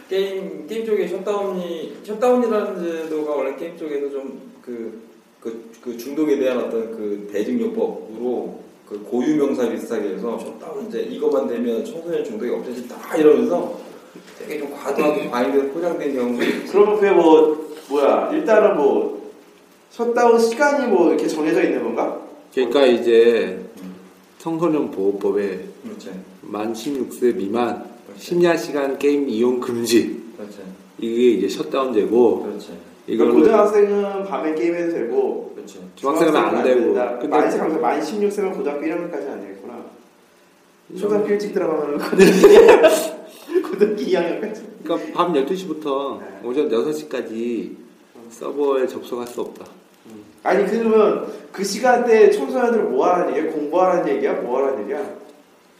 게임 0.08 0.66
게임 0.66 0.86
쪽에 0.86 1.06
셧다운이 1.06 1.98
셧다운이라는 2.04 2.82
제도가 3.02 3.34
원래 3.34 3.54
게임 3.56 3.76
쪽에서 3.76 4.08
좀그 4.10 5.15
그, 5.41 5.70
그 5.80 5.97
중독에 5.97 6.39
대한 6.39 6.59
어떤 6.59 6.91
그 6.91 7.28
대증요법으로 7.32 8.61
그 8.89 9.03
고유 9.03 9.37
명사 9.37 9.68
비슷하게 9.68 10.11
해서 10.14 10.39
셧다운 10.39 10.87
이제 10.89 11.01
이것만 11.03 11.49
되면 11.49 11.84
청소년 11.84 12.24
중독이 12.24 12.51
없어진다. 12.51 13.16
이러면서 13.16 13.78
되게 14.39 14.59
좀 14.59 14.72
과도하게 14.72 15.28
과잉돼서 15.28 15.72
포장된 15.72 16.14
경우가 16.14 16.45
그러면 16.70 16.97
그게 16.97 17.11
뭐 17.11 17.66
뭐야? 17.89 18.30
일단은 18.32 18.76
뭐 18.76 19.32
셧다운 19.91 20.39
시간이 20.39 20.89
뭐 20.89 21.09
이렇게 21.09 21.26
정해져 21.26 21.62
있는 21.62 21.82
건가? 21.82 22.20
그러니까 22.55 22.87
이제 22.87 23.61
청소년 24.39 24.91
보호법에 24.91 25.64
그렇지. 25.82 26.11
만 26.43 26.72
16세 26.72 27.34
미만 27.34 27.84
심야 28.16 28.57
시간 28.57 28.99
게임 28.99 29.28
이용 29.28 29.59
금지. 29.61 30.22
그렇지. 30.37 30.59
이게 30.99 31.30
이제 31.32 31.49
셧다운제고 31.49 32.43
그렇지 32.45 32.70
이거는 33.07 33.34
고등학생은 33.34 34.24
밤에 34.24 34.54
게임해도 34.54 34.92
되고 34.92 35.52
그렇지. 35.54 35.80
중학생은 35.94 36.36
안 36.36 36.62
되고. 36.64 36.94
근데 36.94 37.28
만, 37.28 37.50
잠깐만, 37.50 37.80
만 37.80 38.00
16세면 38.00 38.54
고등학교 38.57 38.80
1학년까지는 38.86 39.30
안 39.30 39.40
되겠구나. 39.42 39.74
초등학교 40.98 41.28
일찍 41.28 41.52
들어가면 41.52 41.98
고등학교, 41.98 43.68
고등학교 43.70 43.96
2학년까지. 44.02 44.62
그러니까 44.82 45.12
밤 45.14 45.32
12시부터 45.32 46.20
오전 46.44 46.68
6시까지 46.68 47.76
서버에 48.30 48.86
접속할 48.86 49.26
수 49.26 49.40
없다. 49.40 49.64
아니 50.42 50.64
그러면 50.66 51.26
그 51.52 51.64
시간대 51.64 52.30
청소년들 52.30 52.84
뭐 52.84 53.07
하라는 53.07 53.36
얘기야? 53.36 53.52
공부하라는 53.52 54.09
얘기야? 54.16 54.32
뭐 54.34 54.59
하라는 54.59 54.82
얘기야? 54.84 55.02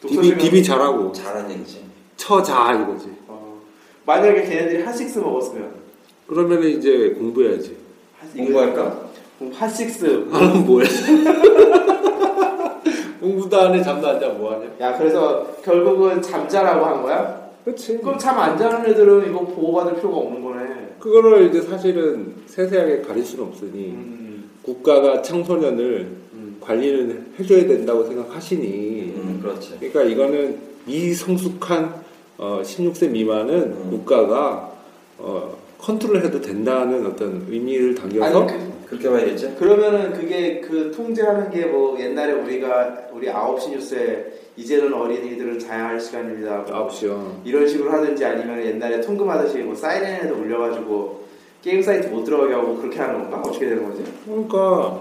시간- 0.09 0.39
DB 0.39 0.63
잘하고 0.63 1.13
잘한 1.13 1.51
얘기지. 1.51 1.85
처자 2.17 2.73
이거지. 2.75 3.13
어, 3.29 3.61
만약에 4.05 4.43
걔네들이 4.43 4.83
핫식스 4.83 5.19
먹었으면 5.21 5.86
그러면 6.27 6.63
이제 6.65 7.11
공부해야지. 7.19 7.77
핫- 8.19 8.37
공부할까? 8.37 9.07
그럼 9.39 9.53
핫식스 9.53 10.27
나는 10.31 10.65
뭐해? 10.67 10.87
공부도 13.21 13.57
안 13.61 13.75
해, 13.75 13.83
잠도 13.83 14.07
안 14.09 14.21
자, 14.21 14.29
뭐 14.29 14.53
하냐? 14.55 14.67
야 14.81 14.97
그래서 14.99 15.47
결국은 15.65 16.21
잠자라고 16.23 16.85
한 16.85 17.03
거야? 17.03 17.47
그렇지. 17.65 17.99
그럼 17.99 18.19
잠 18.19 18.39
안 18.39 18.57
자는 18.57 18.89
애들은 18.89 19.29
이거 19.29 19.41
보호받을 19.41 19.97
필요가 19.97 20.19
없는 20.19 20.43
거네 20.43 20.95
그거를 21.01 21.49
이제 21.49 21.61
사실은 21.63 22.35
세세하게 22.47 23.03
가릴 23.03 23.25
수는 23.25 23.47
없으니 23.47 23.89
음, 23.91 24.51
국가가 24.63 25.21
청소년을 25.23 26.09
음. 26.35 26.57
관리를 26.61 27.27
해줘야 27.39 27.67
된다고 27.67 28.05
생각하시니 28.05 29.15
음, 29.17 29.41
그렇지. 29.43 29.77
그러니까 29.81 30.03
이거는 30.05 30.59
미성숙한 30.85 31.95
어, 32.39 32.61
16세 32.63 33.11
미만은 33.11 33.55
음. 33.55 33.89
국가가 33.91 34.71
어, 35.19 35.57
컨트롤해도 35.87 36.41
된다는 36.41 37.07
어떤 37.07 37.47
의미를 37.49 37.95
담겨서 37.95 38.41
아니 38.41 38.53
그, 38.53 38.87
그렇게 38.89 39.09
봐야겠지. 39.09 39.55
그러면은 39.57 40.13
그게 40.13 40.61
그 40.61 40.91
통제하는 40.91 41.49
게 41.51 41.67
뭐 41.67 41.99
옛날에 42.01 42.33
우리가 42.33 43.07
우리 43.13 43.29
9시 43.29 43.71
뉴스에 43.71 44.33
이제는 44.57 44.93
어린이들은 44.93 45.59
자야 45.61 45.89
할 45.89 46.01
시간입니다 46.01 46.65
뭐 46.69 46.89
9시요. 46.89 47.41
이런 47.45 47.69
식으로 47.69 47.93
하든지 47.93 48.25
아니면 48.25 48.65
옛날에 48.65 49.01
통금하듯이 49.01 49.59
뭐 49.59 49.75
사이렌에도 49.75 50.35
울려가지고 50.35 51.25
게임 51.63 51.83
사이트 51.83 52.09
못 52.09 52.25
들어가게 52.25 52.53
하고 52.55 52.77
그렇게 52.77 52.99
하는 52.99 53.23
건가? 53.23 53.43
어떻게 53.47 53.69
되는 53.69 53.89
거지? 53.89 54.05
그러니까 54.25 55.01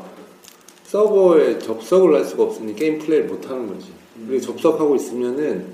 서버에 0.83 1.59
접속을 1.59 2.13
할 2.15 2.23
수가 2.25 2.43
없으니 2.43 2.75
게임 2.75 2.99
플레이를 2.99 3.27
못 3.27 3.49
하는 3.49 3.67
거지. 3.67 3.91
그리고 4.27 4.41
접속하고 4.41 4.95
있으면은 4.95 5.65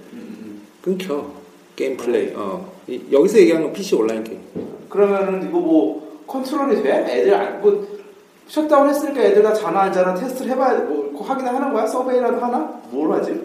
끊겨 0.82 1.32
게임 1.76 1.98
플레이. 1.98 2.32
어. 2.36 2.72
이- 2.92 3.02
여기서 3.12 3.40
얘기하는 3.40 3.68
건 3.68 3.74
PC 3.74 3.96
온라인 3.96 4.24
게임. 4.24 4.40
그러면은 4.90 5.48
이거 5.48 5.60
뭐 5.60 6.22
컨트롤이 6.28 6.84
돼? 6.84 7.06
애들 7.08 7.34
안, 7.34 7.62
뭐 7.62 7.88
셧다운 8.48 8.90
했으니까 8.90 9.22
애들 9.24 9.42
다 9.44 9.54
자나 9.54 9.84
안 9.84 9.94
자나 9.94 10.14
테스트를 10.14 10.52
해봐야 10.52 10.80
뭐 10.82 11.22
확인을 11.22 11.54
하는 11.56 11.72
거야? 11.72 11.88
survey라도 11.88 12.38
하나? 12.40 12.82
뭘 12.92 13.12
하지? 13.14 13.42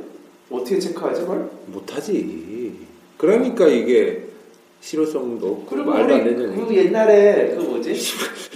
어떻게 0.50 0.78
체크하지 0.80 1.20
그걸? 1.22 1.48
못하지. 1.66 2.74
그러니까 3.16 3.66
이게 3.66 4.24
실효성도 4.80 5.64
그리고 5.70 5.90
말도 5.90 6.14
안 6.14 6.24
되는 6.24 6.52
얘기. 6.52 6.66
그 6.66 6.76
옛날에 6.76 7.54
그 7.56 7.62
뭐지? 7.62 7.94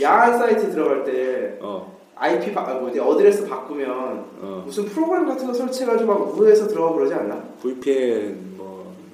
야한 0.03 0.38
사이트 0.38 0.70
들어갈 0.70 1.05
때 1.05 1.57
어, 1.61 1.99
IP 2.16 2.53
바, 2.53 2.62
아, 2.68 2.74
뭐지 2.74 2.99
address 3.01 3.46
바꾸면 3.49 3.88
어. 3.91 4.62
무슨 4.66 4.84
프로그램 4.86 5.26
같은 5.26 5.47
거 5.47 5.55
설치해가지고 5.55 6.07
막 6.12 6.38
우회해서 6.38 6.66
들어가고 6.68 6.97
그러지 6.97 7.14
않나? 7.14 7.43
VPN 7.62 8.36
뭐 8.43 8.49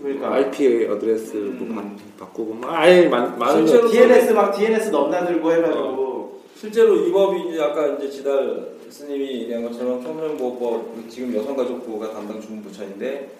그러니까. 0.01 0.35
IP 0.35 0.87
address 0.87 1.37
뭐 1.37 1.67
음. 1.69 1.97
바, 2.19 2.27
바꾸고 2.27 2.55
뭐 2.55 2.71
아예 2.71 3.09
많 3.09 3.39
많은 3.39 3.67
실제로 3.67 3.89
거. 3.89 3.93
DNS 3.93 4.33
막 4.33 4.57
DNS 4.57 4.91
넘나들고 4.91 5.53
해가지고 5.53 6.41
실제로 6.57 6.97
이 6.97 7.11
법이 7.13 7.51
이제 7.51 7.63
아까 7.63 7.87
이제 7.89 8.11
지달 8.11 8.77
스님이 8.91 9.43
얘기한 9.43 9.63
것처럼 9.65 10.03
청소년보호법 10.03 11.09
지금 11.09 11.35
여성가족부가 11.35 12.13
담당 12.13 12.41
주무부처인데 12.41 13.31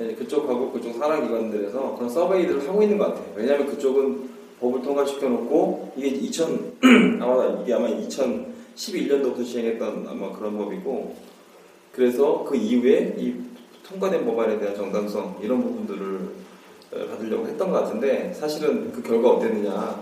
예, 0.00 0.14
그쪽하고 0.14 0.72
그쪽 0.72 0.94
산하기관들에서 0.94 1.94
그런 1.94 2.08
survey들을 2.10 2.68
하고 2.68 2.82
있는 2.82 2.98
것 2.98 3.08
같아요. 3.08 3.26
왜냐하면 3.36 3.68
그쪽은 3.68 4.28
법을 4.60 4.82
통과시켜 4.82 5.28
놓고 5.28 5.92
이게 5.96 6.08
2000 6.08 7.18
아마 7.22 7.60
이게 7.62 7.74
아마 7.74 7.86
2011년도부터 7.88 9.44
시행했던 9.44 10.06
아마 10.08 10.32
그런 10.36 10.56
법이고 10.58 11.14
그래서 11.92 12.44
그 12.44 12.56
이후에 12.56 13.14
이 13.18 13.34
통과된 13.86 14.24
법안에 14.24 14.58
대한 14.58 14.74
정당성 14.74 15.38
이런 15.42 15.62
부분들을 15.62 16.18
어, 16.92 17.06
받으려고 17.10 17.46
했던 17.46 17.70
것 17.70 17.82
같은데 17.82 18.32
사실은 18.32 18.92
그 18.92 19.02
결과 19.02 19.30
어땠느냐 19.30 19.96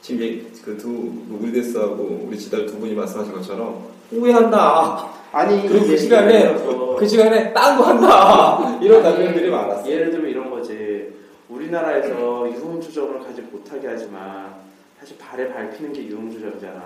지금 0.00 0.52
그두 0.64 1.12
우리데스하고 1.30 2.26
우리 2.26 2.38
지달 2.38 2.66
두 2.66 2.78
분이 2.78 2.94
말씀하신 2.94 3.32
것처럼 3.32 3.88
후회한다. 4.10 5.08
아니 5.32 5.66
그리고 5.66 5.86
그 5.86 5.96
시간에 5.96 6.54
들어서 6.54 6.94
그 6.96 7.08
시간에 7.08 7.52
딴 7.52 7.76
거 7.76 7.84
한다. 7.84 8.78
이런 8.80 9.02
답변들이 9.02 9.50
많았어. 9.50 9.90
예를 9.90 10.10
들면 10.10 10.30
이런 10.30 10.50
거지. 10.50 11.12
우리나라에서 11.48 12.48
유흥주점을 12.52 13.18
가지 13.20 13.40
못하게 13.42 13.88
하지만 13.88 14.54
사실 15.00 15.16
발에 15.18 15.52
밟히는 15.52 15.92
게 15.92 16.06
유흥주점이잖아. 16.06 16.82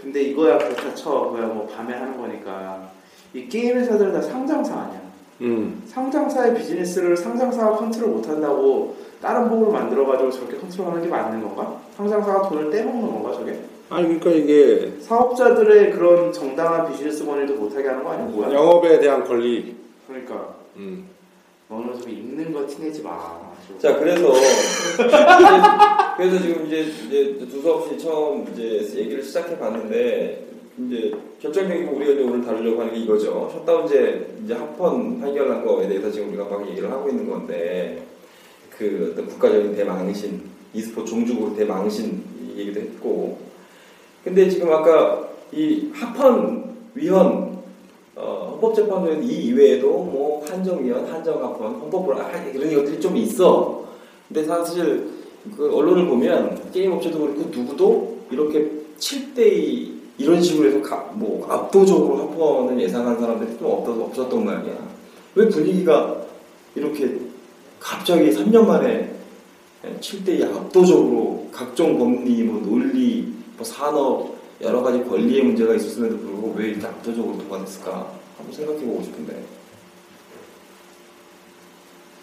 근데 0.00 0.22
이거야 0.22 0.58
그렇다 0.58 0.94
쳐. 0.94 1.30
그야 1.30 1.46
뭐 1.46 1.66
밤에 1.66 1.92
하는 1.92 2.16
거니까. 2.16 2.90
이 3.34 3.48
게임 3.48 3.76
회사들은 3.76 4.12
다 4.12 4.22
상장사 4.22 4.74
아니야. 4.74 5.05
음. 5.40 5.82
상장사의 5.86 6.54
비즈니스를 6.56 7.16
상장사가 7.16 7.76
컨트롤 7.76 8.10
못한다고 8.10 8.96
다른 9.20 9.48
법을 9.48 9.72
만들어가지고 9.72 10.30
저렇게 10.30 10.56
컨트롤하는 10.58 11.02
게 11.02 11.08
맞는 11.08 11.42
건가? 11.42 11.80
상장사가 11.96 12.48
돈을 12.48 12.70
떼먹는 12.70 13.12
건가 13.12 13.32
저게? 13.32 13.58
아니 13.88 14.18
그러니까 14.18 14.30
이게 14.30 14.94
사업자들의 15.00 15.92
그런 15.92 16.32
정당한 16.32 16.90
비즈니스 16.90 17.24
권리도 17.24 17.54
못하게 17.54 17.88
하는 17.88 18.02
거 18.02 18.10
아니야? 18.12 18.26
뭐야? 18.26 18.52
영업에 18.52 18.98
대한 18.98 19.24
권리. 19.24 19.76
그러니까 20.08 20.54
음. 20.76 21.06
너는 21.68 22.00
좀 22.00 22.10
읽는 22.10 22.52
거 22.52 22.66
티내지 22.66 23.02
마. 23.02 23.40
자 23.78 23.98
그래서 23.98 24.32
이제, 24.32 24.46
그래서 26.16 26.38
지금 26.40 26.66
이제 26.66 26.80
이제 26.82 27.46
두서 27.46 27.74
없이 27.74 27.98
처음 27.98 28.46
이제 28.52 28.88
얘기를 28.94 29.22
시작해 29.22 29.58
봤는데 29.58 30.45
이제 30.78 31.14
결정적인 31.40 31.88
우리가 31.88 32.12
이제 32.12 32.22
오늘 32.22 32.44
다루려고 32.44 32.80
하는 32.80 32.92
게 32.92 33.00
이거죠. 33.00 33.50
셧다운제 33.52 34.40
이제 34.44 34.54
합헌 34.54 35.20
판결난 35.20 35.64
거에 35.64 35.88
대해서 35.88 36.10
지금 36.10 36.28
우리가 36.28 36.44
막 36.44 36.68
얘기를 36.68 36.90
하고 36.90 37.08
있는 37.08 37.28
건데 37.28 38.02
그 38.70 39.12
어떤 39.12 39.26
국가적인 39.26 39.74
대망신, 39.74 40.42
e스포츠 40.74 41.10
종주국 41.12 41.56
대망신 41.56 42.22
이 42.42 42.60
얘기도 42.60 42.80
했고 42.80 43.38
근데 44.22 44.48
지금 44.50 44.70
아까 44.70 45.30
이 45.52 45.90
합헌 45.94 46.76
위헌 46.94 47.56
어, 48.16 48.50
헌법재판소에서 48.52 49.20
이 49.20 49.46
이외에도 49.46 49.88
뭐 49.88 50.44
한정위원, 50.46 51.06
한정합헌, 51.06 51.74
헌법을 51.74 52.18
아, 52.18 52.34
이런 52.46 52.74
것들이 52.74 52.98
좀 52.98 53.14
있어. 53.16 53.84
근데 54.26 54.42
사실 54.42 55.10
그 55.56 55.70
언론을 55.74 56.06
보면 56.06 56.70
게임 56.72 56.92
업체도 56.92 57.18
그렇고 57.18 57.42
누구도 57.50 58.18
이렇게 58.30 58.70
7대2 58.98 59.96
이런 60.18 60.40
식으로 60.42 60.68
해서 60.68 60.82
가- 60.82 61.10
뭐 61.14 61.46
압도적으로 61.50 62.16
합헌을 62.18 62.80
예상한 62.80 63.18
사람들이 63.18 63.58
좀 63.58 63.68
없, 63.70 63.88
없었던 63.88 64.44
말이야. 64.44 64.74
왜 65.34 65.48
분위기가 65.48 66.16
이렇게 66.74 67.18
갑자기 67.78 68.30
3년 68.30 68.66
만에 68.66 69.14
7대2 70.00 70.54
압도적으로 70.56 71.46
각종 71.52 71.98
법리, 71.98 72.42
뭐 72.44 72.60
논리, 72.62 73.32
뭐 73.56 73.64
산업 73.64 74.34
여러 74.62 74.82
가지 74.82 75.04
권리의 75.04 75.42
문제가 75.44 75.74
있었음에도 75.74 76.16
불구하고 76.18 76.54
왜 76.56 76.68
이렇게 76.68 76.86
압도적으로 76.86 77.36
통과됐을까? 77.38 78.10
한번 78.38 78.54
생각해 78.54 78.80
보고 78.84 79.02
싶은데. 79.02 79.42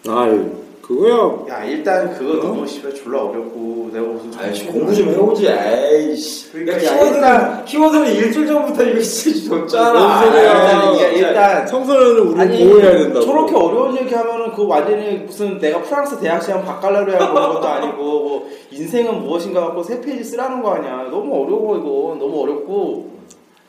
아유 0.08 0.63
그거야. 0.86 1.46
야 1.48 1.64
일단 1.64 2.12
그거 2.14 2.32
어? 2.40 2.42
너무 2.42 2.66
씨발 2.66 2.94
졸라 2.94 3.22
어렵고 3.22 3.88
내가 3.90 4.06
무슨 4.06 4.30
아이씨, 4.38 4.66
공부 4.66 4.94
좀 4.94 5.08
해보지, 5.08 5.48
아이씨. 5.48 6.52
그러니까 6.52 6.76
야, 6.76 6.76
야, 6.76 6.80
키워드는, 6.90 7.14
일단- 7.14 7.64
키워드는 7.64 8.06
일주일 8.14 8.46
전부터 8.46 8.84
이거 8.84 9.00
진짜 9.00 9.48
줬잖아. 9.48 9.92
뭔 10.20 10.32
소리야. 10.32 10.52
일단 10.52 10.94
이게 10.94 11.18
일단 11.26 11.66
청소년을 11.66 12.20
우리 12.20 12.40
아니 12.40 12.64
보호해야 12.66 12.98
된다고. 12.98 13.24
저렇게 13.24 13.54
어려운 13.56 13.96
얘기 13.98 14.12
하면은 14.14 14.52
그 14.52 14.66
완전히 14.66 15.18
무슨 15.20 15.58
내가 15.58 15.80
프랑스 15.80 16.20
대학 16.20 16.42
시험 16.42 16.62
바칼로레아 16.64 17.32
보는 17.32 17.48
것도 17.54 17.66
아니고 17.66 17.96
뭐 18.02 18.50
인생은 18.70 19.22
무엇인가 19.22 19.60
갖고 19.62 19.82
세 19.82 20.00
페이지 20.02 20.22
쓰라는 20.24 20.62
거 20.62 20.72
아니야 20.74 21.08
너무 21.10 21.44
어려워 21.44 21.78
이거 21.78 22.16
너무 22.18 22.42
어렵고 22.42 23.14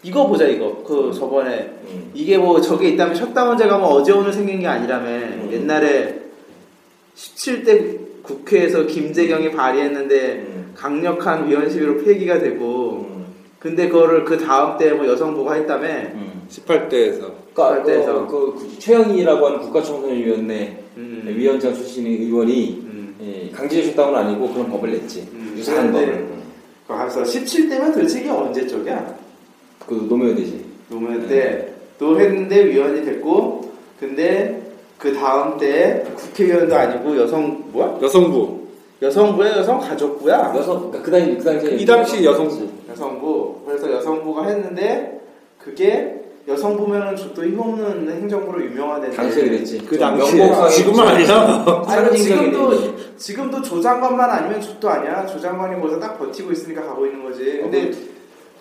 이거 0.04 0.28
보자 0.28 0.46
이거 0.46 0.84
그 0.86 1.12
저번에 1.18 1.72
음. 1.88 2.12
이게 2.14 2.38
뭐 2.38 2.60
저게 2.60 2.90
있다면 2.90 3.16
셧다운제가 3.16 3.78
뭐 3.78 3.90
어제 3.94 4.12
오늘 4.12 4.34
생긴 4.34 4.60
게 4.60 4.68
아니라며 4.68 5.52
옛날에 5.52 6.25
17대 7.16 8.24
국회에서 8.24 8.86
김재경이 8.86 9.52
발의했는데 9.52 10.46
음. 10.48 10.72
강력한 10.76 11.48
위헌 11.48 11.70
시위로 11.70 12.04
폐기가 12.04 12.40
되고 12.40 13.08
음. 13.10 13.26
근데 13.60 13.88
그거를 13.88 14.26
그 14.26 14.38
다음 14.38 14.78
때 14.78 14.92
뭐 14.92 15.08
여성부가 15.08 15.54
했다며 15.54 15.88
음. 15.88 16.48
18대에서 16.50 17.32
그러니까 17.54 17.84
때에서. 17.84 18.28
그, 18.28 18.54
그, 18.54 18.60
그 18.60 18.80
최영희라고 18.80 19.46
하는 19.46 19.60
국가청소년위원회 19.62 20.84
음. 20.98 21.24
위원장 21.36 21.74
출신의 21.74 22.14
의원이 22.18 22.84
음. 22.84 23.16
예, 23.22 23.50
강제적 23.52 23.92
셧다운은 23.92 24.20
아니고 24.20 24.52
그런 24.54 24.70
법을 24.70 24.92
냈지. 24.92 25.28
음. 25.34 25.56
유사한 25.58 25.92
그런데 25.92 26.12
법을. 26.12 26.36
그래서 26.88 27.24
17대면 27.24 27.94
도대체 27.94 28.20
이게 28.20 28.30
언제 28.30 28.68
쪽이야? 28.68 29.16
그 29.88 30.06
노무현 30.08 30.36
되지. 30.36 30.64
노무현 30.90 31.28
때또 31.28 32.20
했는데 32.20 32.66
위원이 32.66 33.04
됐고 33.06 33.74
근데 34.00 34.65
그 34.98 35.14
다음 35.14 35.58
때 35.58 36.04
국회의원도 36.16 36.76
아니고 36.76 37.18
여성 37.22 37.64
뭐야? 37.72 37.98
여성부. 38.02 38.66
여성부야 39.02 39.58
여성 39.58 39.80
가족부야? 39.80 40.54
여성 40.56 40.90
그러니까 40.90 41.02
그 41.04 41.12
당시 41.12 41.38
그 41.38 41.44
당시에 41.44 41.72
이 41.76 41.86
당시 41.86 42.24
여성부. 42.26 42.70
여성부 42.90 43.62
그래서 43.66 43.92
여성부가 43.92 44.46
했는데 44.48 45.22
그게 45.60 46.22
여성부면은 46.48 47.16
또 47.34 47.44
힘없는 47.44 48.08
행정부로 48.10 48.64
유명하던데 48.64 49.16
당시에 49.16 49.44
그랬지. 49.46 49.80
그. 49.86 49.96
명목상의 49.96 50.72
지금은 50.72 51.00
아니야. 51.08 51.84
아니 51.88 52.18
지금도. 52.18 52.72
지금도 53.18 53.62
조장관만 53.62 54.30
아니면 54.30 54.62
족도 54.62 54.90
아니야 54.90 55.26
조장관이 55.26 55.80
거기서 55.82 56.00
딱 56.00 56.18
버티고 56.20 56.52
있으니까 56.52 56.84
가고 56.84 57.06
있는 57.06 57.24
거지 57.24 57.60
근데 57.62 57.92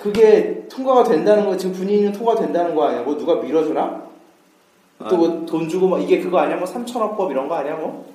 그게 0.00 0.64
통과가 0.70 1.04
된다는 1.04 1.44
거 1.46 1.56
지금 1.56 1.74
분위기는 1.74 2.12
통과된다는 2.12 2.74
거 2.74 2.84
아니야 2.86 3.02
뭐 3.02 3.16
누가 3.16 3.36
밀어주나? 3.36 4.03
또뭐돈 5.08 5.68
주고 5.68 5.88
뭐 5.88 5.98
이게 5.98 6.20
그거 6.20 6.38
아니야 6.38 6.56
뭐 6.56 6.66
3천억법 6.66 7.30
이런 7.30 7.48
거 7.48 7.56
아니야 7.56 7.74
뭐? 7.74 8.06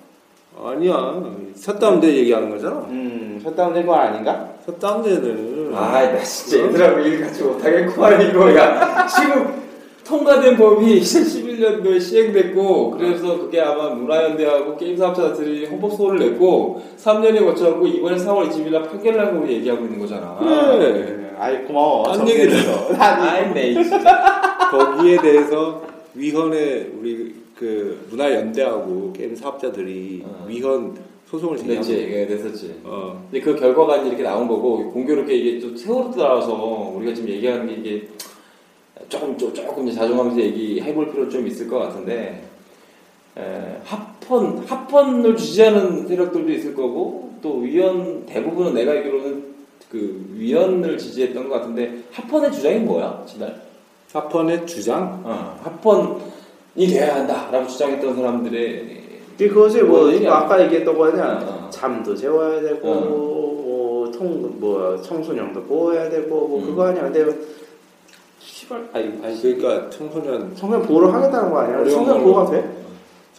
아니야. 0.65 1.21
셧다운돼 1.55 2.07
얘기하는 2.17 2.49
거잖아. 2.49 2.77
음 2.89 3.39
셧다운된 3.43 3.85
거 3.85 3.95
아닌가? 3.95 4.49
셧다운돼는. 4.65 5.71
아, 5.75 6.01
나 6.11 6.19
진짜 6.23 6.65
얘들하고 6.65 6.99
일 6.99 7.21
같이 7.21 7.43
못하겠구만 7.43 8.21
이거. 8.29 8.55
야, 8.57 9.05
지금 9.07 9.59
통과된 10.03 10.57
법이 10.57 10.99
2011년도에 10.99 12.01
시행됐고 12.01 12.91
그래서 12.91 13.37
그게 13.37 13.61
아마 13.61 13.89
문화연대하고 13.89 14.75
게임사업자들이 14.77 15.67
헌법소원을 15.67 16.19
냈고 16.31 16.81
3년에 16.97 17.45
거쳐갖고 17.45 17.85
이번에 17.85 18.17
4월 18.17 18.49
20일 18.49 18.71
날 18.71 18.83
판결나고 18.83 19.41
우리 19.41 19.53
얘기하고 19.57 19.83
있는 19.85 19.99
거잖아. 19.99 20.35
그래. 20.39 21.35
아이 21.39 21.63
고마워 21.63 22.03
딴 22.03 22.17
정리해줘서. 22.17 22.95
아이 22.97 23.53
메이 23.53 23.75
진짜. 23.75 24.67
거기에 24.71 25.17
대해서 25.21 25.81
위헌에 26.15 26.91
우리 26.99 27.33
그 27.55 28.05
문화연대하고 28.09 29.13
게임 29.13 29.35
사업자들이 29.35 30.23
어. 30.25 30.45
위헌 30.47 30.95
소송을 31.29 31.57
냈지, 31.67 31.93
예, 31.93 32.25
냈었지. 32.25 32.79
어. 32.83 33.27
근데 33.29 33.43
그 33.43 33.55
결과가 33.55 33.97
이렇게 33.97 34.23
나온 34.23 34.47
거고 34.47 34.91
공교롭게 34.91 35.35
이게 35.35 35.59
좀 35.59 35.77
세월이 35.77 36.09
따라서 36.17 36.53
우리가 36.95 37.13
지금 37.13 37.29
얘기하는 37.29 37.67
게 37.67 37.73
이게 37.73 38.07
조금 39.07 39.37
조- 39.37 39.53
조금 39.53 39.87
이제 39.87 39.95
자중하면서 39.97 40.39
얘기해볼 40.39 41.11
필요 41.11 41.29
좀 41.29 41.45
있을 41.45 41.67
것 41.67 41.77
같은데 41.79 42.43
에, 43.37 43.77
합헌 43.83 44.59
합헌을 44.65 45.37
지지하는 45.37 46.07
세력들도 46.07 46.51
있을 46.51 46.73
거고 46.73 47.33
또 47.41 47.59
위원 47.59 48.25
대부분은 48.25 48.73
내가 48.73 48.91
알기로는 48.93 49.43
그 49.91 50.25
위원을 50.35 50.97
지지했던 50.97 51.47
것 51.47 51.55
같은데 51.55 51.99
합헌의 52.11 52.51
주장이 52.51 52.79
뭐야 52.79 53.23
지날? 53.27 53.61
합헌의 54.11 54.65
주장 54.65 55.21
어, 55.23 55.59
합헌이 55.63 56.87
돼야 56.87 57.15
한다라고 57.15 57.67
주장했던 57.67 58.15
사람들의 58.15 58.99
그것이 59.37 59.81
뭐 59.83 60.09
뭐 60.11 60.31
아까 60.31 60.61
얘기했던 60.63 60.97
거 60.97 61.05
아니야 61.05 61.39
어. 61.47 61.69
잠도 61.69 62.15
재워야 62.15 62.61
되고 62.61 62.89
어. 62.89 62.95
뭐 63.01 64.11
통 64.11 64.57
뭐 64.59 65.01
청소년도 65.01 65.63
보호해야 65.63 66.09
되고 66.09 66.47
뭐 66.47 66.59
음. 66.59 66.65
그거 66.65 66.87
아니야 66.87 67.03
근데 67.03 67.25
시발 68.39 68.89
아니 68.91 69.05
아니 69.23 69.41
그러니까 69.41 69.89
청소년 69.89 70.53
청소년 70.55 70.85
보호를 70.85 71.13
하겠다는 71.13 71.49
거 71.51 71.59
아니야 71.59 71.77
청소년. 71.89 72.21
보호가 72.23 72.51
돼? 72.51 72.69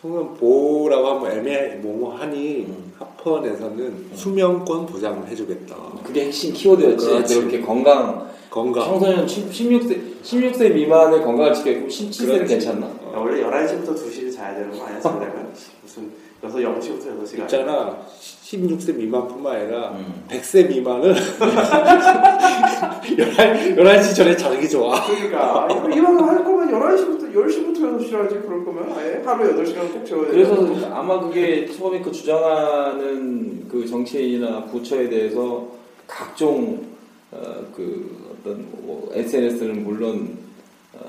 청소년 0.00 0.34
보호라고 0.34 1.06
하면 1.08 1.32
애매 1.32 1.74
모호하니 1.82 2.64
음. 2.68 2.92
합헌에서는 2.98 4.10
수명권 4.14 4.86
보장을 4.86 5.26
해주겠다. 5.28 5.74
그게 6.02 6.26
핵심 6.26 6.54
키워드였지. 6.54 7.06
그렇지. 7.06 7.38
그렇게 7.40 7.60
건강 7.60 8.26
건강. 8.51 8.84
청소년 8.84 9.26
16세 9.26 10.22
16세 10.22 10.74
미만의 10.74 11.22
건강을 11.22 11.55
지켜고 11.55 11.86
17세는 11.86 12.26
그렇지. 12.26 12.46
괜찮나? 12.55 12.86
야, 12.86 12.92
원래 13.16 13.42
11시부터 13.42 13.94
2시를 13.94 14.34
자야 14.34 14.55
되는 14.55 14.76
거 14.76 14.84
아니야 14.86 15.01
자다가 15.01 15.32
무슨 15.82 16.11
6, 16.42 16.51
0시부터 16.51 17.22
6시가 17.22 17.40
있잖아 17.42 17.96
16세 18.20 18.96
미만뿐만 18.96 19.55
아니라 19.57 19.90
음. 19.90 20.24
100세 20.28 20.68
미만은 20.68 21.14
11시 23.05 24.16
전에 24.16 24.36
자기 24.36 24.68
좋아. 24.68 25.01
그러니까 25.07 25.68
이왕 25.94 26.28
할 26.28 26.44
거면 26.44 26.68
11시부터 26.72 27.32
10시부터 27.32 27.76
6시를 27.78 28.14
하지 28.24 28.34
그럴 28.40 28.64
거면 28.64 28.92
아예 28.98 29.22
하루에 29.24 29.53
8시간 29.55 29.92
꼭 29.92 30.05
재워야 30.05 30.26
돼 30.26 30.32
그래서 30.32 30.66
아마 30.92 31.20
그게 31.20 31.66
처음에 31.66 32.01
그 32.01 32.11
주장하는 32.11 33.68
그 33.68 33.86
정치인이나 33.86 34.64
부처에 34.66 35.09
대해서 35.09 35.68
각종 36.09 36.80
어, 37.32 37.38
그 37.74 38.30
어떤 38.41 38.66
뭐 38.82 39.11
SNS는 39.14 39.84
물론 39.84 40.38
어, 40.95 41.01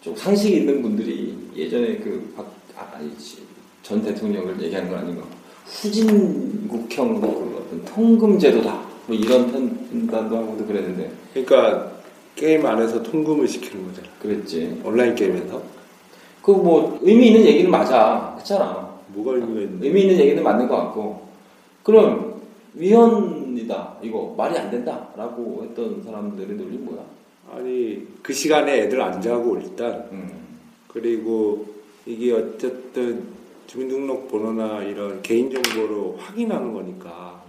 좀 0.00 0.16
상식이 0.16 0.56
있는 0.58 0.82
분들이 0.82 1.36
예전에 1.54 1.98
그박 1.98 2.52
아, 2.76 2.98
대통령을 3.84 4.60
얘기하는 4.62 4.88
건 4.90 4.98
아닌 4.98 5.16
가. 5.16 5.26
후진국형 5.66 7.20
그 7.20 7.26
어떤 7.58 7.84
통금제도다 7.84 8.82
뭐 9.06 9.16
이런 9.16 9.52
판단도 9.52 10.36
하고도 10.36 10.66
그랬는데. 10.66 11.12
그러니까 11.32 11.92
게임 12.34 12.64
안에서 12.64 13.02
통금을 13.02 13.46
시키는 13.46 13.86
거잖아. 13.86 14.08
그랬지. 14.20 14.80
온라인 14.84 15.14
게임에서? 15.14 15.62
그 16.42 16.52
뭐 16.52 16.98
의미 17.02 17.28
있는 17.28 17.44
얘기는 17.44 17.70
맞아. 17.70 18.32
그렇잖아. 18.34 18.98
뭐가 19.08 19.34
의미가 19.34 19.60
있는데? 19.60 19.86
의미 19.86 20.02
있는 20.02 20.18
얘기는 20.18 20.42
맞는 20.42 20.66
것 20.68 20.76
같고. 20.76 21.28
그럼 21.82 22.40
위헌 22.74 23.41
이다 23.58 23.98
이거 24.02 24.34
말이 24.36 24.56
안 24.58 24.70
된다라고 24.70 25.64
했던 25.64 26.02
사람들의 26.02 26.56
논리 26.56 26.76
뭐야? 26.78 27.04
아니 27.52 28.06
그 28.22 28.32
시간에 28.32 28.82
애들 28.82 29.00
안 29.00 29.20
자고 29.20 29.58
일단 29.58 30.08
음. 30.12 30.58
그리고 30.88 31.66
이게 32.06 32.32
어쨌든 32.32 33.24
주민등록번호나 33.66 34.82
이런 34.84 35.22
개인정보로 35.22 36.16
확인하는 36.18 36.72
거니까 36.72 37.42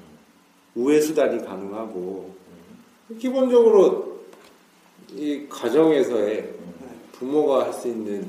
우회 0.76 1.00
수단이 1.02 1.44
가능하고 1.44 2.34
기본적으로 3.20 4.20
이 5.16 5.46
가정에서의 5.50 6.54
부모가 7.14 7.66
할 7.66 7.74
수 7.74 7.88
있는 7.88 8.26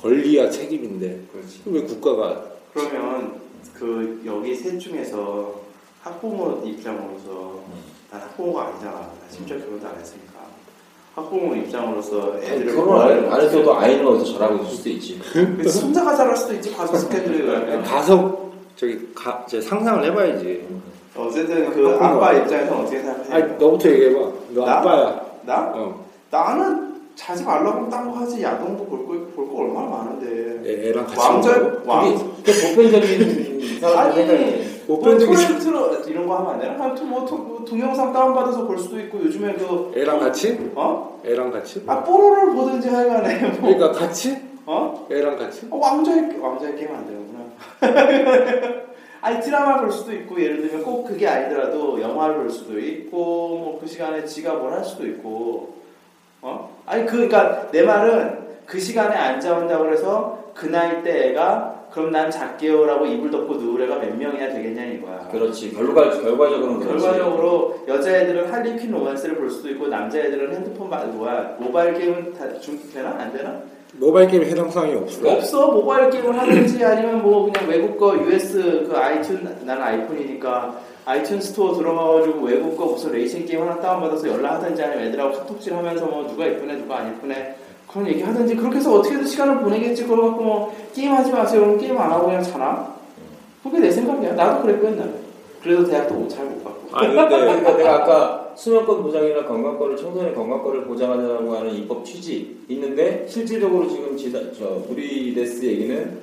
권리와 0.00 0.50
책임인데 0.50 1.22
그렇지. 1.32 1.60
왜 1.66 1.82
국가가 1.82 2.44
그러면 2.72 3.40
그 3.74 4.22
여기 4.24 4.54
셋 4.54 4.78
중에서 4.78 5.60
학부모 6.02 6.62
입장으로서 6.64 7.60
난 8.10 8.20
학부모가 8.22 8.66
아니잖아 8.68 8.92
나 8.92 9.10
심지어 9.30 9.58
결혼도 9.58 9.86
안 9.86 9.94
했으니까 9.98 10.38
학부모 11.14 11.54
입장으로서 11.56 12.36
애들을 12.42 12.74
결혼 12.74 13.00
안, 13.00 13.32
안 13.32 13.40
했어도 13.40 13.74
아이는 13.76 14.06
어디서 14.06 14.38
잘하고 14.38 14.62
있을 14.64 14.76
수도 14.76 14.88
있지. 14.90 15.20
그 15.32 15.68
손자가 15.68 16.14
자랄 16.14 16.36
수도 16.36 16.54
있지 16.54 16.72
가족 16.74 16.96
스캔들이 16.96 17.44
가서 17.82 18.50
저기 18.76 19.12
가, 19.14 19.44
저 19.48 19.60
상상을 19.60 20.04
해봐야지. 20.04 20.64
어쨌든 21.16 21.70
그 21.72 21.96
아빠 22.00 22.32
입장에서 22.32 22.78
어떻게 22.78 23.00
생각해? 23.00 23.32
아니 23.34 23.52
너부터 23.58 23.88
얘기해봐. 23.90 24.30
너 24.50 24.64
나? 24.64 24.78
아빠야. 24.78 25.20
나? 25.42 25.72
어. 25.74 26.04
나는 26.30 27.00
자지 27.16 27.42
말라고 27.42 27.88
딴거 27.90 28.16
하지 28.20 28.40
야동도 28.40 28.84
볼거 28.86 29.06
볼 29.34 29.48
거 29.50 29.62
얼마나 29.62 29.88
많은데 29.88 30.60
애, 30.70 30.88
애랑 30.90 31.04
같이 31.06 31.18
왕자? 31.18 31.72
왕 31.84 32.16
그게 32.44 32.52
보편적인. 32.76 33.80
아니 33.84 34.77
뭐 34.88 34.98
보편적인 34.98 35.34
토렌트로 35.34 35.94
이런 36.06 36.26
거 36.26 36.36
하면 36.36 36.52
안 36.54 36.60
되나? 36.60 36.82
하여튼 36.82 37.08
뭐, 37.10 37.24
토- 37.26 37.36
뭐 37.36 37.62
동영상 37.64 38.10
다운받아서 38.12 38.66
볼 38.66 38.78
수도 38.78 38.98
있고 39.00 39.18
요즘에 39.18 39.52
그 39.54 39.92
애랑 39.94 40.18
같이? 40.18 40.70
어? 40.74 41.20
애랑 41.24 41.50
같이? 41.50 41.82
아 41.86 42.02
뽀로를 42.02 42.54
보든지 42.54 42.88
하여간에 42.88 43.38
뭐 43.60 43.74
그러니까 43.74 43.92
같이? 43.92 44.38
어? 44.64 45.06
애랑 45.10 45.36
같이? 45.36 45.66
어, 45.70 45.76
왕자의 45.76 46.38
왕자의 46.40 46.76
게임 46.76 46.94
안 46.94 47.06
되는구나. 47.06 47.44
아니 49.20 49.40
드라마 49.42 49.80
볼 49.80 49.90
수도 49.92 50.12
있고 50.12 50.40
예를 50.40 50.62
들면 50.62 50.84
꼭 50.84 51.04
그게 51.04 51.26
아니더라도 51.28 52.00
영화를 52.00 52.36
볼 52.36 52.50
수도 52.50 52.78
있고 52.78 53.18
뭐 53.58 53.78
그 53.80 53.86
시간에 53.86 54.24
지가 54.24 54.54
뭘 54.54 54.72
할 54.72 54.82
수도 54.84 55.06
있고 55.06 55.74
어? 56.40 56.70
아니 56.86 57.04
그 57.04 57.12
그러니까 57.28 57.68
내 57.72 57.82
말은 57.82 58.38
그 58.64 58.78
시간에 58.80 59.14
앉아 59.14 59.54
온다고 59.58 59.84
그래서 59.84 60.38
그 60.54 60.66
나이 60.66 61.02
때 61.02 61.28
애가 61.30 61.77
그럼 61.92 62.10
난 62.10 62.30
잘게요라고 62.30 63.06
이불 63.06 63.30
덮고 63.30 63.54
누울 63.54 63.82
애가 63.82 63.96
몇 63.96 64.16
명이나 64.16 64.48
되겠냐는 64.48 64.96
이거야. 64.98 65.28
그렇지. 65.32 65.72
결과 65.74 66.10
결과적으로는 66.10 66.80
그렇지. 66.80 67.02
결과적으로 67.04 67.76
여자애들은 67.88 68.52
할리퀸 68.52 68.90
로맨스를 68.90 69.36
볼 69.36 69.50
수도 69.50 69.70
있고 69.70 69.88
남자애들은 69.88 70.54
핸드폰 70.54 70.90
바, 70.90 70.98
뭐야 71.04 71.56
모바일 71.58 71.94
게임은 71.94 72.34
다 72.34 72.58
중, 72.60 72.78
되나 72.92 73.10
안 73.18 73.32
되나? 73.32 73.60
모바일 73.94 74.28
게임 74.28 74.42
해당 74.44 74.70
사항이 74.70 74.94
없어. 74.94 75.28
없어 75.30 75.68
모바일 75.72 76.10
게임을 76.10 76.38
하든지 76.38 76.84
아니면 76.84 77.22
뭐 77.22 77.50
그냥 77.50 77.68
외국 77.68 77.98
거 77.98 78.14
US 78.18 78.86
그 78.86 78.92
아이튠 78.92 79.64
나는 79.64 79.82
아이폰이니까 79.82 80.78
아이튠 81.06 81.40
스토어 81.40 81.74
들어가가지고 81.74 82.44
외국 82.46 82.76
거 82.76 82.84
무슨 82.84 83.12
레이싱 83.12 83.46
게임 83.46 83.62
하나 83.62 83.80
다운받아서 83.80 84.28
연락하든지 84.28 84.82
아니면 84.82 85.06
애들하고 85.06 85.32
카톡질 85.38 85.74
하면서 85.74 86.04
뭐 86.04 86.26
누가 86.28 86.44
이쁘네 86.46 86.76
누가 86.76 86.98
안 86.98 87.14
이쁘네 87.16 87.56
그런 87.90 88.06
얘기 88.08 88.22
하든지 88.22 88.56
그렇게 88.56 88.76
해서 88.78 88.94
어떻게든 88.98 89.24
시간을 89.26 89.60
보내겠지 89.60 90.04
그걸 90.04 90.22
갖고 90.22 90.42
뭐 90.42 90.76
게임 90.94 91.12
하지 91.12 91.32
마세요 91.32 91.62
그럼 91.62 91.78
게임 91.78 91.96
안 91.98 92.10
하고 92.10 92.26
그냥 92.26 92.42
자나? 92.42 92.94
그게 93.62 93.78
내 93.80 93.90
생각이야 93.90 94.34
나도 94.34 94.62
그랬고 94.62 94.88
옛날에 94.88 95.10
그래도 95.62 95.84
대학도 95.86 96.28
잘 96.28 96.44
못 96.46 96.62
갔고 96.64 96.78
아니 96.92 97.14
근데 97.14 97.28
그러니까 97.28 97.76
내가 97.76 97.94
아까 97.96 98.52
수면권 98.54 99.02
보장이나 99.02 99.44
건강권을 99.44 99.96
청소년 99.96 100.34
건강권을 100.34 100.84
보장하자고 100.84 101.56
하는 101.56 101.74
입법 101.74 102.04
취지 102.04 102.56
있는데 102.68 103.24
실질적으로 103.28 103.88
지금 103.88 104.16
지다, 104.16 104.38
저 104.58 104.82
우리 104.88 105.34
데스 105.34 105.64
얘기는 105.64 106.18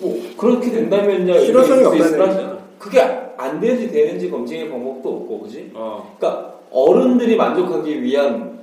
뭐 0.00 0.18
그렇게 0.36 0.70
된다면요 0.70 1.38
실효성이 1.40 1.80
이렇게 1.80 2.02
없다는. 2.02 2.58
그게 2.78 3.00
안 3.36 3.60
되는지 3.60 3.90
되는지 3.90 4.30
검증의 4.30 4.70
방법도 4.70 5.08
없고 5.08 5.40
그지? 5.42 5.72
어. 5.74 6.14
그러니까 6.18 6.54
어른들이 6.70 7.36
만족하기 7.36 8.02
위한 8.02 8.58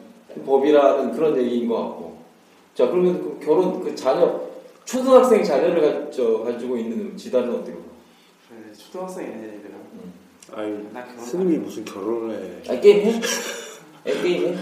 법이라는 0.46 1.12
그런 1.14 1.38
얘기인 1.38 1.68
것 1.68 1.76
같고 1.76 2.05
자 2.76 2.88
그러면 2.90 3.22
그 3.22 3.40
결혼 3.46 3.82
그 3.82 3.96
자녀 3.96 4.40
초등학생 4.84 5.44
자녀를 5.44 5.82
가, 5.82 6.12
저, 6.12 6.40
가지고 6.44 6.78
있는 6.78 7.16
지달은 7.18 7.50
어때요? 7.56 7.78
그래, 8.48 8.72
초등학생이네 8.78 9.34
얘들은. 9.38 9.76
아유 10.54 10.86
나 10.94 11.04
결혼 11.06 11.26
스님이 11.26 11.58
무슨 11.58 11.84
결혼을 11.86 12.62
해 12.68 12.72
아 12.72 12.80
게임 12.80 13.06
해? 13.08 13.22
애 14.06 14.22
게임 14.22 14.48
해? 14.48 14.56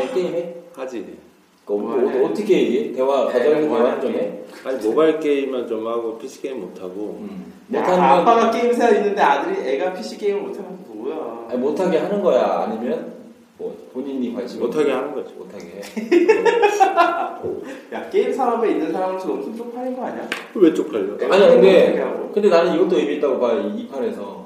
애 0.00 0.08
게임 0.12 0.34
해? 0.34 0.54
하지 0.74 1.16
그 1.64 1.72
어, 1.74 1.76
어, 1.76 2.26
어떻게 2.26 2.60
얘기해? 2.62 2.92
대화 2.92 3.26
가정에서 3.26 3.68
대화 3.68 4.00
좀 4.00 4.12
해? 4.14 4.40
아니 4.64 4.86
모바일 4.86 5.20
게임만 5.20 5.68
좀 5.68 5.86
하고 5.86 6.18
PC 6.18 6.42
게임 6.42 6.60
못 6.62 6.80
하고 6.80 7.18
음. 7.20 7.52
야, 7.74 7.80
못하는 7.80 7.98
건 8.00 8.10
아빠가 8.10 8.50
게임사 8.50 8.88
있는데 8.90 9.20
아들이 9.22 9.68
애가 9.68 9.92
PC 9.94 10.16
게임을 10.18 10.42
못하면 10.42 10.78
뭐야? 10.88 11.46
아니, 11.50 11.58
못하게 11.58 11.98
하는 11.98 12.22
거야 12.22 12.64
아니면 12.66 13.14
뭐 13.56 13.76
본인이 13.92 14.34
관심 14.34 14.60
못하게 14.60 14.90
하는 14.92 15.14
거지 15.14 15.32
못하게 15.34 15.64
해. 15.64 15.80
야 17.92 18.10
게임 18.10 18.32
산업에 18.32 18.70
있는 18.72 18.92
사람으로서 18.92 19.32
엄청 19.32 19.56
쪽팔린 19.56 19.96
거 19.96 20.04
아니야? 20.06 20.28
왜 20.54 20.74
쪽팔려? 20.74 21.14
아니야 21.32 21.48
근데? 21.50 22.04
근데 22.32 22.48
나는 22.48 22.74
이것도 22.74 22.98
의미 22.98 23.16
있다고 23.16 23.38
봐이 23.38 23.86
판에서 23.88 24.44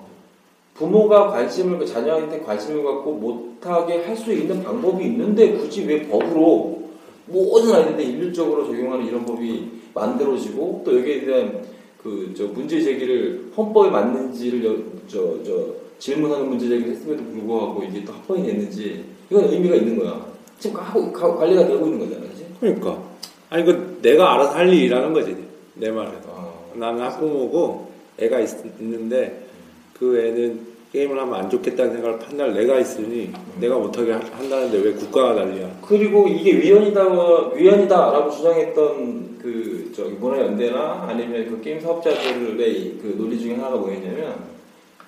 부모가 0.74 1.28
관심을 1.28 1.84
자녀한테 1.86 2.40
관심을 2.40 2.84
갖고 2.84 3.12
못하게 3.14 4.04
할 4.04 4.16
수 4.16 4.32
있는 4.32 4.62
방법이 4.62 5.04
있는데 5.06 5.52
굳이 5.52 5.84
왜 5.86 6.06
법으로 6.06 6.78
모든 7.26 7.72
아이들한테 7.74 8.04
일률적으로 8.04 8.66
적용하는 8.66 9.06
이런 9.06 9.24
법이 9.24 9.70
만들어지고 9.94 10.82
또 10.84 10.98
여기에 10.98 11.24
대한 11.24 11.62
그 12.02 12.32
저 12.36 12.44
문제 12.46 12.80
제기를 12.80 13.50
헌법에 13.56 13.90
맞는지를 13.90 14.84
저 15.08 15.38
저 15.44 15.87
질문하는 15.98 16.48
문제 16.48 16.68
제기를 16.68 16.92
했음에도 16.92 17.22
불구하고 17.24 17.82
이게 17.84 18.04
또 18.04 18.12
합헌이 18.12 18.44
됐는지 18.46 19.04
이건 19.30 19.44
의미가 19.52 19.76
있는 19.76 19.98
거야. 19.98 20.26
지금 20.58 20.80
하고 20.80 21.12
가- 21.12 21.36
관리가 21.36 21.66
되고 21.66 21.86
있는 21.86 21.98
거잖아 21.98 22.26
그지? 22.28 22.46
그러니까. 22.60 23.02
아니 23.50 23.64
그 23.64 23.98
내가 24.02 24.34
알아서 24.34 24.52
할 24.56 24.68
일이라는 24.72 25.12
거지 25.12 25.36
내 25.74 25.90
말에서 25.90 26.18
아, 26.34 26.52
나는 26.74 27.00
학부모고 27.02 27.88
애가 28.18 28.40
있, 28.40 28.48
는데그 28.80 30.18
애는 30.18 30.68
게임을 30.92 31.18
하면 31.20 31.34
안 31.34 31.50
좋겠다는 31.50 31.92
생각을 31.92 32.18
판단할 32.18 32.54
내가 32.54 32.78
있으니 32.80 33.30
내가 33.60 33.78
못하게 33.78 34.12
하- 34.12 34.20
한다는데 34.20 34.78
왜 34.78 34.92
국가가 34.94 35.34
난리야? 35.34 35.80
그리고 35.86 36.26
이게 36.28 36.56
위헌이다 36.58 37.52
위헌이다라고 37.54 38.30
주장했던 38.30 39.38
그 39.40 39.92
저기 39.94 40.10
문화연대나 40.14 41.06
아니면 41.08 41.48
그 41.50 41.60
게임 41.60 41.80
사업자들의 41.80 42.98
그 43.02 43.14
논리 43.16 43.38
중에 43.38 43.54
하나가 43.54 43.76
뭐였냐면 43.76 44.57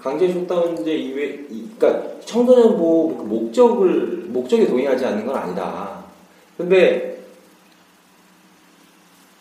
강제 0.02 0.32
셧다운제 0.32 0.92
이외 0.94 1.46
이- 1.50 1.68
그러니까 1.78 2.10
청소년 2.24 2.76
보호 2.76 3.16
그 3.16 3.22
목적을 3.24 4.24
목적에 4.28 4.66
동의하지 4.66 5.04
않는 5.04 5.26
건 5.26 5.36
아니다. 5.36 6.04
근데 6.56 7.18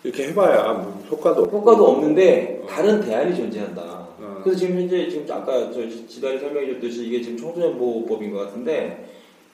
이렇게 0.03 0.30
해봐야 0.30 0.74
뭐 0.74 1.03
효과도 1.10 1.43
효과도 1.45 1.88
없는데 1.88 2.62
다른 2.68 3.01
대안이 3.01 3.36
존재한다. 3.36 3.82
어. 3.82 4.41
그래서 4.43 4.60
지금 4.60 4.78
현재 4.82 5.10
지금 5.10 5.26
아까 5.30 5.72
저 5.72 5.82
지달이 6.07 6.39
설명해 6.39 6.74
줬듯이 6.74 7.05
이게 7.07 7.22
지금 7.22 7.38
청소년 7.38 7.78
보호법인 7.78 8.32
것 8.32 8.39
같은데 8.45 9.10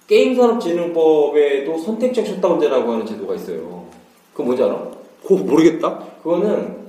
게임산업진흥법에도 0.07 1.77
선택적 1.79 2.25
셧다운제라고 2.27 2.91
하는 2.91 3.05
제도가 3.05 3.35
있어요. 3.35 3.85
그거 4.33 4.43
뭔지 4.43 4.63
알아? 4.63 4.91
그거 5.23 5.35
모르겠다 5.43 5.97
그거는 6.21 6.84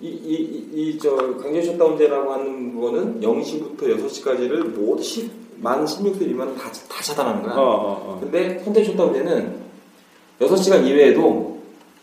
이이이저 0.00 1.36
강제 1.36 1.62
셧다운제라고 1.62 2.32
하는 2.32 2.80
거는 2.80 3.20
0시부터 3.20 3.82
6시까지를 3.82 4.74
모두 4.74 5.02
10, 5.02 5.30
만 5.58 5.84
16세 5.84 6.26
미만은 6.26 6.54
다, 6.56 6.70
다 6.88 7.02
차단하는 7.02 7.42
거야. 7.42 7.54
어, 7.54 7.60
어, 7.60 7.90
어. 8.06 8.18
근데 8.20 8.58
선택 8.64 8.84
셧다운제는 8.84 9.60
6시간 10.40 10.86
이외에도 10.86 11.58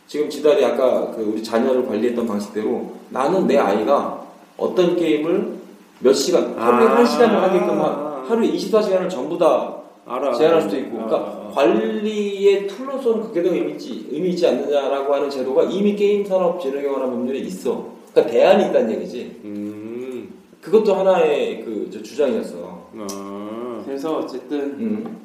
지금 0.06 0.30
지달이 0.30 0.64
아까 0.64 1.12
그 1.12 1.24
우리 1.24 1.44
자녀를 1.44 1.88
관리했던 1.88 2.28
방식대로 2.28 2.94
나는 3.10 3.48
내 3.48 3.58
아이가 3.58 4.26
어떤 4.58 4.96
게임을 4.96 5.58
몇 6.00 6.14
시간, 6.14 6.56
하루에 6.58 6.88
아. 6.88 6.98
한 6.98 7.06
시간을 7.06 7.42
하게끔 7.42 7.82
하, 7.82 8.24
하루에 8.28 8.52
24시간을 8.52 9.10
전부 9.10 9.38
다 9.38 9.76
알아 10.08 10.34
제한할 10.34 10.62
수도 10.62 10.78
있고, 10.78 11.02
아, 11.02 11.06
그러니까 11.06 11.18
아, 11.18 11.48
아. 11.48 11.52
관리의 11.54 12.68
tool로서는 12.68 13.24
그게 13.24 13.44
더 13.44 13.54
의미 13.54 13.74
있지, 13.74 14.08
의미 14.10 14.30
있지 14.30 14.48
않느냐라고 14.48 15.14
하는 15.14 15.30
제도가 15.30 15.64
이미 15.64 15.96
게임산업진흥에 15.96 16.88
관한 16.88 17.10
법률에 17.12 17.40
있어. 17.40 17.94
그러니까 18.12 18.32
대안이 18.32 18.70
있다는 18.70 18.92
얘기지. 18.92 19.42
음, 19.44 20.34
그것도 20.62 20.96
하나의 20.96 21.64
그저 21.66 22.02
주장이었어. 22.02 22.90
아. 22.98 23.84
그래서 23.86 24.18
어쨌든 24.18 24.60
음. 24.60 25.22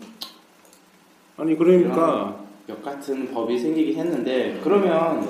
아니 1.37 1.57
그러니까 1.57 2.37
역 2.69 2.83
같은 2.83 3.33
법이 3.33 3.59
생기긴 3.59 3.99
했는데 3.99 4.61
그러면 4.63 5.27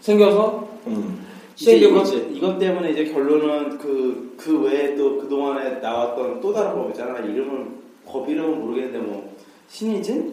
생겨서 0.00 0.68
음. 0.86 1.22
이제 1.54 1.78
시행되고 1.78 1.96
이것, 1.96 2.12
있지. 2.12 2.34
이것 2.34 2.58
때문에 2.58 2.90
이제 2.90 3.04
결론은 3.04 3.78
그, 3.78 4.34
그 4.36 4.62
외에 4.62 4.94
또 4.96 5.18
그동안에 5.18 5.80
나왔던 5.80 6.40
또 6.40 6.52
다른 6.52 6.74
법 6.74 6.90
있잖아. 6.90 7.18
이름은, 7.18 7.81
법 8.06 8.28
이름은 8.28 8.60
모르겠는데 8.60 8.98
뭐, 8.98 9.36
신의진? 9.68 10.32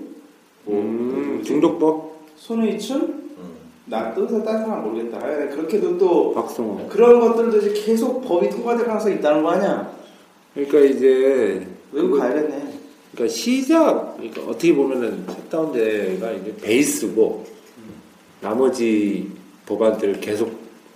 뭐, 0.66 0.82
음, 0.82 1.42
중독법 1.46 2.20
손의춘? 2.36 3.02
음. 3.02 3.50
나 3.86 4.14
뜻을 4.14 4.44
딴 4.44 4.60
사람 4.66 4.84
모르겠다. 4.84 5.18
아, 5.18 5.50
그렇게도 5.50 5.98
또 5.98 6.34
박성호 6.34 6.88
그런 6.90 7.20
것들도 7.20 7.58
이제 7.58 7.82
계속 7.86 8.22
법이 8.22 8.50
통과될 8.50 8.86
가능성이 8.86 9.16
있다는 9.16 9.44
거 9.44 9.50
아니야? 9.52 9.92
그러니까 10.54 10.80
이제 10.82 11.68
외국 11.92 12.12
그거- 12.12 12.20
가야겠네. 12.20 12.74
그러니까 13.14 13.34
시작 13.36 14.16
그러니까 14.18 14.42
어떻게 14.44 14.74
보면은 14.76 15.26
셧다운제가 15.28 16.32
이게 16.32 16.56
베이스고 16.62 17.44
나머지 18.42 19.28
법안들 19.66 20.20
계속 20.22 20.52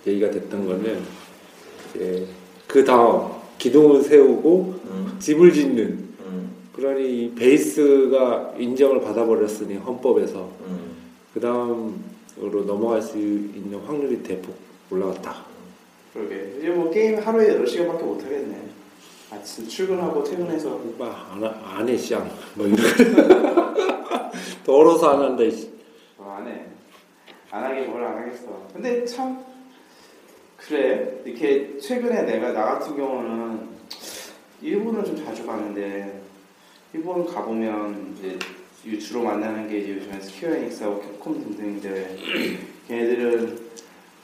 얘기가 0.06 0.30
됐던 0.30 0.66
거는 0.66 0.98
이제 1.94 2.26
그 2.66 2.84
다음 2.84 3.30
기둥을 3.58 4.02
세우고 4.02 4.74
음. 4.84 5.16
집을 5.18 5.52
짓는 5.52 5.78
음. 5.84 6.03
그러니 6.74 7.24
이 7.26 7.34
베이스가 7.34 8.54
인정을 8.58 9.00
받아버렸으니 9.00 9.76
헌법에서 9.76 10.48
음. 10.66 10.96
그 11.32 11.40
다음으로 11.40 12.64
넘어갈 12.66 13.00
수 13.00 13.16
있는 13.18 13.78
확률이 13.86 14.22
대폭 14.22 14.54
올라갔다. 14.90 15.44
그러게. 16.12 16.54
이제 16.58 16.70
뭐 16.70 16.90
게임 16.90 17.18
하루에 17.18 17.48
8 17.54 17.66
시간밖에 17.66 18.04
못 18.04 18.22
하겠네. 18.24 18.62
아침 19.30 19.66
출근하고 19.68 20.22
퇴근해서. 20.24 20.80
안해 21.64 21.96
쌍. 21.96 22.28
뭐 22.54 22.66
이런. 22.66 22.78
더러워서 24.64 25.10
안 25.10 25.22
한다. 25.22 25.42
이씨. 25.44 25.70
어, 26.18 26.36
안 26.38 26.46
해. 26.46 26.64
안 27.50 27.64
하게 27.64 27.82
뭘 27.86 28.02
안 28.04 28.18
하겠어. 28.18 28.68
근데 28.72 29.04
참, 29.04 29.44
그래. 30.56 31.20
이렇게 31.24 31.78
최근에 31.78 32.22
내가 32.22 32.52
나 32.52 32.64
같은 32.64 32.96
경우는 32.96 33.60
일본을 34.62 35.04
좀 35.04 35.16
자주 35.24 35.44
가는데, 35.46 36.20
일본 36.94 37.26
가보면 37.26 38.14
이제 38.16 38.38
이 38.86 38.98
주로 39.00 39.22
만나는 39.22 39.68
게 39.68 39.78
이제 39.78 39.94
요즘에 39.94 40.20
스퀘어에닉스하고 40.20 41.00
캡콤 41.00 41.42
등등인데, 41.42 42.16
걔네들은 42.86 43.58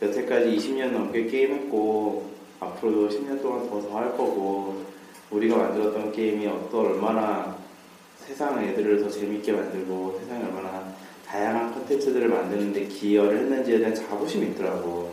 여태까지 0.00 0.56
20년 0.56 0.92
넘게 0.92 1.26
게임했고, 1.26 2.30
앞으로도 2.60 3.08
10년 3.08 3.42
동안 3.42 3.68
더 3.68 3.80
더 3.82 3.96
할 3.96 4.16
거고, 4.16 4.84
우리가 5.32 5.56
만들었던 5.56 6.12
게임이 6.12 6.46
어떤 6.46 6.86
얼마나 6.86 7.56
세상 8.18 8.62
애들을 8.64 9.02
더 9.02 9.10
재밌게 9.10 9.50
만들고 9.50 10.20
세상에 10.20 10.44
얼마나 10.44 10.94
다양한 11.26 11.72
컨텐츠들을 11.74 12.28
만드는데 12.28 12.84
기여를 12.86 13.38
했는지에 13.38 13.78
대한 13.78 13.94
자부심이 13.94 14.46
있더라고. 14.48 15.12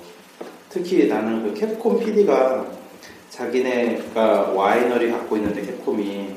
특히 0.70 1.08
나는 1.08 1.44
그 1.44 1.60
캡콤 1.60 2.00
PD가 2.00 2.68
자기네가 3.30 4.52
와이너리 4.52 5.12
갖고 5.12 5.38
있는데 5.38 5.64
capcom이 5.64 6.37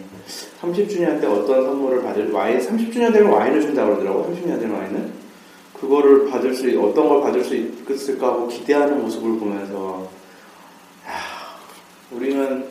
30주년 0.60 1.20
때 1.20 1.26
어떤 1.26 1.64
선물을 1.64 2.02
받을 2.02 2.30
와인 2.32 2.58
30주년 2.58 3.12
되면 3.12 3.32
와인을 3.32 3.60
준다고 3.62 3.96
그러더라고 3.96 4.26
30주년 4.34 4.60
된 4.60 4.70
와인은 4.70 5.12
그거를 5.80 6.28
받을 6.28 6.54
수 6.54 6.68
있- 6.68 6.76
어떤 6.76 7.08
걸 7.08 7.22
받을 7.22 7.42
수 7.42 7.54
있을까 7.56 8.26
하고 8.28 8.46
기대하는 8.48 9.00
모습을 9.02 9.38
보면서 9.38 10.06
야, 11.08 11.12
우리는 12.10 12.66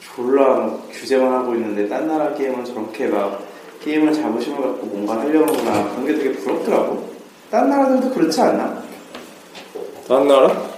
졸라 0.00 0.58
막 0.58 0.88
규제만 0.90 1.32
하고 1.32 1.54
있는데 1.54 1.88
딴 1.88 2.06
나라 2.06 2.34
게임은 2.34 2.64
저렇게 2.64 3.06
막 3.06 3.42
게임을 3.80 4.12
자부심을 4.12 4.60
갖고 4.60 4.86
뭔가 4.86 5.20
하려는구나 5.20 5.90
그런 5.90 6.04
게 6.06 6.14
되게 6.16 6.32
부럽더라고 6.32 7.08
딴 7.50 7.70
나라들도 7.70 8.10
그렇지 8.10 8.40
않나? 8.42 8.82
다른 10.06 10.28
나라? 10.28 10.68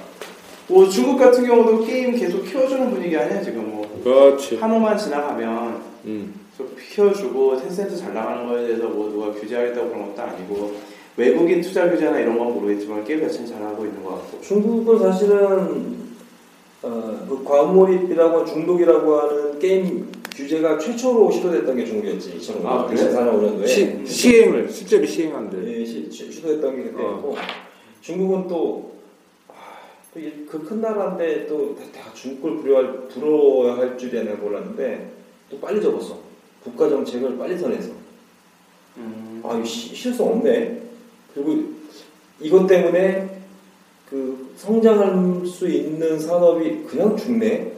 뭐 0.69 0.89
중국 0.89 1.17
같은 1.19 1.45
경우도 1.45 1.85
게임 1.85 2.15
계속 2.15 2.45
키워주는 2.45 2.91
분위기 2.91 3.17
아니야 3.17 3.43
지금 3.43 3.69
뭐 3.73 3.80
그렇지. 4.03 4.57
한우만 4.57 4.97
지나가면 4.99 5.81
음. 6.07 6.35
좀 6.57 6.75
피워주고 6.77 7.61
텐센트 7.61 7.97
잘 7.97 8.13
나가는 8.15 8.47
거에 8.47 8.67
대해서 8.67 8.89
뭐 8.89 9.11
누가 9.11 9.33
규제하겠다고 9.33 9.89
그런 9.91 10.09
것도 10.15 10.23
아니고 10.23 10.73
외국인 11.17 11.61
투자 11.61 11.91
규제나 11.91 12.19
이런 12.21 12.39
건 12.39 12.53
모르겠지만 12.55 13.05
게임 13.05 13.21
자체는 13.23 13.47
잘하고 13.49 13.85
있는 13.85 14.03
것 14.03 14.11
같고 14.17 14.41
중국은 14.41 14.99
사실은 14.99 16.01
어, 16.83 17.27
그 17.29 17.45
과몰입이라고 17.45 18.45
중독이라고 18.47 19.17
하는 19.21 19.59
게임 19.59 20.09
규제가 20.35 20.79
최초로 20.79 21.31
시도됐던 21.31 21.77
게 21.77 21.85
중국이었지 21.85 22.39
2005년, 22.39 22.67
아, 22.67 22.87
그래? 22.87 22.97
2004년도에 23.03 23.67
시, 23.67 24.07
시행을 24.07 24.71
실제로 24.71 25.05
시행한대. 25.05 25.59
예, 25.81 25.85
시, 25.85 26.11
시- 26.11 26.33
시도했던 26.33 26.77
게 26.77 26.83
그때였고 26.85 27.37
중국은 28.01 28.49
또 28.49 28.93
그 30.13 30.59
큰 30.65 30.81
나라인데 30.81 31.47
또 31.47 31.77
다 31.95 32.13
중국을 32.15 32.59
부러워할, 32.59 33.09
부러워할 33.09 33.97
줄이야 33.99 34.25
몰랐는데 34.35 35.09
또 35.51 35.59
빨리 35.61 35.81
접었어. 35.81 36.19
국가 36.65 36.89
정책을 36.89 37.39
빨리 37.39 37.57
선해서. 37.57 37.91
음, 38.97 39.41
아 39.45 39.63
시- 39.65 39.95
실수 39.95 40.25
없네. 40.25 40.83
그리고 41.35 41.63
이것 42.41 42.67
때문에 42.67 43.29
그 44.09 44.51
성장할 44.57 45.47
수 45.47 45.69
있는 45.69 46.19
산업이 46.19 46.83
그냥 46.89 47.17
죽네. 47.17 47.73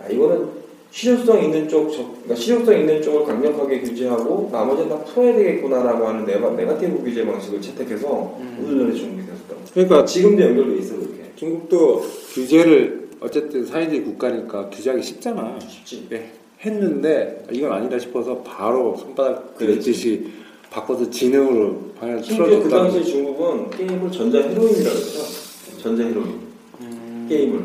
아 0.00 0.06
이거는 0.08 0.48
실효성 0.90 1.42
있는 1.44 1.68
쪽 1.68 1.90
저- 1.90 2.04
그러니까 2.10 2.34
실효성 2.34 2.78
있는 2.78 3.00
쪽을 3.00 3.24
강력하게 3.24 3.80
규제하고 3.80 4.50
나머지는 4.52 4.90
다 4.90 5.02
풀어야 5.04 5.34
되겠구나라고 5.36 6.06
하는 6.08 6.26
네가, 6.26 6.50
네가티브 6.50 7.02
규제 7.04 7.24
방식을 7.24 7.60
채택해서 7.62 8.36
음. 8.38 8.64
우리나라에 8.66 8.92
중국이 8.94 9.22
됐었다 9.26 9.54
그러니까 9.72 10.04
지금도 10.04 10.42
연결돼 10.42 10.76
있어 10.78 10.96
그렇게 10.96 11.19
중국도 11.40 12.02
규제를 12.34 13.08
어쨌든 13.20 13.64
사회주의 13.64 14.02
국가니까 14.04 14.68
규제하기 14.68 15.02
쉽잖아. 15.02 15.58
쉽지 15.58 16.06
네, 16.10 16.32
했는데 16.60 17.42
이건 17.50 17.72
아니다 17.72 17.98
싶어서 17.98 18.36
바로 18.42 18.94
손바닥. 18.94 19.56
그랬듯이 19.56 20.30
바꿔서 20.70 21.08
지능으로 21.08 21.92
방향을 21.98 22.22
심지어 22.22 22.44
그 22.44 22.50
틀어줬다. 22.50 22.76
당시 22.76 23.04
중국은 23.10 23.70
게임을 23.70 24.12
전자 24.12 24.38
헤로인이라고 24.38 24.96
했죠 24.96 25.78
전자 25.78 26.02
헤로인 26.04 26.40
음. 26.82 27.26
게임을 27.28 27.64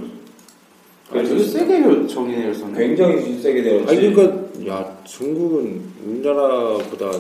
아주 1.12 1.44
세게 1.44 2.08
정의내렸었네. 2.08 2.80
굉장히 2.80 3.40
세게 3.42 3.62
되었지 3.62 3.90
아니 3.94 4.14
그러니까 4.14 4.68
야 4.70 4.98
중국은 5.04 5.82
우리나라보다 6.08 7.12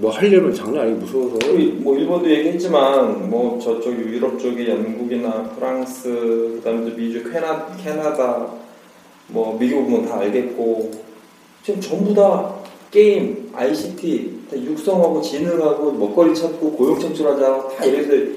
뭐 0.00 0.10
하려면 0.10 0.54
장난 0.54 0.86
아니고 0.86 1.00
무서워서. 1.00 1.38
뭐 1.78 1.96
일본도 1.96 2.30
얘기했지만 2.30 3.28
뭐 3.30 3.58
저쪽 3.58 3.92
유럽 3.98 4.38
쪽에 4.38 4.68
영국이나 4.68 5.42
프랑스 5.56 6.08
그다음에 6.56 6.88
또 6.90 6.96
미주 6.96 7.30
캐나 7.30 7.66
캐나다 7.76 8.46
뭐 9.28 9.56
미국은 9.58 10.06
다 10.06 10.18
알겠고. 10.20 10.90
지금 11.64 11.80
전부 11.80 12.14
다 12.14 12.54
게임 12.90 13.50
ICT 13.52 14.38
다 14.50 14.56
육성하고 14.56 15.20
진흥하고 15.20 15.92
먹거리 15.92 16.34
찾고 16.34 16.72
고용 16.72 16.98
창출하자 16.98 17.68
다 17.76 17.84
이래서 17.84 18.32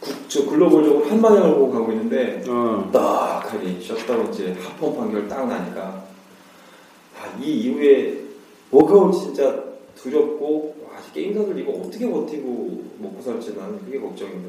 구, 0.00 0.10
저 0.28 0.44
글로벌적으로 0.46 1.04
한 1.06 1.22
방향을 1.22 1.54
보고 1.54 1.72
가고 1.72 1.92
있는데 1.92 2.42
어. 2.48 2.88
딱 2.92 3.52
하니 3.52 3.80
셧다운제 3.82 4.54
합헌 4.60 4.96
판결 4.96 5.28
딱 5.28 5.46
나니까. 5.46 6.04
아, 7.18 7.38
이 7.40 7.50
이후에 7.50 8.14
뭐가 8.70 8.94
올지 8.94 9.20
진짜 9.20 9.62
두렵고 9.94 10.74
와, 10.79 10.79
게임사들 11.12 11.58
이거 11.58 11.72
어떻게 11.72 12.08
버티고 12.08 12.84
먹고 12.98 13.22
살지 13.22 13.56
나는 13.56 13.78
그게 13.84 13.98
걱정인데 13.98 14.48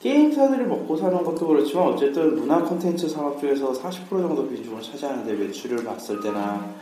게임사들이 0.00 0.64
먹고 0.64 0.96
사는 0.96 1.24
것도 1.24 1.46
그렇지만 1.48 1.88
어쨌든 1.88 2.36
문화 2.36 2.62
콘텐츠 2.62 3.08
산업 3.08 3.40
중에서 3.40 3.72
40% 3.72 4.08
정도 4.08 4.48
비중을 4.48 4.80
차지하는데 4.80 5.32
매출을 5.32 5.84
봤을 5.84 6.20
때나 6.20 6.72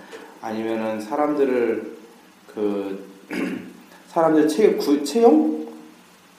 아니면은 0.43 1.01
사람들을 1.01 1.97
그 2.55 3.07
사람들 4.09 4.49
체, 4.49 4.75
구, 4.75 5.03
채용 5.03 5.67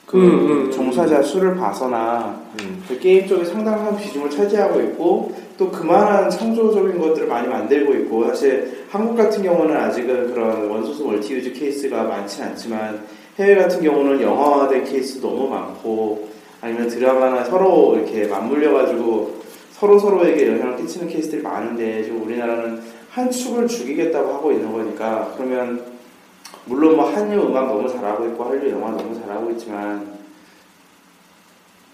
그 0.06 0.16
음, 0.16 0.22
음, 0.22 0.50
음. 0.50 0.70
종사자 0.70 1.22
수를 1.22 1.56
봐서나 1.56 2.40
음. 2.60 2.82
그 2.88 2.98
게임 2.98 3.26
쪽에 3.26 3.44
상당한 3.44 3.96
비중을 3.96 4.30
차지하고 4.30 4.80
있고 4.80 5.47
또 5.58 5.68
그만한 5.72 6.30
창조적인 6.30 7.00
것들을 7.00 7.26
많이 7.26 7.48
만들고 7.48 7.92
있고 7.94 8.26
사실 8.28 8.84
한국 8.88 9.16
같은 9.16 9.42
경우는 9.42 9.76
아직은 9.76 10.32
그런 10.32 10.70
one 10.70 10.81
source 10.81 11.02
multi-use 11.02 11.52
케이스가 11.52 12.04
많지는 12.04 12.50
않지만 12.50 13.04
해외 13.38 13.56
같은 13.56 13.82
경우는 13.82 14.22
영화화된 14.22 14.84
케이스 14.84 15.20
너무 15.20 15.48
많고 15.48 16.28
아니면 16.60 16.88
드라마나 16.88 17.42
서로 17.44 17.96
이렇게 17.96 18.28
맞물려 18.28 18.72
가지고 18.72 19.38
서로 19.72 19.98
서로에게 19.98 20.46
영향을 20.46 20.76
끼치는 20.76 21.08
케이스들이 21.08 21.42
많은데 21.42 22.04
지금 22.04 22.22
우리나라는 22.24 22.80
한 23.10 23.30
축을 23.30 23.66
죽이겠다고 23.66 24.32
하고 24.32 24.52
있는 24.52 24.72
거니까 24.72 25.32
그러면 25.36 25.84
물론 26.66 26.96
뭐 26.96 27.10
한류 27.10 27.46
음악 27.46 27.66
너무 27.66 27.88
잘하고 27.88 28.26
있고 28.26 28.44
한류 28.44 28.70
영화 28.70 28.90
너무 28.90 29.18
잘하고 29.20 29.50
있지만 29.52 30.17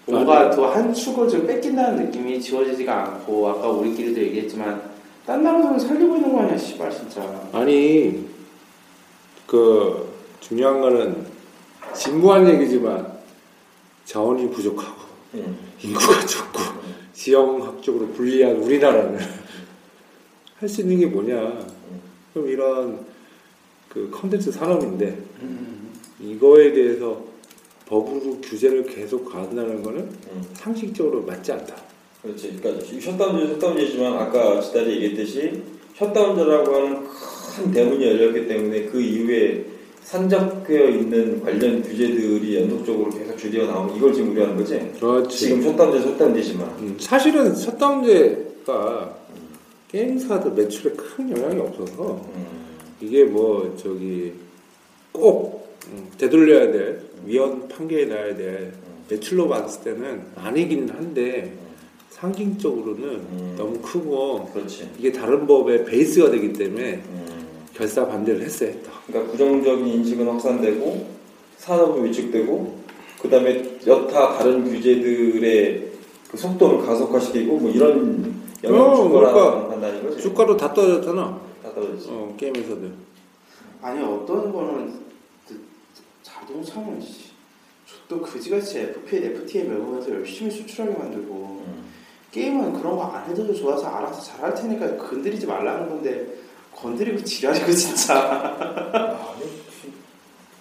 뭔가 0.07 0.49
또한 0.51 0.93
축을 0.93 1.27
좀 1.27 1.47
뺏긴다는 1.47 2.05
느낌이 2.05 2.39
지워지지가 2.39 3.03
않고 3.03 3.47
아까 3.49 3.69
우리끼리도 3.69 4.21
얘기했지만 4.21 4.81
딴 5.25 5.41
나라에서는 5.43 5.79
살리고 5.79 6.15
있는 6.17 6.31
거 6.31 6.41
아니야 6.41 6.57
씨발 6.57 6.91
진짜. 6.91 7.21
아니 7.51 8.25
그 9.47 10.13
중요한 10.39 10.79
거는 10.81 11.25
진부한 11.95 12.47
얘기지만 12.47 13.15
자원이 14.05 14.49
부족하고 14.51 15.01
음. 15.35 15.57
인구가 15.81 16.25
적고 16.25 16.59
지형학적으로 17.13 18.07
불리한 18.09 18.57
우리나라는 18.57 19.19
할 20.59 20.69
수 20.69 20.81
있는 20.81 20.99
게 20.99 21.05
뭐냐. 21.07 21.65
그럼 22.33 22.47
이런 22.49 23.05
그 23.89 24.09
컨텐츠 24.11 24.51
산업인데 24.51 25.17
이거에 26.19 26.73
대해서 26.73 27.23
법으로 27.87 28.39
규제를 28.41 28.85
계속 28.85 29.31
가한다는 29.31 29.81
거는 29.83 29.99
음. 29.99 30.43
상식적으로 30.53 31.21
맞지 31.23 31.51
않다. 31.51 31.75
그렇지 32.21 32.59
그러니까 32.59 32.83
셧다운제 32.85 33.53
셧다운제지만 33.53 34.13
아까 34.13 34.59
지달이 34.59 34.95
얘기했듯이 34.95 35.61
셧다운제라고 35.95 36.75
하는 36.75 37.07
큰 37.07 37.71
대문이 37.71 38.03
열렸기 38.03 38.47
때문에 38.47 38.85
그 38.85 38.99
이후에 38.99 39.65
산적되어 40.01 40.89
있는 40.89 41.41
관련 41.43 41.81
규제들이 41.81 42.61
연속적으로 42.61 43.09
계속 43.11 43.37
주되어 43.37 43.65
나오면 43.67 43.95
이걸 43.95 44.13
지금 44.13 44.31
우려하는 44.31 44.57
거지 44.57 44.79
그렇지. 44.99 45.37
지금 45.37 45.61
셧다운제 45.61 46.01
셧다운제지만 46.01 46.67
음, 46.79 46.97
사실은 46.99 47.55
셧다운제가 47.55 49.15
게임사들 49.91 50.51
매출에 50.51 50.93
큰 50.93 51.29
영향이 51.29 51.59
없어서 51.59 52.21
음. 52.35 52.45
이게 52.99 53.23
뭐 53.23 53.75
저기 53.77 54.33
꼭 55.11 55.64
음, 55.91 56.11
되돌려야 56.17 56.71
될 56.71 57.01
위헌 57.25 57.67
판결이 57.67 58.07
나야 58.07 58.35
될 58.35 58.73
매출로 59.09 59.47
봤을 59.47 59.83
때는 59.83 60.23
아니기는 60.35 60.89
한데 60.89 61.53
상징적으로는 62.09 63.03
음. 63.03 63.55
너무 63.57 63.79
크고 63.79 64.49
그렇지 64.53 64.89
이게 64.97 65.11
다른 65.11 65.45
법의 65.45 65.85
베이스가 65.85 66.31
되기 66.31 66.53
때문에 66.53 67.03
음. 67.09 67.45
결사 67.73 68.07
반대를 68.07 68.41
했어야 68.41 68.69
했다. 68.69 68.91
그러니까 69.05 69.31
부정적인 69.31 69.85
인식은 69.85 70.25
확산되고 70.27 71.07
산업은 71.57 72.05
위축되고 72.05 72.85
그 73.21 73.29
다음에 73.29 73.79
여타 73.85 74.37
다른 74.37 74.63
규제들의 74.63 75.91
그 76.29 76.37
속도를 76.37 76.85
가속화시키고 76.85 77.57
뭐 77.57 77.71
이런 77.71 78.33
영향을 78.63 78.87
어, 78.87 78.95
줄 78.95 79.11
거라는 79.11 79.33
그러니까 79.33 79.67
판단인 79.69 80.03
거지 80.03 80.21
주가도 80.21 80.57
다 80.57 80.73
떨어졌잖아. 80.73 81.41
다 81.63 81.73
떨어졌지 81.73 82.07
어, 82.09 82.33
게임에서도. 82.37 82.81
아니 83.81 84.03
어떤 84.03 84.51
거는 84.51 84.87
그 84.87 85.04
자동차는 86.39 87.01
씨, 87.01 87.29
또 88.07 88.21
그지같이 88.21 88.79
FPA, 88.79 89.25
FTA 89.25 89.63
매국에서 89.67 90.11
열심히 90.15 90.51
수출하게 90.51 90.97
만들고 90.97 91.63
음. 91.65 91.85
게임은 92.31 92.73
그런 92.73 92.95
거 92.97 93.03
안 93.03 93.29
해도 93.29 93.53
좋아서 93.53 93.87
알아서 93.87 94.21
잘할 94.21 94.53
테니까 94.53 94.97
건드리지 94.97 95.45
말라는 95.47 95.89
건데 95.89 96.25
건드리고 96.75 97.23
지랄이고 97.23 97.71
진짜 97.71 99.17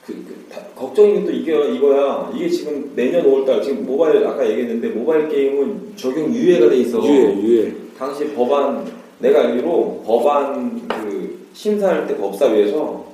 그, 0.06 0.12
그, 0.12 0.46
다- 0.52 0.60
걱정인 0.76 1.20
게또 1.24 1.32
이게 1.32 1.74
이거야. 1.76 2.30
이게 2.34 2.48
지금 2.48 2.92
내년 2.94 3.24
5월달 3.24 3.62
지금 3.62 3.86
모바일 3.86 4.24
아까 4.26 4.48
얘기했는데 4.48 4.88
모바일 4.90 5.28
게임은 5.28 5.94
적용 5.96 6.32
유예가 6.34 6.68
돼 6.68 6.76
있어. 6.78 7.02
유예, 7.02 7.34
유예. 7.42 7.74
당시 7.98 8.32
법안 8.34 8.86
내가 9.18 9.40
알기로 9.44 10.02
법안 10.06 10.86
그 10.88 11.48
심사할 11.54 12.06
때 12.06 12.16
법사위에서 12.18 13.13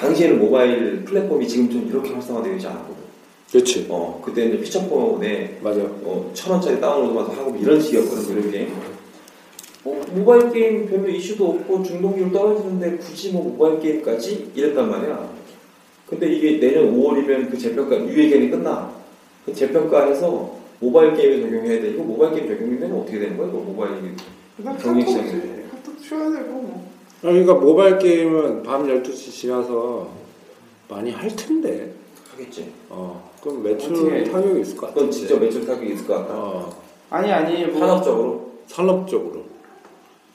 당시에는 0.00 0.38
모바일 0.38 1.04
플랫폼이 1.04 1.46
지금처럼 1.48 1.88
이렇게 1.88 2.12
활성화되어 2.12 2.54
있지 2.54 2.66
않았거든. 2.66 2.96
그렇지. 3.50 3.86
어 3.88 4.20
그때 4.24 4.46
이제 4.46 4.58
피처폰에 4.60 5.58
맞아. 5.62 5.80
어, 5.80 6.30
천 6.34 6.52
원짜리 6.52 6.80
다운로드 6.80 7.14
받아서 7.14 7.40
하고 7.40 7.50
뭐 7.50 7.60
이런 7.60 7.80
식이었거든 7.80 8.26
그런 8.26 8.50
게임. 8.50 8.72
어, 9.84 10.00
모바일 10.12 10.50
게임 10.52 10.86
별로 10.86 11.08
이슈도 11.08 11.48
없고 11.48 11.82
중독률 11.82 12.30
떨어지는데 12.30 12.98
굳이 12.98 13.32
뭐 13.32 13.42
모바일 13.44 13.80
게임까지 13.80 14.52
이랬단 14.54 14.90
말이야. 14.90 15.30
근데 16.06 16.32
이게 16.32 16.58
내년 16.60 16.94
5월이면 16.94 17.50
그 17.50 17.58
재평가 17.58 17.96
유예 18.06 18.28
기간이 18.28 18.50
끝나. 18.50 18.92
그 19.44 19.54
재평가해서 19.54 20.56
모바일 20.80 21.14
게임에 21.14 21.40
적용해야 21.40 21.80
돼. 21.80 21.90
이거 21.90 22.02
모바일 22.02 22.34
게임 22.34 22.48
적용되면 22.48 23.00
어떻게 23.00 23.18
되는 23.18 23.36
거야? 23.36 23.48
이거 23.48 23.58
모바일 23.58 24.14
그냥 24.56 24.76
경기 24.78 25.04
카톡 25.04 25.10
시장이네. 25.24 25.64
카톡 25.70 26.02
쳐야 26.02 26.30
되고 26.30 26.52
뭐 26.52 26.90
그러니까 27.20 27.54
모바일 27.54 27.98
게임은 27.98 28.62
밤 28.62 28.86
12시 28.86 29.32
지나서 29.32 30.08
많이 30.88 31.10
할 31.10 31.34
텐데. 31.34 31.92
하겠지. 32.32 32.72
어. 32.88 33.30
그럼 33.42 33.62
매출 33.62 34.24
타격이 34.30 34.60
있을 34.60 34.76
것 34.76 34.82
같아. 34.82 34.94
그건 34.94 35.10
진짜 35.10 35.36
매출 35.38 35.66
타격이 35.66 35.92
있을 35.94 36.06
것 36.06 36.14
같다. 36.14 36.34
어. 36.34 36.72
아니 37.10 37.32
아니 37.32 37.64
뭐 37.66 37.78
산업적으로. 37.80 38.50
산업적으로. 38.66 39.44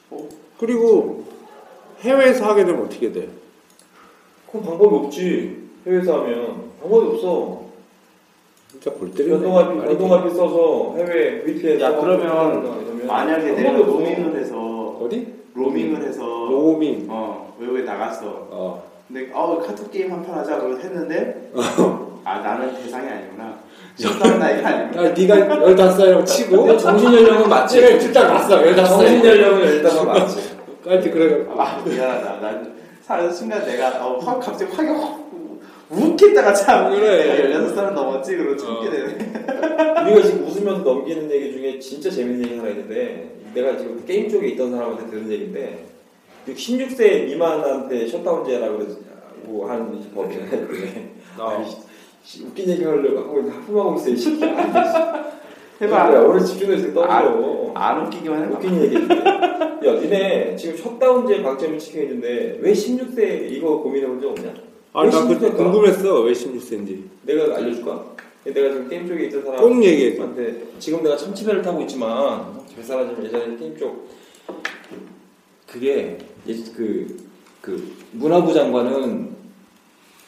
어? 0.09 0.29
그리고 0.59 1.25
해외에서 2.01 2.45
하게 2.45 2.65
되면 2.65 2.85
어떻게 2.85 3.11
돼? 3.11 3.29
그건 4.47 4.63
방법이 4.63 4.95
없지. 5.05 5.63
해외에서 5.87 6.21
하면 6.23 6.71
방법이 6.81 7.07
없어. 7.15 7.63
진짜 8.69 8.91
골 8.91 9.11
때리네. 9.11 9.35
연동화비 9.35 9.75
말이 9.75 9.91
연동화비 9.91 10.29
써서 10.31 10.95
해외 10.97 11.43
VPN 11.43 11.79
야 11.79 11.95
그러면 11.95 13.05
만약에 13.07 13.51
내가 13.51 13.77
해서 14.35 14.82
어디? 15.01 15.33
로밍을 15.53 16.03
해서 16.03 16.21
로밍. 16.49 17.07
어 17.09 17.55
외국에 17.59 17.83
나갔어. 17.83 18.47
어. 18.51 18.83
근데 19.07 19.29
어 19.33 19.59
카톡 19.65 19.91
게임 19.91 20.11
한 20.11 20.23
판 20.25 20.35
하자 20.39 20.57
그러고 20.59 20.79
했는데 20.79 21.51
아 22.23 22.39
나는 22.39 22.73
대상이 22.81 23.07
아니구나. 23.09 23.53
적당한 23.95 24.39
나이가 24.39 24.67
아니구나. 24.69 25.05
야, 25.05 25.13
네가 25.13 25.35
15살이라고 25.35 26.25
치고 26.25 26.77
정신 26.77 27.13
연령은 27.13 27.47
맞지. 27.49 27.75
쟤를 27.79 28.01
일단 28.01 28.27
봤어. 28.29 28.59
15살. 28.61 28.85
정신 28.87 29.25
연령은 29.25 29.61
일단은 29.61 30.05
맞지. 30.05 30.53
까지 30.83 31.11
그래. 31.11 31.45
아 31.55 31.81
미안하다. 31.85 32.39
난 32.41 32.73
사는 33.03 33.31
순간 33.31 33.63
내가 33.65 34.05
어, 34.05 34.17
확 34.19 34.39
갑자기 34.39 34.71
확확 34.73 35.21
욱했다가 35.91 36.53
참 36.53 36.89
그래. 36.91 37.47
내가 37.47 37.59
16살은 37.59 37.91
넘었지 37.91 38.35
그러고 38.37 38.57
참게 38.57 38.87
어. 38.87 38.91
되네. 38.91 40.11
우리가 40.11 40.21
지금 40.27 40.47
웃으면서 40.47 40.81
넘기는 40.83 41.29
얘기 41.29 41.53
중에 41.53 41.77
진짜 41.79 42.09
재밌는 42.09 42.45
얘기 42.45 42.57
하나 42.57 42.69
있는데 42.69 43.35
내가 43.53 43.77
지금 43.77 44.03
게임 44.05 44.29
쪽에 44.29 44.49
있던 44.49 44.71
사람한테 44.71 45.09
들은 45.09 45.31
얘기인데 45.31 45.85
16세 46.47 47.25
미만한테 47.25 48.07
셧다운제라고 48.07 48.77
그러고 48.77 49.65
하는 49.67 49.97
이제 49.97 50.09
법이 50.13 50.33
있는데 50.35 51.11
어. 51.37 51.63
씨, 52.23 52.43
웃긴 52.43 52.69
얘기 52.69 52.83
하려고 52.83 53.19
하고 53.19 53.49
하품하고 53.49 53.95
있어 53.97 54.09
이 54.09 54.15
새끼야 54.17 55.33
해봐. 55.81 56.13
야, 56.15 56.21
오늘 56.21 56.43
집중해서 56.45 56.93
떠들어 56.93 57.71
안 57.75 58.05
웃기기만 58.05 58.43
해봐. 58.45 58.55
웃긴 58.55 58.81
얘기인데 58.83 59.15
야 59.15 59.93
니네 59.99 60.55
지금 60.55 60.77
셧다운제 60.77 61.41
방점이 61.43 61.77
찍혀 61.79 62.01
있는데 62.03 62.57
왜 62.61 62.71
16세 62.71 63.51
이거 63.51 63.79
고민해 63.79 64.07
본 64.07 64.21
적 64.21 64.29
없냐? 64.31 64.53
아니, 64.93 65.09
나 65.09 65.16
왜 65.16 65.27
그때 65.35 65.49
16세일까? 65.49 65.57
궁금했어. 65.57 66.21
왜 66.21 66.31
16세인지. 66.31 67.03
내가 67.23 67.55
알려줄까? 67.57 68.05
내가 68.45 68.69
지금 68.69 68.87
게임 68.89 69.07
쪽에 69.07 69.25
있던 69.25 69.43
사람 69.43 69.61
꼭 69.61 69.83
얘기해. 69.83 70.19
한테 70.19 70.55
지금 70.79 71.01
내가 71.03 71.17
참치배를 71.17 71.61
타고 71.61 71.81
있지만 71.81 72.62
뱃사라지면 72.75 73.25
예전에 73.25 73.57
게임 73.57 73.77
쪽 73.77 74.09
그게 75.67 76.17
예- 76.47 76.55
그, 76.75 77.29
그 77.61 77.95
문화부 78.11 78.53
장관은 78.53 79.33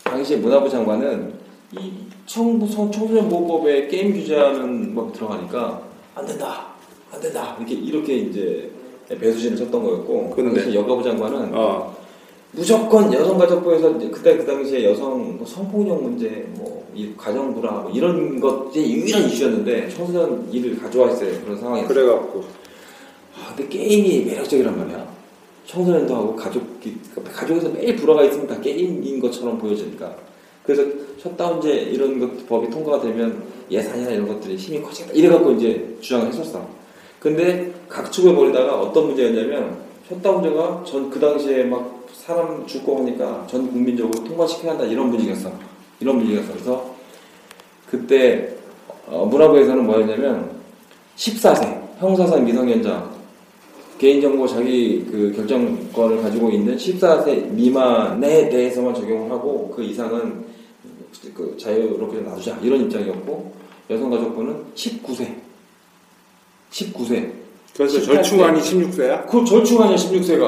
당시에 0.03 0.37
문화부 0.37 0.69
장관은 0.69 1.33
이 1.73 1.91
청, 2.25 2.59
청소년 2.67 3.29
보호법에 3.29 3.87
게임 3.87 4.13
규제하는 4.13 4.95
법 4.95 5.13
들어가니까 5.13 5.81
안 6.15 6.25
된다 6.25 6.67
안 7.11 7.19
된다 7.19 7.55
이렇게 7.59 7.75
이렇게 7.75 8.15
이제 8.17 8.71
배수진을 9.07 9.57
쳤던 9.57 9.83
거였고 9.83 10.29
그 10.31 10.35
근데? 10.37 10.61
당시 10.61 10.75
여가부 10.75 11.03
장관은 11.03 11.51
어. 11.53 11.95
무조건 12.55 13.11
여성가족부에서 13.11 13.91
이제 13.97 14.09
그때 14.09 14.37
그 14.37 14.45
당시에 14.45 14.85
여성 14.85 15.37
뭐 15.37 15.45
성폭력 15.45 16.01
문제, 16.01 16.27
뭐 16.57 16.75
이 16.95 17.13
가정 17.17 17.53
불화 17.53 17.71
뭐 17.81 17.91
이런 17.91 18.39
것이 18.39 18.79
유일한 18.79 19.25
이슈였는데 19.25 19.89
청소년 19.89 20.47
일을 20.49 20.79
가져왔어요 20.79 21.41
그런 21.41 21.59
상황이었어요. 21.59 21.93
그래갖고. 21.93 22.43
아, 23.37 23.53
근데 23.53 23.67
게임이 23.67 24.23
매력적이란 24.25 24.77
말이야. 24.77 25.05
청소년도 25.65 26.15
하고 26.15 26.35
가족이 26.37 26.95
가족에서 27.33 27.69
매일 27.69 27.97
불화가 27.97 28.23
있으면 28.23 28.47
다 28.47 28.61
게임인 28.61 29.19
것처럼 29.19 29.57
보여지니까. 29.57 30.15
그래서 30.63 30.83
셧다운제 31.17 31.69
이런 31.69 32.17
것 32.17 32.47
법이 32.47 32.69
통과가 32.69 33.01
되면 33.01 33.43
예산이나 33.69 34.11
이런 34.11 34.27
것들이 34.27 34.55
힘이 34.55 34.81
커지겠다 34.81 35.13
이래갖고 35.13 35.51
이제 35.51 35.97
주장을 35.99 36.27
했었어. 36.27 36.65
근데 37.19 37.73
각축을 37.89 38.33
벌이다가 38.35 38.79
어떤 38.79 39.07
문제였냐면 39.07 39.77
셧다운제가 40.07 40.83
전 40.85 41.09
그 41.09 41.19
당시에 41.19 41.63
막 41.63 41.94
사람 42.17 42.65
죽고 42.65 42.99
하니까 42.99 43.45
전 43.47 43.69
국민적으로 43.71 44.23
통과시켜야 44.23 44.71
한다 44.71 44.85
이런 44.85 45.09
분위기였어. 45.11 45.51
이런 45.99 46.17
분위기였어. 46.17 46.53
그래서 46.53 46.95
그때 47.89 48.55
어, 49.07 49.25
문화부에서는 49.25 49.85
뭐였냐면 49.85 50.49
14세 51.17 51.81
형사상 51.99 52.43
미성년자 52.43 53.15
개인정보 53.97 54.47
자기 54.47 55.05
그 55.09 55.31
결정권을 55.35 56.21
가지고 56.21 56.49
있는 56.49 56.75
14세 56.75 57.49
미만에 57.51 58.49
대해서만 58.49 58.93
적용을 58.93 59.31
하고 59.31 59.71
그 59.73 59.83
이상은 59.83 60.45
그 61.33 61.55
자유롭게 61.57 62.19
놔두자 62.21 62.57
이런 62.61 62.81
입장이었고 62.81 63.53
여성가족부는 63.89 64.65
19세 64.75 65.35
19세 66.71 67.31
그래서 67.75 67.99
18세. 67.99 68.05
절충안이 68.05 68.59
16세야? 68.59 69.27
그 69.27 69.45
절충하냐 69.45 69.95
16세가 69.95 70.43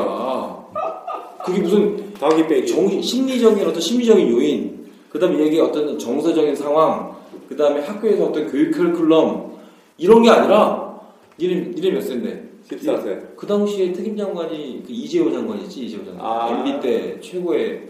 그게 1.47 1.61
무슨 1.61 2.13
빼기. 2.47 2.67
정, 2.67 3.01
심리적인 3.01 3.65
어떤 3.65 3.79
심리적인 3.79 4.29
요인, 4.29 4.85
그 5.09 5.17
다음에 5.19 5.39
얘기 5.39 5.59
어떤 5.59 5.97
정서적인 5.97 6.55
상황, 6.55 7.15
그 7.47 7.55
다음에 7.55 7.81
학교에서 7.81 8.25
어떤 8.25 8.47
교육 8.47 8.75
커리큘럼, 8.75 9.51
이런 9.97 10.21
게 10.21 10.29
아니라, 10.29 10.99
니네, 11.39 11.71
니네 11.73 11.91
몇 11.91 12.01
세인데? 12.01 12.47
14세. 12.69 13.35
그 13.37 13.47
당시에 13.47 13.93
특임 13.93 14.17
장관이 14.17 14.83
그 14.85 14.91
이재호 14.91 15.31
장관이지, 15.31 15.85
이재호 15.85 16.03
장관. 16.03 16.25
아. 16.25 16.49
MB 16.49 16.81
때 16.81 17.19
최고의 17.21 17.81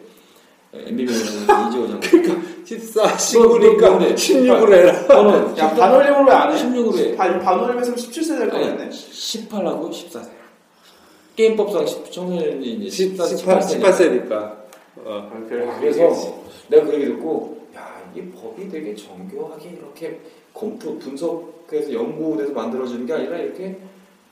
MB 0.71 1.03
명예는 1.03 1.69
이재호 1.69 1.87
장관. 1.87 1.99
그러니까 2.01 2.41
14, 2.63 3.01
너 3.01 3.07
19니까 3.15 3.89
뭔데? 3.89 4.13
16으로 4.13 4.73
해라. 4.73 5.01
너는 5.07 5.57
야 5.57 5.73
반올림을 5.73 6.25
왜안 6.25 6.51
해? 6.51 6.63
16으로 6.63 6.97
해. 6.97 7.15
반 7.15 7.39
반올림 7.39 7.79
했으면 7.79 7.97
17세 7.97 8.37
될 8.37 8.41
아니, 8.41 8.51
거였네. 8.51 8.89
18하고 8.89 9.89
14세. 9.89 10.36
게임법상 11.38 11.85
10, 11.85 12.11
청소년이 12.11 12.65
이제 12.73 12.89
18, 12.89 13.27
14, 13.27 13.59
18세니까. 13.59 13.83
18세 13.83 14.11
니까. 14.23 14.63
어. 15.05 15.29
아, 15.31 15.45
그래, 15.47 15.67
그래서 15.79 16.41
내가 16.67 16.85
그 16.88 16.93
얘기 16.95 17.05
듣고 17.05 17.59
야이 17.75 18.25
법이 18.31 18.67
되게 18.67 18.95
정교하게 18.95 19.69
이렇게 19.77 20.19
검토 20.51 20.97
분석해서 20.97 21.93
연구돼서 21.93 22.51
만들어지는 22.53 23.05
게 23.05 23.13
아니라 23.13 23.38
이렇게 23.38 23.77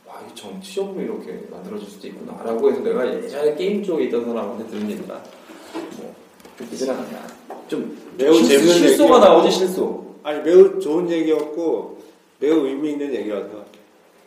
와이 0.08 0.24
정치적으로 0.34 0.99
이렇게 0.99 1.43
만들어질 1.51 1.88
수도 1.88 2.08
있구나라고 2.08 2.72
해서 2.72 2.82
내가 2.82 3.08
예전에 3.08 3.53
게임 3.56 3.84
쪽에 3.84 4.06
있던 4.06 4.26
사람한테 4.26 4.66
들은 4.68 4.89
얘기가 4.89 5.22
뭐좀 6.58 7.97
매우 8.18 8.34
실수, 8.34 8.49
재밌는 8.49 8.74
실수가 8.74 9.16
얘기야. 9.16 9.20
나오지 9.30 9.51
실수 9.51 10.03
아니 10.24 10.41
매우 10.41 10.80
좋은 10.80 11.10
얘기였고 11.12 11.99
매우 12.39 12.66
의미 12.66 12.91
있는 12.93 13.14
얘기라서. 13.14 13.64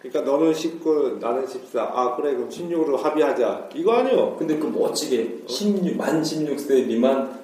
그러니까 0.00 0.30
너는 0.30 0.54
19, 0.54 1.18
나는 1.20 1.46
14. 1.46 1.82
아 1.82 2.14
그래 2.16 2.34
그럼 2.34 2.48
16으로 2.48 2.96
합의하자. 2.96 3.70
이거 3.74 3.94
아니요. 3.94 4.36
근데 4.38 4.56
그 4.58 4.66
멋지게 4.66 5.38
16, 5.48 5.96
만 5.96 6.22
16세 6.22 6.86
미만 6.86 7.38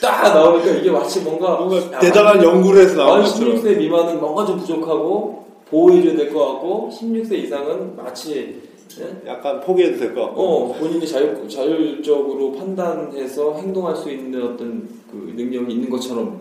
딱 0.00 0.22
나오니까 0.32 0.70
이게 0.72 0.90
마치 0.90 1.20
뭔가 1.20 1.56
뭔가 1.56 1.76
야, 1.92 1.98
대단한 1.98 2.42
연구를 2.42 2.82
해서 2.82 2.96
나온 2.96 3.18
만 3.20 3.22
것처럼. 3.24 3.56
16세 3.56 3.76
미만은 3.78 4.20
뭔가 4.20 4.46
좀 4.46 4.58
부족하고 4.58 5.46
보호해줘야 5.70 6.16
될 6.16 6.32
것 6.32 6.38
같고 6.52 6.90
16세 6.98 7.32
이상은 7.32 7.94
마치 7.96 8.62
예? 9.00 9.28
약간 9.30 9.60
포기해도 9.60 9.98
될 9.98 10.14
것 10.14 10.22
같고. 10.26 10.42
어 10.42 10.72
본인이 10.78 11.06
자유, 11.06 11.46
자율적으로 11.46 12.52
판단해서 12.52 13.54
행동할 13.56 13.94
수 13.94 14.10
있는 14.10 14.42
어떤 14.42 14.88
그 15.10 15.32
능력이 15.36 15.74
있는 15.74 15.90
것처럼 15.90 16.40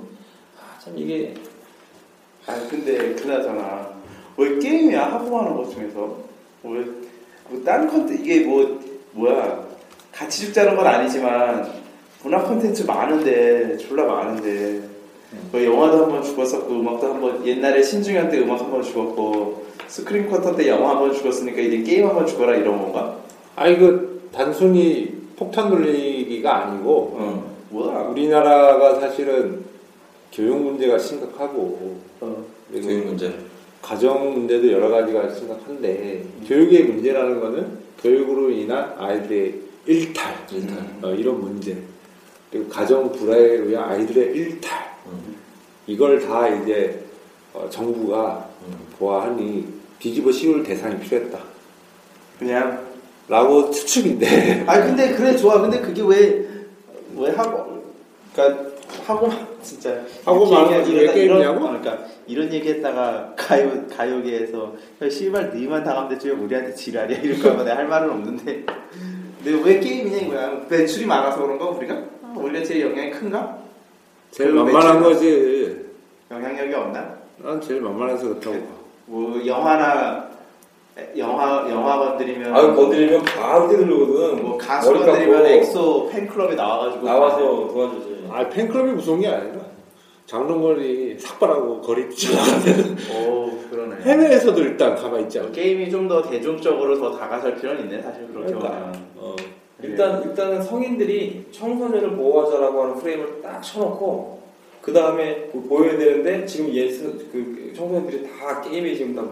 아, 0.58 0.80
참 0.80 0.94
이게 0.98 1.34
아 2.46 2.56
근데 2.70 3.14
그나저나 3.16 3.97
왜 4.38 4.58
게임이야 4.60 5.14
하품하는 5.14 5.56
것 5.58 5.72
중에서 5.74 6.18
왜뭐딴 6.64 7.88
컨텐 7.88 8.20
이게 8.22 8.42
뭐 8.46 8.80
뭐야 9.14 9.66
같이 10.12 10.46
죽자는 10.46 10.76
건 10.76 10.86
아니지만 10.88 11.68
문화 12.24 12.42
콘텐츠 12.44 12.84
많은데 12.84 13.78
졸라 13.78 14.06
많은데 14.06 14.82
뭐 15.52 15.64
영화도 15.64 16.04
한 16.06 16.10
번 16.12 16.24
죽었었고 16.24 16.74
음악도 16.80 17.08
한 17.14 17.22
번 17.22 17.46
옛날에 17.46 17.82
신중현 17.82 18.30
때 18.30 18.40
음악 18.40 18.60
한 18.62 18.72
번 18.72 18.82
죽었고 18.84 19.66
스크린 19.88 20.30
쿼터 20.30 20.56
때 20.56 20.68
영화 20.68 20.92
한 20.92 21.00
번 21.00 21.14
죽었으니까 21.14 21.60
이제 21.62 21.82
게임 21.84 22.08
한 22.08 22.16
번 22.16 22.26
죽어라 22.26 22.56
이런 22.56 22.78
건가? 22.82 23.18
아니 23.56 23.78
그 23.78 24.30
단순히 24.34 25.16
폭탄 25.38 25.70
돌리기가 25.70 26.56
아니고 26.68 26.92
어 27.18 27.52
뭐야? 27.70 28.00
우리나라가 28.10 29.00
사실은 29.00 29.64
교육 30.32 30.58
문제가 30.62 30.98
심각하고 30.98 31.98
어. 32.22 32.46
교육 32.72 33.06
문제 33.06 33.34
가정 33.88 34.34
문제도 34.34 34.70
여러 34.70 34.90
가지가 34.90 35.34
심각한데 35.34 36.26
교육의 36.46 36.84
문제라는 36.84 37.40
거는 37.40 37.78
교육으로 38.02 38.50
인한 38.50 38.94
아이들의 38.98 39.62
일탈, 39.86 40.36
일탈. 40.52 40.78
어, 41.02 41.14
이런 41.14 41.40
문제 41.40 41.78
그리고 42.52 42.68
가정 42.68 43.10
불화에 43.14 43.40
의한 43.42 43.90
아이들의 43.90 44.36
일탈 44.36 44.78
음. 45.06 45.36
이걸 45.88 46.20
다 46.20 46.50
이제 46.50 47.02
어, 47.54 47.70
정부가 47.70 48.50
음. 48.68 48.78
보아하니 49.00 49.66
뒤집어 50.00 50.32
씌울 50.34 50.64
대상이 50.64 51.00
필요했다. 51.00 51.40
그냥 52.38 52.86
라고 53.30 53.72
추측인데. 53.72 54.66
아니 54.68 54.84
근데 54.86 55.16
그래 55.16 55.36
좋아. 55.36 55.62
근데 55.62 55.80
그게 55.80 56.02
왜 56.02 56.48
왜 57.18 57.32
하고 57.32 57.84
그러니까 58.34 58.70
하고 59.06 59.30
진짜 59.68 60.02
하고 60.24 60.50
말하는 60.50 60.80
거지. 60.80 60.94
왜 60.96 61.14
게임이냐고? 61.14 61.60
그러니까 61.60 62.00
이런 62.26 62.52
얘기했다가 62.54 63.34
가요 63.36 63.86
가요계에서 63.96 64.74
야, 65.04 65.10
씨발 65.10 65.50
너희만 65.50 65.84
당하면 65.84 66.10
되지 66.10 66.30
왜 66.30 66.34
우리한테 66.34 66.74
지랄이야? 66.74 67.20
이럴까 67.20 67.58
봐 67.58 67.64
내가 67.64 67.78
할 67.78 67.88
말은 67.88 68.10
없는데. 68.10 68.66
근데 69.44 69.62
왜 69.64 69.80
게임이냐 69.80 70.18
이거야. 70.20 70.62
매출이 70.70 71.06
많아서 71.06 71.42
그런가 71.42 71.66
우리가? 71.70 71.94
아, 71.96 72.34
우리가 72.38 72.66
제일 72.66 72.86
영향이 72.90 73.12
큰가? 73.12 73.58
제일 74.32 74.52
만만한 74.54 75.04
거지. 75.04 75.86
영향력이 76.32 76.74
없나? 76.74 77.18
난 77.38 77.60
제일 77.62 77.82
만만해서 77.82 78.24
그렇다고. 78.30 78.56
뭐 79.06 79.46
영화나 79.46 80.30
영화 81.18 81.66
영화 81.70 81.98
건드리면 82.00 82.54
아 82.56 82.74
건드리면 82.74 83.24
바로 83.24 83.68
뛰들르거든. 83.70 84.42
뭐 84.44 84.58
가수 84.58 84.94
건드리면 84.94 85.46
엑소 85.46 86.10
팬클럽에 86.12 86.56
나와가지고 86.56 87.06
나와서 87.06 87.38
도와주지. 87.68 88.28
아 88.32 88.48
팬클럽이 88.50 88.92
무서운 88.94 89.20
게 89.22 89.28
아니라 89.28 89.66
장동건이 90.26 91.18
삭발하고 91.20 91.82
거리 91.82 92.10
뛰어나가면 92.10 92.98
오 93.16 93.52
그러네 93.70 93.96
해외에서도 94.04 94.60
일단 94.62 94.96
가만히 94.96 95.24
있지 95.24 95.40
않고. 95.40 95.52
게임이 95.54 95.90
좀 95.90 96.08
더 96.08 96.22
대중적으로 96.22 96.98
더 97.00 97.18
다가설 97.18 97.56
필요는 97.56 97.84
있네 97.86 98.02
사실 98.02 98.28
그렇게 98.28 98.54
그러니까. 98.54 98.70
보면 98.70 99.06
어. 99.18 99.36
일단 99.84 100.24
일단은 100.24 100.62
성인들이 100.64 101.46
청소년을 101.52 102.16
보호하자라고 102.16 102.82
하는 102.84 102.96
프레임을 102.96 103.42
딱 103.44 103.62
쳐놓고 103.62 104.42
그 104.82 104.92
다음에 104.94 105.50
보여야 105.68 105.98
되는데 105.98 106.46
지금 106.46 106.74
이제 106.74 107.04
그 107.32 107.72
청소년들이 107.76 108.28
다 108.40 108.60
게임에 108.62 108.96
지금 108.96 109.16
다 109.16 109.24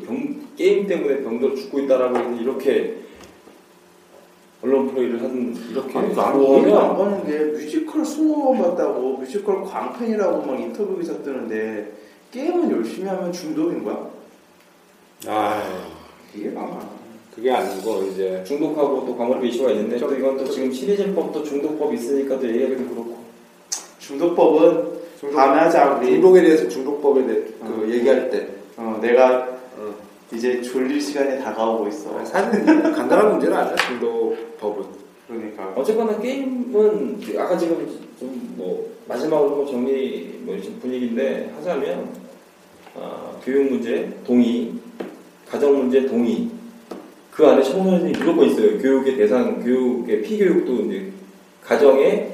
그 0.00 0.54
게임 0.56 0.86
때문에 0.86 1.22
병들어 1.22 1.54
죽고 1.54 1.80
있다라고 1.80 2.16
해서 2.16 2.30
이렇게 2.40 3.04
언론 4.62 4.88
플레이를 4.92 5.20
하는 5.22 5.54
이렇게 5.70 5.98
아니 5.98 6.14
나는 6.14 6.72
가는 6.72 7.26
게 7.26 7.38
뮤지컬 7.38 8.02
20번 8.02 8.62
봤다고 8.62 9.18
뮤지컬 9.18 9.62
광팬이라고 9.62 10.42
막 10.42 10.58
인터뷰 10.58 10.98
기사 10.98 11.12
뜨는데 11.18 11.92
게임은 12.30 12.70
열심히 12.72 13.06
하면 13.08 13.30
중독인 13.30 13.84
거야? 13.84 14.10
아 15.26 15.62
이해가 16.34 16.60
안 16.62 16.70
가. 16.70 16.88
그게 17.34 17.50
아니고 17.50 18.04
이제 18.04 18.42
중독하고 18.46 19.04
또 19.06 19.16
광고비 19.16 19.48
이슈가 19.48 19.70
있는데 19.72 19.98
또 19.98 20.14
이건 20.14 20.38
또 20.38 20.48
지금 20.48 20.72
시리즈법 20.72 21.32
또 21.32 21.42
중독법 21.42 21.92
있으니까 21.94 22.38
또 22.38 22.48
얘기하기도 22.48 22.88
그렇고 22.88 23.18
중독법은 23.98 24.94
다음에 25.34 25.60
하자 25.60 25.94
우리 25.96 26.12
중독에 26.12 26.42
대해서 26.42 26.68
중독법에 26.68 27.26
대해 27.26 27.40
그 27.60 27.84
어. 27.86 27.88
얘기할 27.90 28.30
때 28.30 28.48
어, 28.76 28.98
내가 29.00 29.38
어. 29.38 29.53
이제 30.34 30.60
졸릴 30.62 31.00
시간이 31.00 31.42
다가오고 31.42 31.88
있어 31.88 32.24
사실 32.24 32.62
간단한 32.82 33.32
문제는 33.32 33.56
아니야 33.56 33.76
중독법은. 33.76 35.04
그러니까 35.26 35.72
어쨌거나 35.76 36.18
게임은 36.20 37.20
아까 37.38 37.56
지금 37.56 37.86
좀 38.18 38.44
뭐 38.56 38.94
마지막으로 39.06 39.56
뭐 39.56 39.66
정리 39.66 40.40
뭐 40.42 40.56
분위기인데 40.80 41.52
하자면 41.56 42.08
아, 42.96 43.36
교육 43.44 43.70
문제 43.70 44.10
동의, 44.24 44.72
가정 45.48 45.76
문제 45.76 46.06
동의 46.06 46.48
그 47.30 47.44
안에 47.46 47.62
청소년이 47.62 48.12
무조건 48.12 48.46
있어요. 48.46 48.78
교육의 48.78 49.16
대상, 49.16 49.60
교육의 49.60 50.22
피교육도 50.22 50.82
이제 50.84 51.12
가정에 51.62 52.30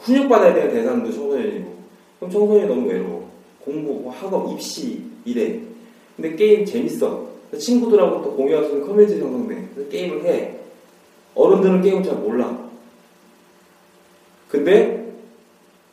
훈육받아야 0.00 0.54
되는 0.54 0.72
대상도 0.72 1.12
청소년이고 1.12 1.76
그럼 2.18 2.30
청소년이 2.30 2.68
너무 2.68 2.88
외로워. 2.88 3.30
공부, 3.60 3.92
뭐 3.92 4.12
학업, 4.12 4.50
입시 4.52 5.02
이래. 5.24 5.60
근데 6.22 6.36
게임 6.36 6.64
재밌어. 6.64 7.26
친구들하고 7.58 8.22
또 8.22 8.36
공유할 8.36 8.64
수 8.64 8.70
있는 8.70 8.86
커뮤니티 8.86 9.20
형성돼. 9.20 9.68
그래서 9.74 9.90
게임을 9.90 10.24
해. 10.24 10.54
어른들은 11.34 11.82
게임을 11.82 12.04
잘 12.04 12.14
몰라. 12.14 12.56
근데 14.48 15.12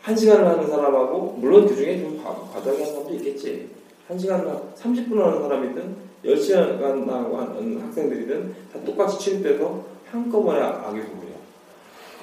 한 0.01 0.15
시간을 0.15 0.45
하는 0.45 0.67
사람하고 0.67 1.37
물론 1.39 1.65
그 1.67 1.75
중에 1.75 1.99
좀 1.99 2.21
과- 2.23 2.35
과도하게 2.53 2.83
하는 2.83 2.85
사람도 2.93 3.13
있겠지. 3.15 3.69
한 4.07 4.17
시간 4.19 4.45
30분 4.75 5.17
하는 5.17 5.41
사람이든 5.41 5.95
10시간 6.25 6.79
하는 6.79 7.81
학생들이든 7.81 8.53
다 8.71 8.79
똑같이 8.85 9.17
취급돼서 9.19 9.83
한꺼번에 10.11 10.61
악의 10.61 11.01
소리야. 11.03 11.35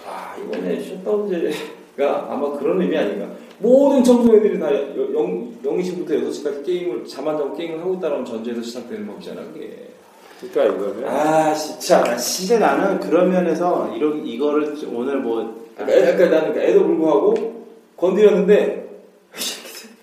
아 0.06 0.36
이번에 0.36 0.80
셧다운제가 0.82 2.26
아마 2.30 2.56
그런 2.58 2.80
의미 2.80 2.96
아닌가. 2.96 3.28
모든 3.58 4.04
청소년들이 4.04 4.58
다 4.60 4.70
0, 4.72 5.52
0시부터 5.62 6.08
6시까지 6.10 6.64
게임을 6.64 7.04
잠 7.06 7.26
안 7.28 7.38
자고 7.38 7.54
게임을 7.54 7.80
하고 7.80 7.94
있다는 7.94 8.24
전제에서 8.24 8.60
시작되는 8.62 9.06
법이잖아 9.06 9.40
그게. 9.42 9.88
그러니까 10.52 10.76
이거는 10.76 11.08
아 11.08 11.54
진짜 11.54 12.02
나 12.04 12.16
씨. 12.18 12.46
근데 12.48 12.64
나는 12.66 13.00
그런 13.00 13.30
면에서 13.30 13.90
이러, 13.96 14.14
이거를 14.14 14.76
오늘 14.92 15.18
뭐 15.20 15.66
그러니까 15.74 15.96
애- 15.96 16.14
그러니까 16.14 16.40
나는 16.40 16.58
애도 16.60 16.84
불구하고 16.86 17.64
건드렸는데 17.96 18.86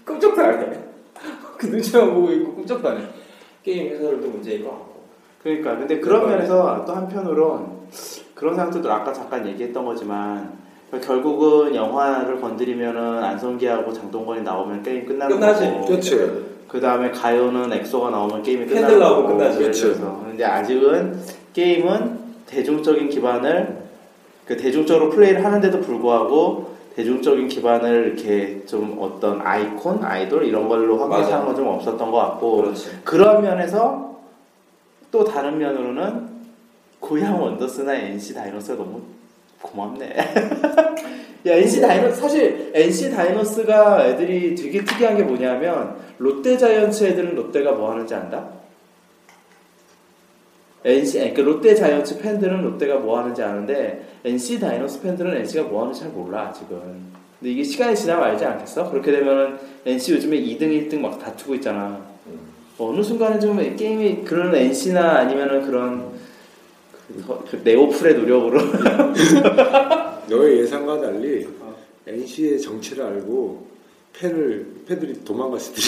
끔찍도 0.06 0.42
안 0.42 0.60
해. 0.74 0.80
그 1.58 1.68
눈치만 1.68 2.14
보고 2.14 2.32
있고 2.32 2.56
끔찍도 2.56 2.90
안 2.90 2.98
해. 3.02 3.06
게임 3.64 3.94
회사들도 3.94 4.28
문제인 4.28 4.64
것 4.64 4.72
같고. 4.72 4.94
그러니까 5.44 5.78
근데 5.78 6.00
그런 6.00 6.28
면에서 6.28 6.84
또 6.86 6.94
한편으론 6.94 7.84
그런 8.34 8.56
생각도 8.56 8.92
아까 8.92 9.14
잠깐 9.14 9.46
얘기했던 9.48 9.86
거지만 9.86 10.58
결국은 11.02 11.74
영화를 11.76 12.40
건드리면은 12.42 13.24
안성기하고 13.24 13.92
장동건이 13.94 14.42
나오면 14.44 14.84
게임 14.84 15.06
끝나는 15.06 15.40
끝나지. 15.40 15.66
거고 15.66 15.86
그렇지. 15.86 16.54
그 16.68 16.80
다음에 16.82 17.12
가요는 17.12 17.72
엑소가 17.72 18.10
나오면 18.10 18.42
게임이 18.44 18.66
끝나는 18.66 19.00
거고 19.00 19.28
끝나지. 19.38 19.72
들어서. 19.72 20.24
근데 20.26 20.44
아직은 20.44 21.20
게임은 21.54 22.20
대중적인 22.48 23.10
기반을 23.10 23.84
그 24.46 24.58
대중적으로 24.58 25.10
플레이를 25.12 25.46
하는데도 25.46 25.80
불구하고 25.82 26.74
대중적인 26.96 27.48
기반을 27.48 28.14
이렇게 28.16 28.64
좀 28.66 28.98
어떤 29.00 29.42
아이콘, 29.42 30.04
아이돌 30.04 30.46
이런 30.46 30.68
걸로. 30.68 30.98
확대하는 30.98 31.46
건 31.46 31.56
좀 31.56 31.68
없었던 31.68 32.12
것 32.12 32.18
같고 32.18 32.58
그렇지. 32.58 33.00
그런 33.04 33.42
면에서 33.42 34.16
또 35.12 35.24
다른 35.24 35.58
면으로는 35.60 36.28
고향 37.00 37.42
원더스나 37.42 37.94
NC 37.96 38.34
다이노스가 38.34 38.78
너무 38.78 39.02
고맙네. 39.64 40.16
야 41.46 41.54
NC 41.56 41.82
다이노스 41.82 42.22
사실 42.22 42.72
NC 42.74 43.12
다이노스가 43.12 44.08
애들이 44.08 44.56
되게 44.56 44.84
특이한 44.84 45.18
게 45.18 45.24
뭐냐면 45.24 45.96
롯데 46.18 46.56
자이언츠 46.58 47.04
애들은 47.04 47.36
롯데가 47.36 47.72
뭐 47.72 47.92
하는지 47.92 48.14
안다? 48.14 48.48
NC 50.86 51.22
아니, 51.22 51.34
그 51.34 51.42
롯데 51.42 51.74
자이언츠 51.76 52.20
팬들은 52.20 52.62
롯데가 52.62 52.98
뭐 52.98 53.20
하는지 53.20 53.42
아는데 53.42 54.06
NC 54.24 54.60
다이노스 54.60 55.02
팬들은 55.02 55.36
NC가 55.38 55.64
뭐 55.64 55.82
하는지 55.82 56.02
잘 56.02 56.10
몰라 56.10 56.48
아직은. 56.50 57.24
근데 57.40 57.52
이게 57.52 57.64
시간이 57.64 57.96
지나면 57.96 58.24
알지 58.26 58.46
않겠어? 58.46 58.90
그렇게 58.90 59.12
되면은 59.12 59.58
NC 59.86 60.14
요즘에 60.14 60.38
2등 60.38 60.62
1등 60.62 61.00
막 61.00 61.20
다투고 61.20 61.56
있잖아. 61.56 62.00
어느 62.78 63.02
순간에 63.02 63.40
좀 63.40 63.58
게임이 63.76 64.24
그런 64.24 64.54
NC나 64.56 65.20
아니면은 65.20 65.66
그런 65.66 66.13
네오플의 67.64 68.16
노력으로. 68.16 68.60
너의 70.30 70.60
예상과 70.60 71.02
달리 71.02 71.46
어. 71.60 71.76
NC의 72.08 72.60
정체를 72.62 73.04
알고 73.04 73.66
팬을 74.14 74.66
팬들이 74.88 75.24
도망갔을 75.26 75.74
때 75.74 75.82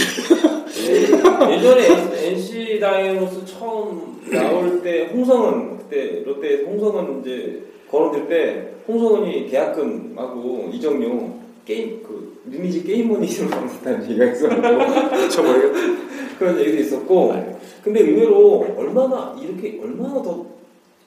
예전에 1.53 2.31
NC 2.31 2.79
다이노스 2.79 3.45
처음 3.45 4.19
나올 4.31 4.81
때 4.81 5.05
홍성은 5.05 5.77
그때 5.77 6.23
롯데 6.25 6.63
홍성은 6.63 7.21
이제 7.21 7.63
거론될 7.89 8.27
때 8.27 8.71
홍성은이 8.87 9.49
계약금하고 9.49 10.69
이정용 10.73 11.39
게임 11.65 12.03
그 12.03 12.41
리니지 12.45 12.83
게임머니로 12.83 13.47
받는다는 13.49 14.03
얘기가 14.09 14.25
있었고. 14.25 14.55
쳐버리겠다. 15.29 15.79
그런 16.37 16.59
얘기도 16.59 16.77
있었고. 16.77 17.57
근데 17.83 18.01
의외로 18.01 18.65
얼마나 18.77 19.35
이렇게 19.41 19.79
얼마나 19.81 20.21
더 20.21 20.45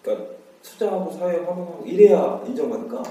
그러니까 0.08 0.26
투자하고 0.62 1.10
사회 1.12 1.36
활용하고 1.36 1.84
이래야 1.86 2.42
인정받을까? 2.46 3.02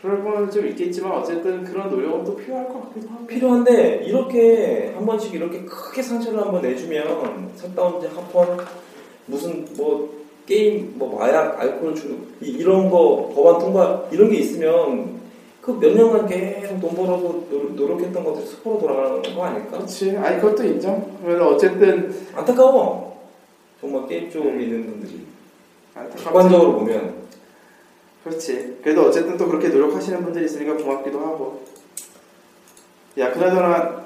그럴 0.00 0.22
거는 0.22 0.50
좀 0.50 0.66
있겠지만 0.68 1.12
어쨌든 1.12 1.64
그런 1.64 1.90
노력은 1.90 2.24
또 2.24 2.36
필요할 2.36 2.68
것 2.68 2.84
같기도 2.88 3.08
하고 3.08 3.26
필요한데 3.26 4.04
이렇게 4.06 4.92
한 4.94 5.04
번씩 5.04 5.34
이렇게 5.34 5.62
크게 5.64 6.02
상처를 6.02 6.40
한번 6.40 6.62
내주면 6.62 7.50
셧다운제 7.56 8.08
합헌 8.08 8.58
무슨 9.26 9.66
뭐 9.76 10.14
게임 10.46 10.94
뭐 10.96 11.18
마약 11.18 11.58
알코올 11.60 11.94
중독 11.94 12.18
이- 12.40 12.50
이런 12.50 12.88
거 12.88 13.30
법안 13.34 13.58
통과 13.58 14.06
이런 14.12 14.30
게 14.30 14.36
있으면 14.38 15.16
그 15.60 15.72
몇 15.72 15.92
년간 15.96 16.28
계속 16.28 16.80
돈 16.80 16.94
벌어서 16.94 17.22
노- 17.50 17.74
노력 17.74 18.00
했던 18.00 18.22
것들이 18.22 18.46
수포로 18.46 18.78
돌아가는 18.78 19.20
거 19.34 19.44
아닐까? 19.44 19.78
그렇지 19.78 20.16
아니 20.18 20.40
그것도 20.40 20.62
인정 20.64 21.18
그래서 21.24 21.48
어쨌든 21.48 22.14
안타까워 22.34 23.16
정말 23.80 24.06
게임 24.06 24.30
쪽에 24.30 24.48
있는 24.62 24.86
분들이. 24.86 25.20
객관적으로 26.16 26.74
보면. 26.74 27.26
그렇지. 28.24 28.78
그래도 28.82 29.02
어쨌든 29.02 29.36
또 29.36 29.46
그렇게 29.46 29.68
노력하시는 29.68 30.22
분들이 30.22 30.44
있으니까 30.44 30.76
고맙기도 30.76 31.18
하고. 31.20 31.62
야 33.18 33.32
그나저나 33.32 34.04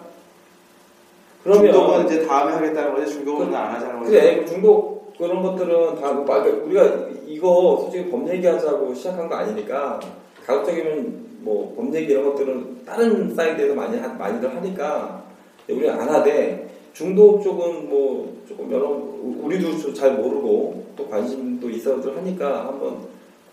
그러면 1.42 1.72
중독은 1.72 2.06
이제 2.06 2.26
다음에 2.26 2.52
하겠다는 2.52 2.94
거지? 2.94 3.12
중독은 3.14 3.52
안 3.54 3.74
하자는 3.74 3.98
거지? 4.00 4.12
그래 4.12 4.36
그 4.40 4.46
중독 4.46 5.14
그런 5.18 5.42
것들은 5.42 6.00
다 6.00 6.12
뭐, 6.12 6.24
말- 6.24 6.46
우리가 6.46 7.08
이거 7.26 7.78
솔직히 7.82 8.10
법 8.10 8.28
얘기하자고 8.28 8.94
시작한 8.94 9.28
거 9.28 9.34
아니니까 9.36 9.98
가급적이면 10.46 11.28
뭐법 11.40 11.92
얘기 11.94 12.12
이런 12.12 12.24
것들은 12.26 12.84
다른 12.84 13.34
사이드에서 13.34 13.74
많이 13.74 13.98
하- 13.98 14.08
많이들 14.08 14.54
하니까 14.54 15.24
우리가 15.68 15.94
안 15.94 16.08
하되 16.08 16.69
중독 16.92 17.42
쪽은 17.42 17.88
뭐 17.88 18.42
조금 18.48 18.70
여러 18.70 18.88
우리도 18.88 19.92
잘 19.94 20.14
모르고 20.14 20.86
또 20.96 21.08
관심도 21.08 21.70
있어들 21.70 22.16
하니까 22.16 22.66
한번 22.66 22.98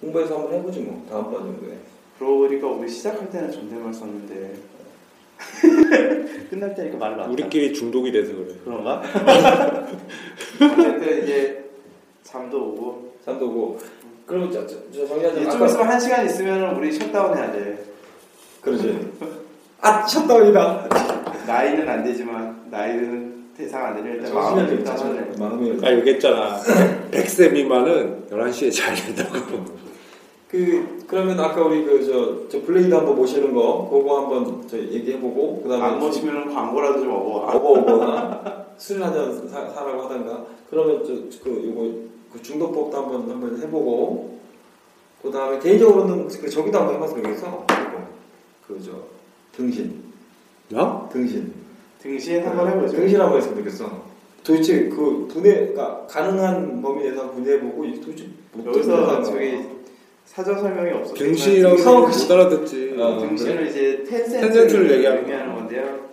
공부해서 0.02 0.36
한번 0.38 0.54
해보지 0.54 0.80
뭐 0.82 1.06
다음번 1.10 1.44
정도에. 1.44 1.78
그러고 2.18 2.40
보니까 2.40 2.68
우리 2.68 2.90
시작할 2.90 3.30
때는 3.30 3.52
존댓말 3.52 3.94
썼는데 3.94 4.56
끝날 6.50 6.74
때니까 6.74 6.98
말을 6.98 7.22
안 7.22 7.32
우리끼리 7.32 7.74
중독이 7.74 8.12
돼서 8.12 8.34
그래. 8.34 8.56
그런가? 8.64 9.02
어쨌든 10.62 11.24
이제 11.24 11.70
잠도 12.24 12.70
오고. 12.70 13.14
잠도 13.24 13.48
오고. 13.48 13.80
그러면 14.26 14.52
저, 14.52 14.66
저, 14.68 14.76
저 14.92 15.08
정리하자 15.08 15.40
이제 15.42 15.52
좀 15.52 15.66
있으면 15.66 15.88
한 15.88 16.00
시간 16.00 16.26
있으면 16.26 16.76
우리 16.76 16.92
셧다운 16.92 17.38
해야 17.38 17.52
돼. 17.52 17.86
그러지. 18.62 19.12
아 19.80 20.06
셧다운이다. 20.06 20.90
나이는 21.46 21.88
안 21.88 22.04
되지만 22.04 22.57
나이는 22.70 23.48
대상 23.58 23.86
안 23.86 23.96
되려 23.96 24.16
일단 24.16 24.32
좀 24.32 24.70
일단 24.70 25.36
마음이 25.40 25.78
아까 25.78 25.98
얘기했잖아. 25.98 26.60
100세 27.12 27.52
미만은 27.54 28.28
11시에 28.30 28.72
자야 28.72 28.96
된다고. 28.96 29.66
그 30.48 31.04
그러면 31.08 31.40
아까 31.40 31.62
우리 31.66 31.84
그저저 31.84 32.62
블레이드 32.62 32.94
한번 32.94 33.16
모시는 33.16 33.54
거 33.54 33.90
그거 33.90 34.22
한번 34.22 34.68
저 34.68 34.78
얘기해보고 34.78 35.62
그다음에 35.64 35.84
안 35.84 36.00
모시면 36.00 36.54
광고라도 36.54 37.00
좀 37.00 37.10
먹어 37.10 37.52
먹어오거나 37.52 38.66
술 38.78 39.04
한잔 39.04 39.48
사라고 39.50 40.04
하던가. 40.04 40.46
그러면 40.70 41.04
저그 41.04 41.64
요거 41.66 42.08
그 42.34 42.42
중독법도 42.42 42.96
한번 42.98 43.30
한번 43.30 43.62
해보고. 43.62 44.38
그 45.22 45.32
다음에 45.32 45.58
개인적으로는 45.60 46.28
그 46.28 46.50
저기도 46.50 46.78
한번 46.78 46.96
해봤으면 46.96 47.24
좋겠어. 47.24 47.66
그저 48.68 48.92
등신. 49.54 50.04
어? 50.74 51.10
등신 51.12 51.67
등신 52.08 52.44
한번 52.46 52.70
해보죠 52.70 52.96
등신 52.96 53.20
한번 53.20 53.38
했으면 53.38 53.58
좋겠어 53.58 54.02
도대체 54.44 54.88
그 54.88 55.28
분해가 55.30 56.08
가능한 56.10 56.82
범위 56.82 57.04
내에서 57.04 57.30
분해해보고 57.32 57.84
이게 57.86 58.00
도대체 58.00 58.28
못 58.54 58.66
여기서 58.68 59.24
저기 59.24 59.60
사전 60.26 60.60
설명이 60.62 60.92
없어 60.92 61.14
등신이라고 61.14 61.76
사업-. 61.78 62.06
어, 63.02 63.20
등신을 63.20 63.68
이제 63.68 64.04
텐센트를 64.08 64.42
텐센트를 64.54 64.92
얘기하는 64.92 65.56
건데요. 65.56 66.08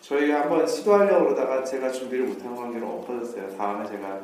저희가 0.00 0.42
한번 0.42 0.66
시도하려고 0.66 1.24
그러다가 1.26 1.64
제가 1.64 1.90
준비를 1.90 2.26
못한 2.26 2.54
관계로 2.56 2.86
엎어졌어요. 2.86 3.56
다음에 3.56 3.86
제가 3.86 4.20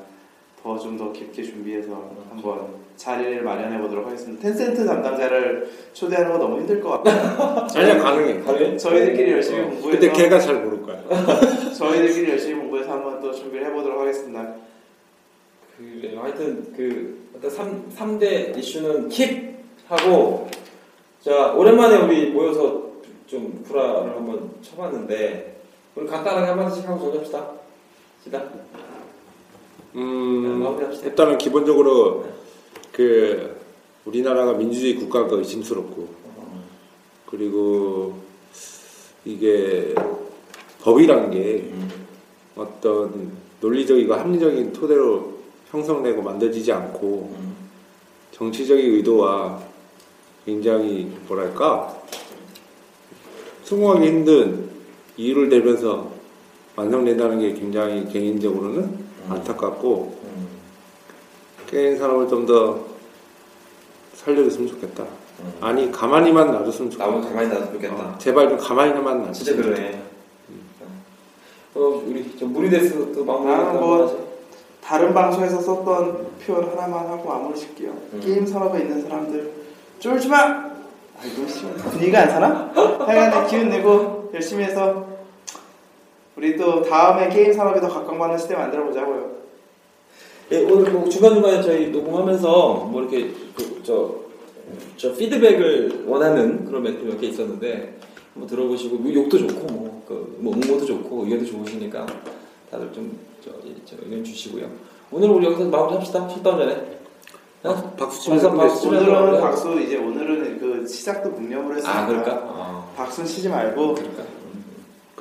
더 0.63 0.79
좀 0.79 0.97
더 0.99 1.11
깊게 1.13 1.43
준비해서 1.43 2.11
한번 2.29 2.69
자리를 2.97 3.43
마련해 3.43 3.81
보도록 3.81 4.07
하겠습니다. 4.07 4.43
텐센트 4.43 4.85
담당자를 4.85 5.71
초대하는 5.95 6.33
거 6.33 6.39
너무 6.39 6.59
힘들 6.61 6.81
것 6.83 7.03
같아요. 7.03 7.67
아니야 7.75 7.99
가능해. 7.99 8.41
가능해? 8.41 8.77
저희들끼리 8.77 9.33
열심히 9.33 9.63
공부해서 9.63 9.91
근데 9.91 10.11
걔가 10.13 10.39
잘 10.39 10.57
모를 10.63 10.83
거야. 10.83 11.03
저희들끼리 11.73 12.31
열심히 12.33 12.57
공부해서 12.61 12.93
한번 12.93 13.21
또 13.21 13.33
준비를 13.33 13.67
해보도록 13.69 14.01
하겠습니다. 14.01 14.55
그래 15.79 16.15
하여튼 16.17 16.73
그 16.77 17.31
어떤 17.37 17.51
3, 17.51 17.85
삼대 17.91 18.53
이슈는 18.57 19.09
킵 19.09 19.55
하고 19.89 20.47
자 21.23 21.53
오랜만에 21.53 21.97
우리 22.03 22.31
모여서 22.31 22.83
좀 23.27 23.65
구라를 23.67 24.11
한번 24.15 24.51
쳐봤는데 24.61 25.57
우리 25.95 26.07
간단하게 26.07 26.47
한 26.49 26.57
마디씩 26.59 26.87
하고 26.87 27.01
정리합시다 27.01 27.47
시다 28.25 28.43
음. 29.97 30.79
일단은 31.05 31.39
기본적으로 31.39 32.27
그 32.93 33.57
우리나라가 34.05 34.53
민주주의 34.55 34.95
국가가 34.95 35.37
의심스럽고 35.37 36.09
그리고 37.27 38.15
이게 39.25 39.95
법이란 40.83 41.31
게 41.31 41.71
어떤 42.57 43.33
논리적이고 43.61 44.15
합리적인 44.15 44.73
토대로 44.73 45.35
형성되고 45.71 46.23
만들어지지 46.23 46.73
않고 46.73 47.35
정치적인 48.33 48.95
의도와 48.95 49.63
굉장히 50.47 51.13
뭐랄까 51.29 51.97
성공하기 53.65 54.07
힘든 54.07 54.71
이유를 55.17 55.49
대면서 55.51 56.11
완성된다는 56.75 57.39
게 57.41 57.53
굉장히 57.53 58.11
개인적으로는 58.11 59.00
안타깝고 59.29 60.19
게임 61.67 61.99
산업을 61.99 62.29
좀 62.29 62.47
더 62.47 62.91
살려줬으면 64.15 64.69
좋겠다. 64.69 65.05
아니 65.61 65.91
가만히만 65.91 66.53
놔줬으면 66.53 66.91
좋겠다. 66.91 67.11
나무 67.11 67.23
가만히 67.27 67.49
놔도 67.49 67.73
좋겠다 67.73 67.95
어, 67.95 68.15
제발 68.19 68.49
좀 68.51 68.59
가만히만 68.59 69.23
놔. 69.23 69.33
진짜 69.33 69.57
그러네 69.57 70.03
어, 71.75 72.03
우리 72.07 72.37
저 72.39 72.45
무리데스 72.47 73.13
또 73.15 73.25
마무리 73.25 73.51
나는 73.51 73.81
뭐. 73.81 74.31
다른 74.83 75.15
방송에서 75.15 75.61
썼던 75.61 76.27
표현 76.45 76.65
하나만 76.71 77.07
하고 77.07 77.29
마무리 77.29 77.57
짓게요. 77.59 77.91
음. 78.13 78.21
게임 78.23 78.45
산업에 78.47 78.81
있는 78.81 79.03
사람들 79.03 79.51
쫄지 80.01 80.29
마. 80.29 80.71
아이고 81.23 81.47
씨 81.47 81.63
분위기가 81.91 82.23
안 82.23 82.31
사나? 82.31 82.73
하여간에 83.07 83.47
기운 83.49 83.69
내고 83.69 84.31
열심히 84.35 84.65
해서 84.65 85.07
우리 86.41 86.57
또 86.57 86.81
다음에 86.81 87.29
게임 87.29 87.53
산업에 87.53 87.79
더 87.83 87.89
각광받는 87.89 88.39
시대 88.39 88.55
만들어 88.57 88.83
보자고요. 88.87 89.31
예, 90.53 90.65
오늘 90.65 90.91
뭐 90.91 91.07
중간중간에 91.07 91.61
저희 91.61 91.91
녹음하면서 91.91 92.89
뭐 92.91 93.03
이렇게 93.03 93.31
그, 93.55 93.83
저, 93.85 94.15
저 94.97 95.13
피드백을 95.15 96.05
원하는 96.07 96.65
그런 96.65 96.83
멘트 96.83 97.05
몇 97.05 97.19
개 97.21 97.27
있었는데 97.27 97.95
한번 98.33 98.49
들어보시고 98.49 98.97
뭐 98.97 99.13
욕도 99.13 99.37
좋고 99.39 99.67
뭐, 99.71 100.03
그, 100.09 100.37
뭐 100.41 100.55
응모도 100.55 100.87
좋고 100.87 101.25
의견도 101.25 101.45
좋으시니까 101.45 102.07
다들 102.71 102.91
좀 102.95 103.19
저, 103.45 103.51
이- 103.67 103.77
저 103.85 103.97
의견 104.03 104.25
주시고요. 104.25 104.67
오늘 105.11 105.29
우리 105.29 105.45
여기서 105.45 105.65
마무리 105.69 105.97
합시다. 105.97 106.27
셧다운 106.27 106.59
전에. 106.59 107.01
어? 107.65 107.93
박수 107.99 108.23
치면서 108.23 108.51
박수, 108.55 108.81
치면서 108.81 109.11
오늘은. 109.11 109.41
박수 109.43 109.79
이제 109.79 109.99
오늘은 109.99 110.59
그 110.59 110.87
시작도 110.89 111.29
묵념으로 111.33 111.77
했으니까 111.77 111.99
아 112.01 112.07
그럴까? 112.07 112.33
어, 112.47 112.93
박수 112.97 113.23
치지 113.27 113.51
말고 113.51 113.95
그럴까? 113.95 114.40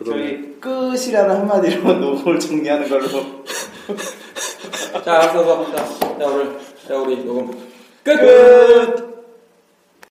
저기 0.05 0.55
끝이라는 0.59 1.35
한마디로 1.35 1.93
녹음을 1.99 2.39
정리하는 2.39 2.89
걸로. 2.89 3.07
자, 5.03 5.13
알았어. 5.13 5.71
자, 5.76 5.85
자, 6.19 6.26
오늘 6.26 6.59
자 6.88 6.95
우리 6.95 7.23
녹음 7.23 7.51
끝. 8.03 8.15
끝. 8.17 9.09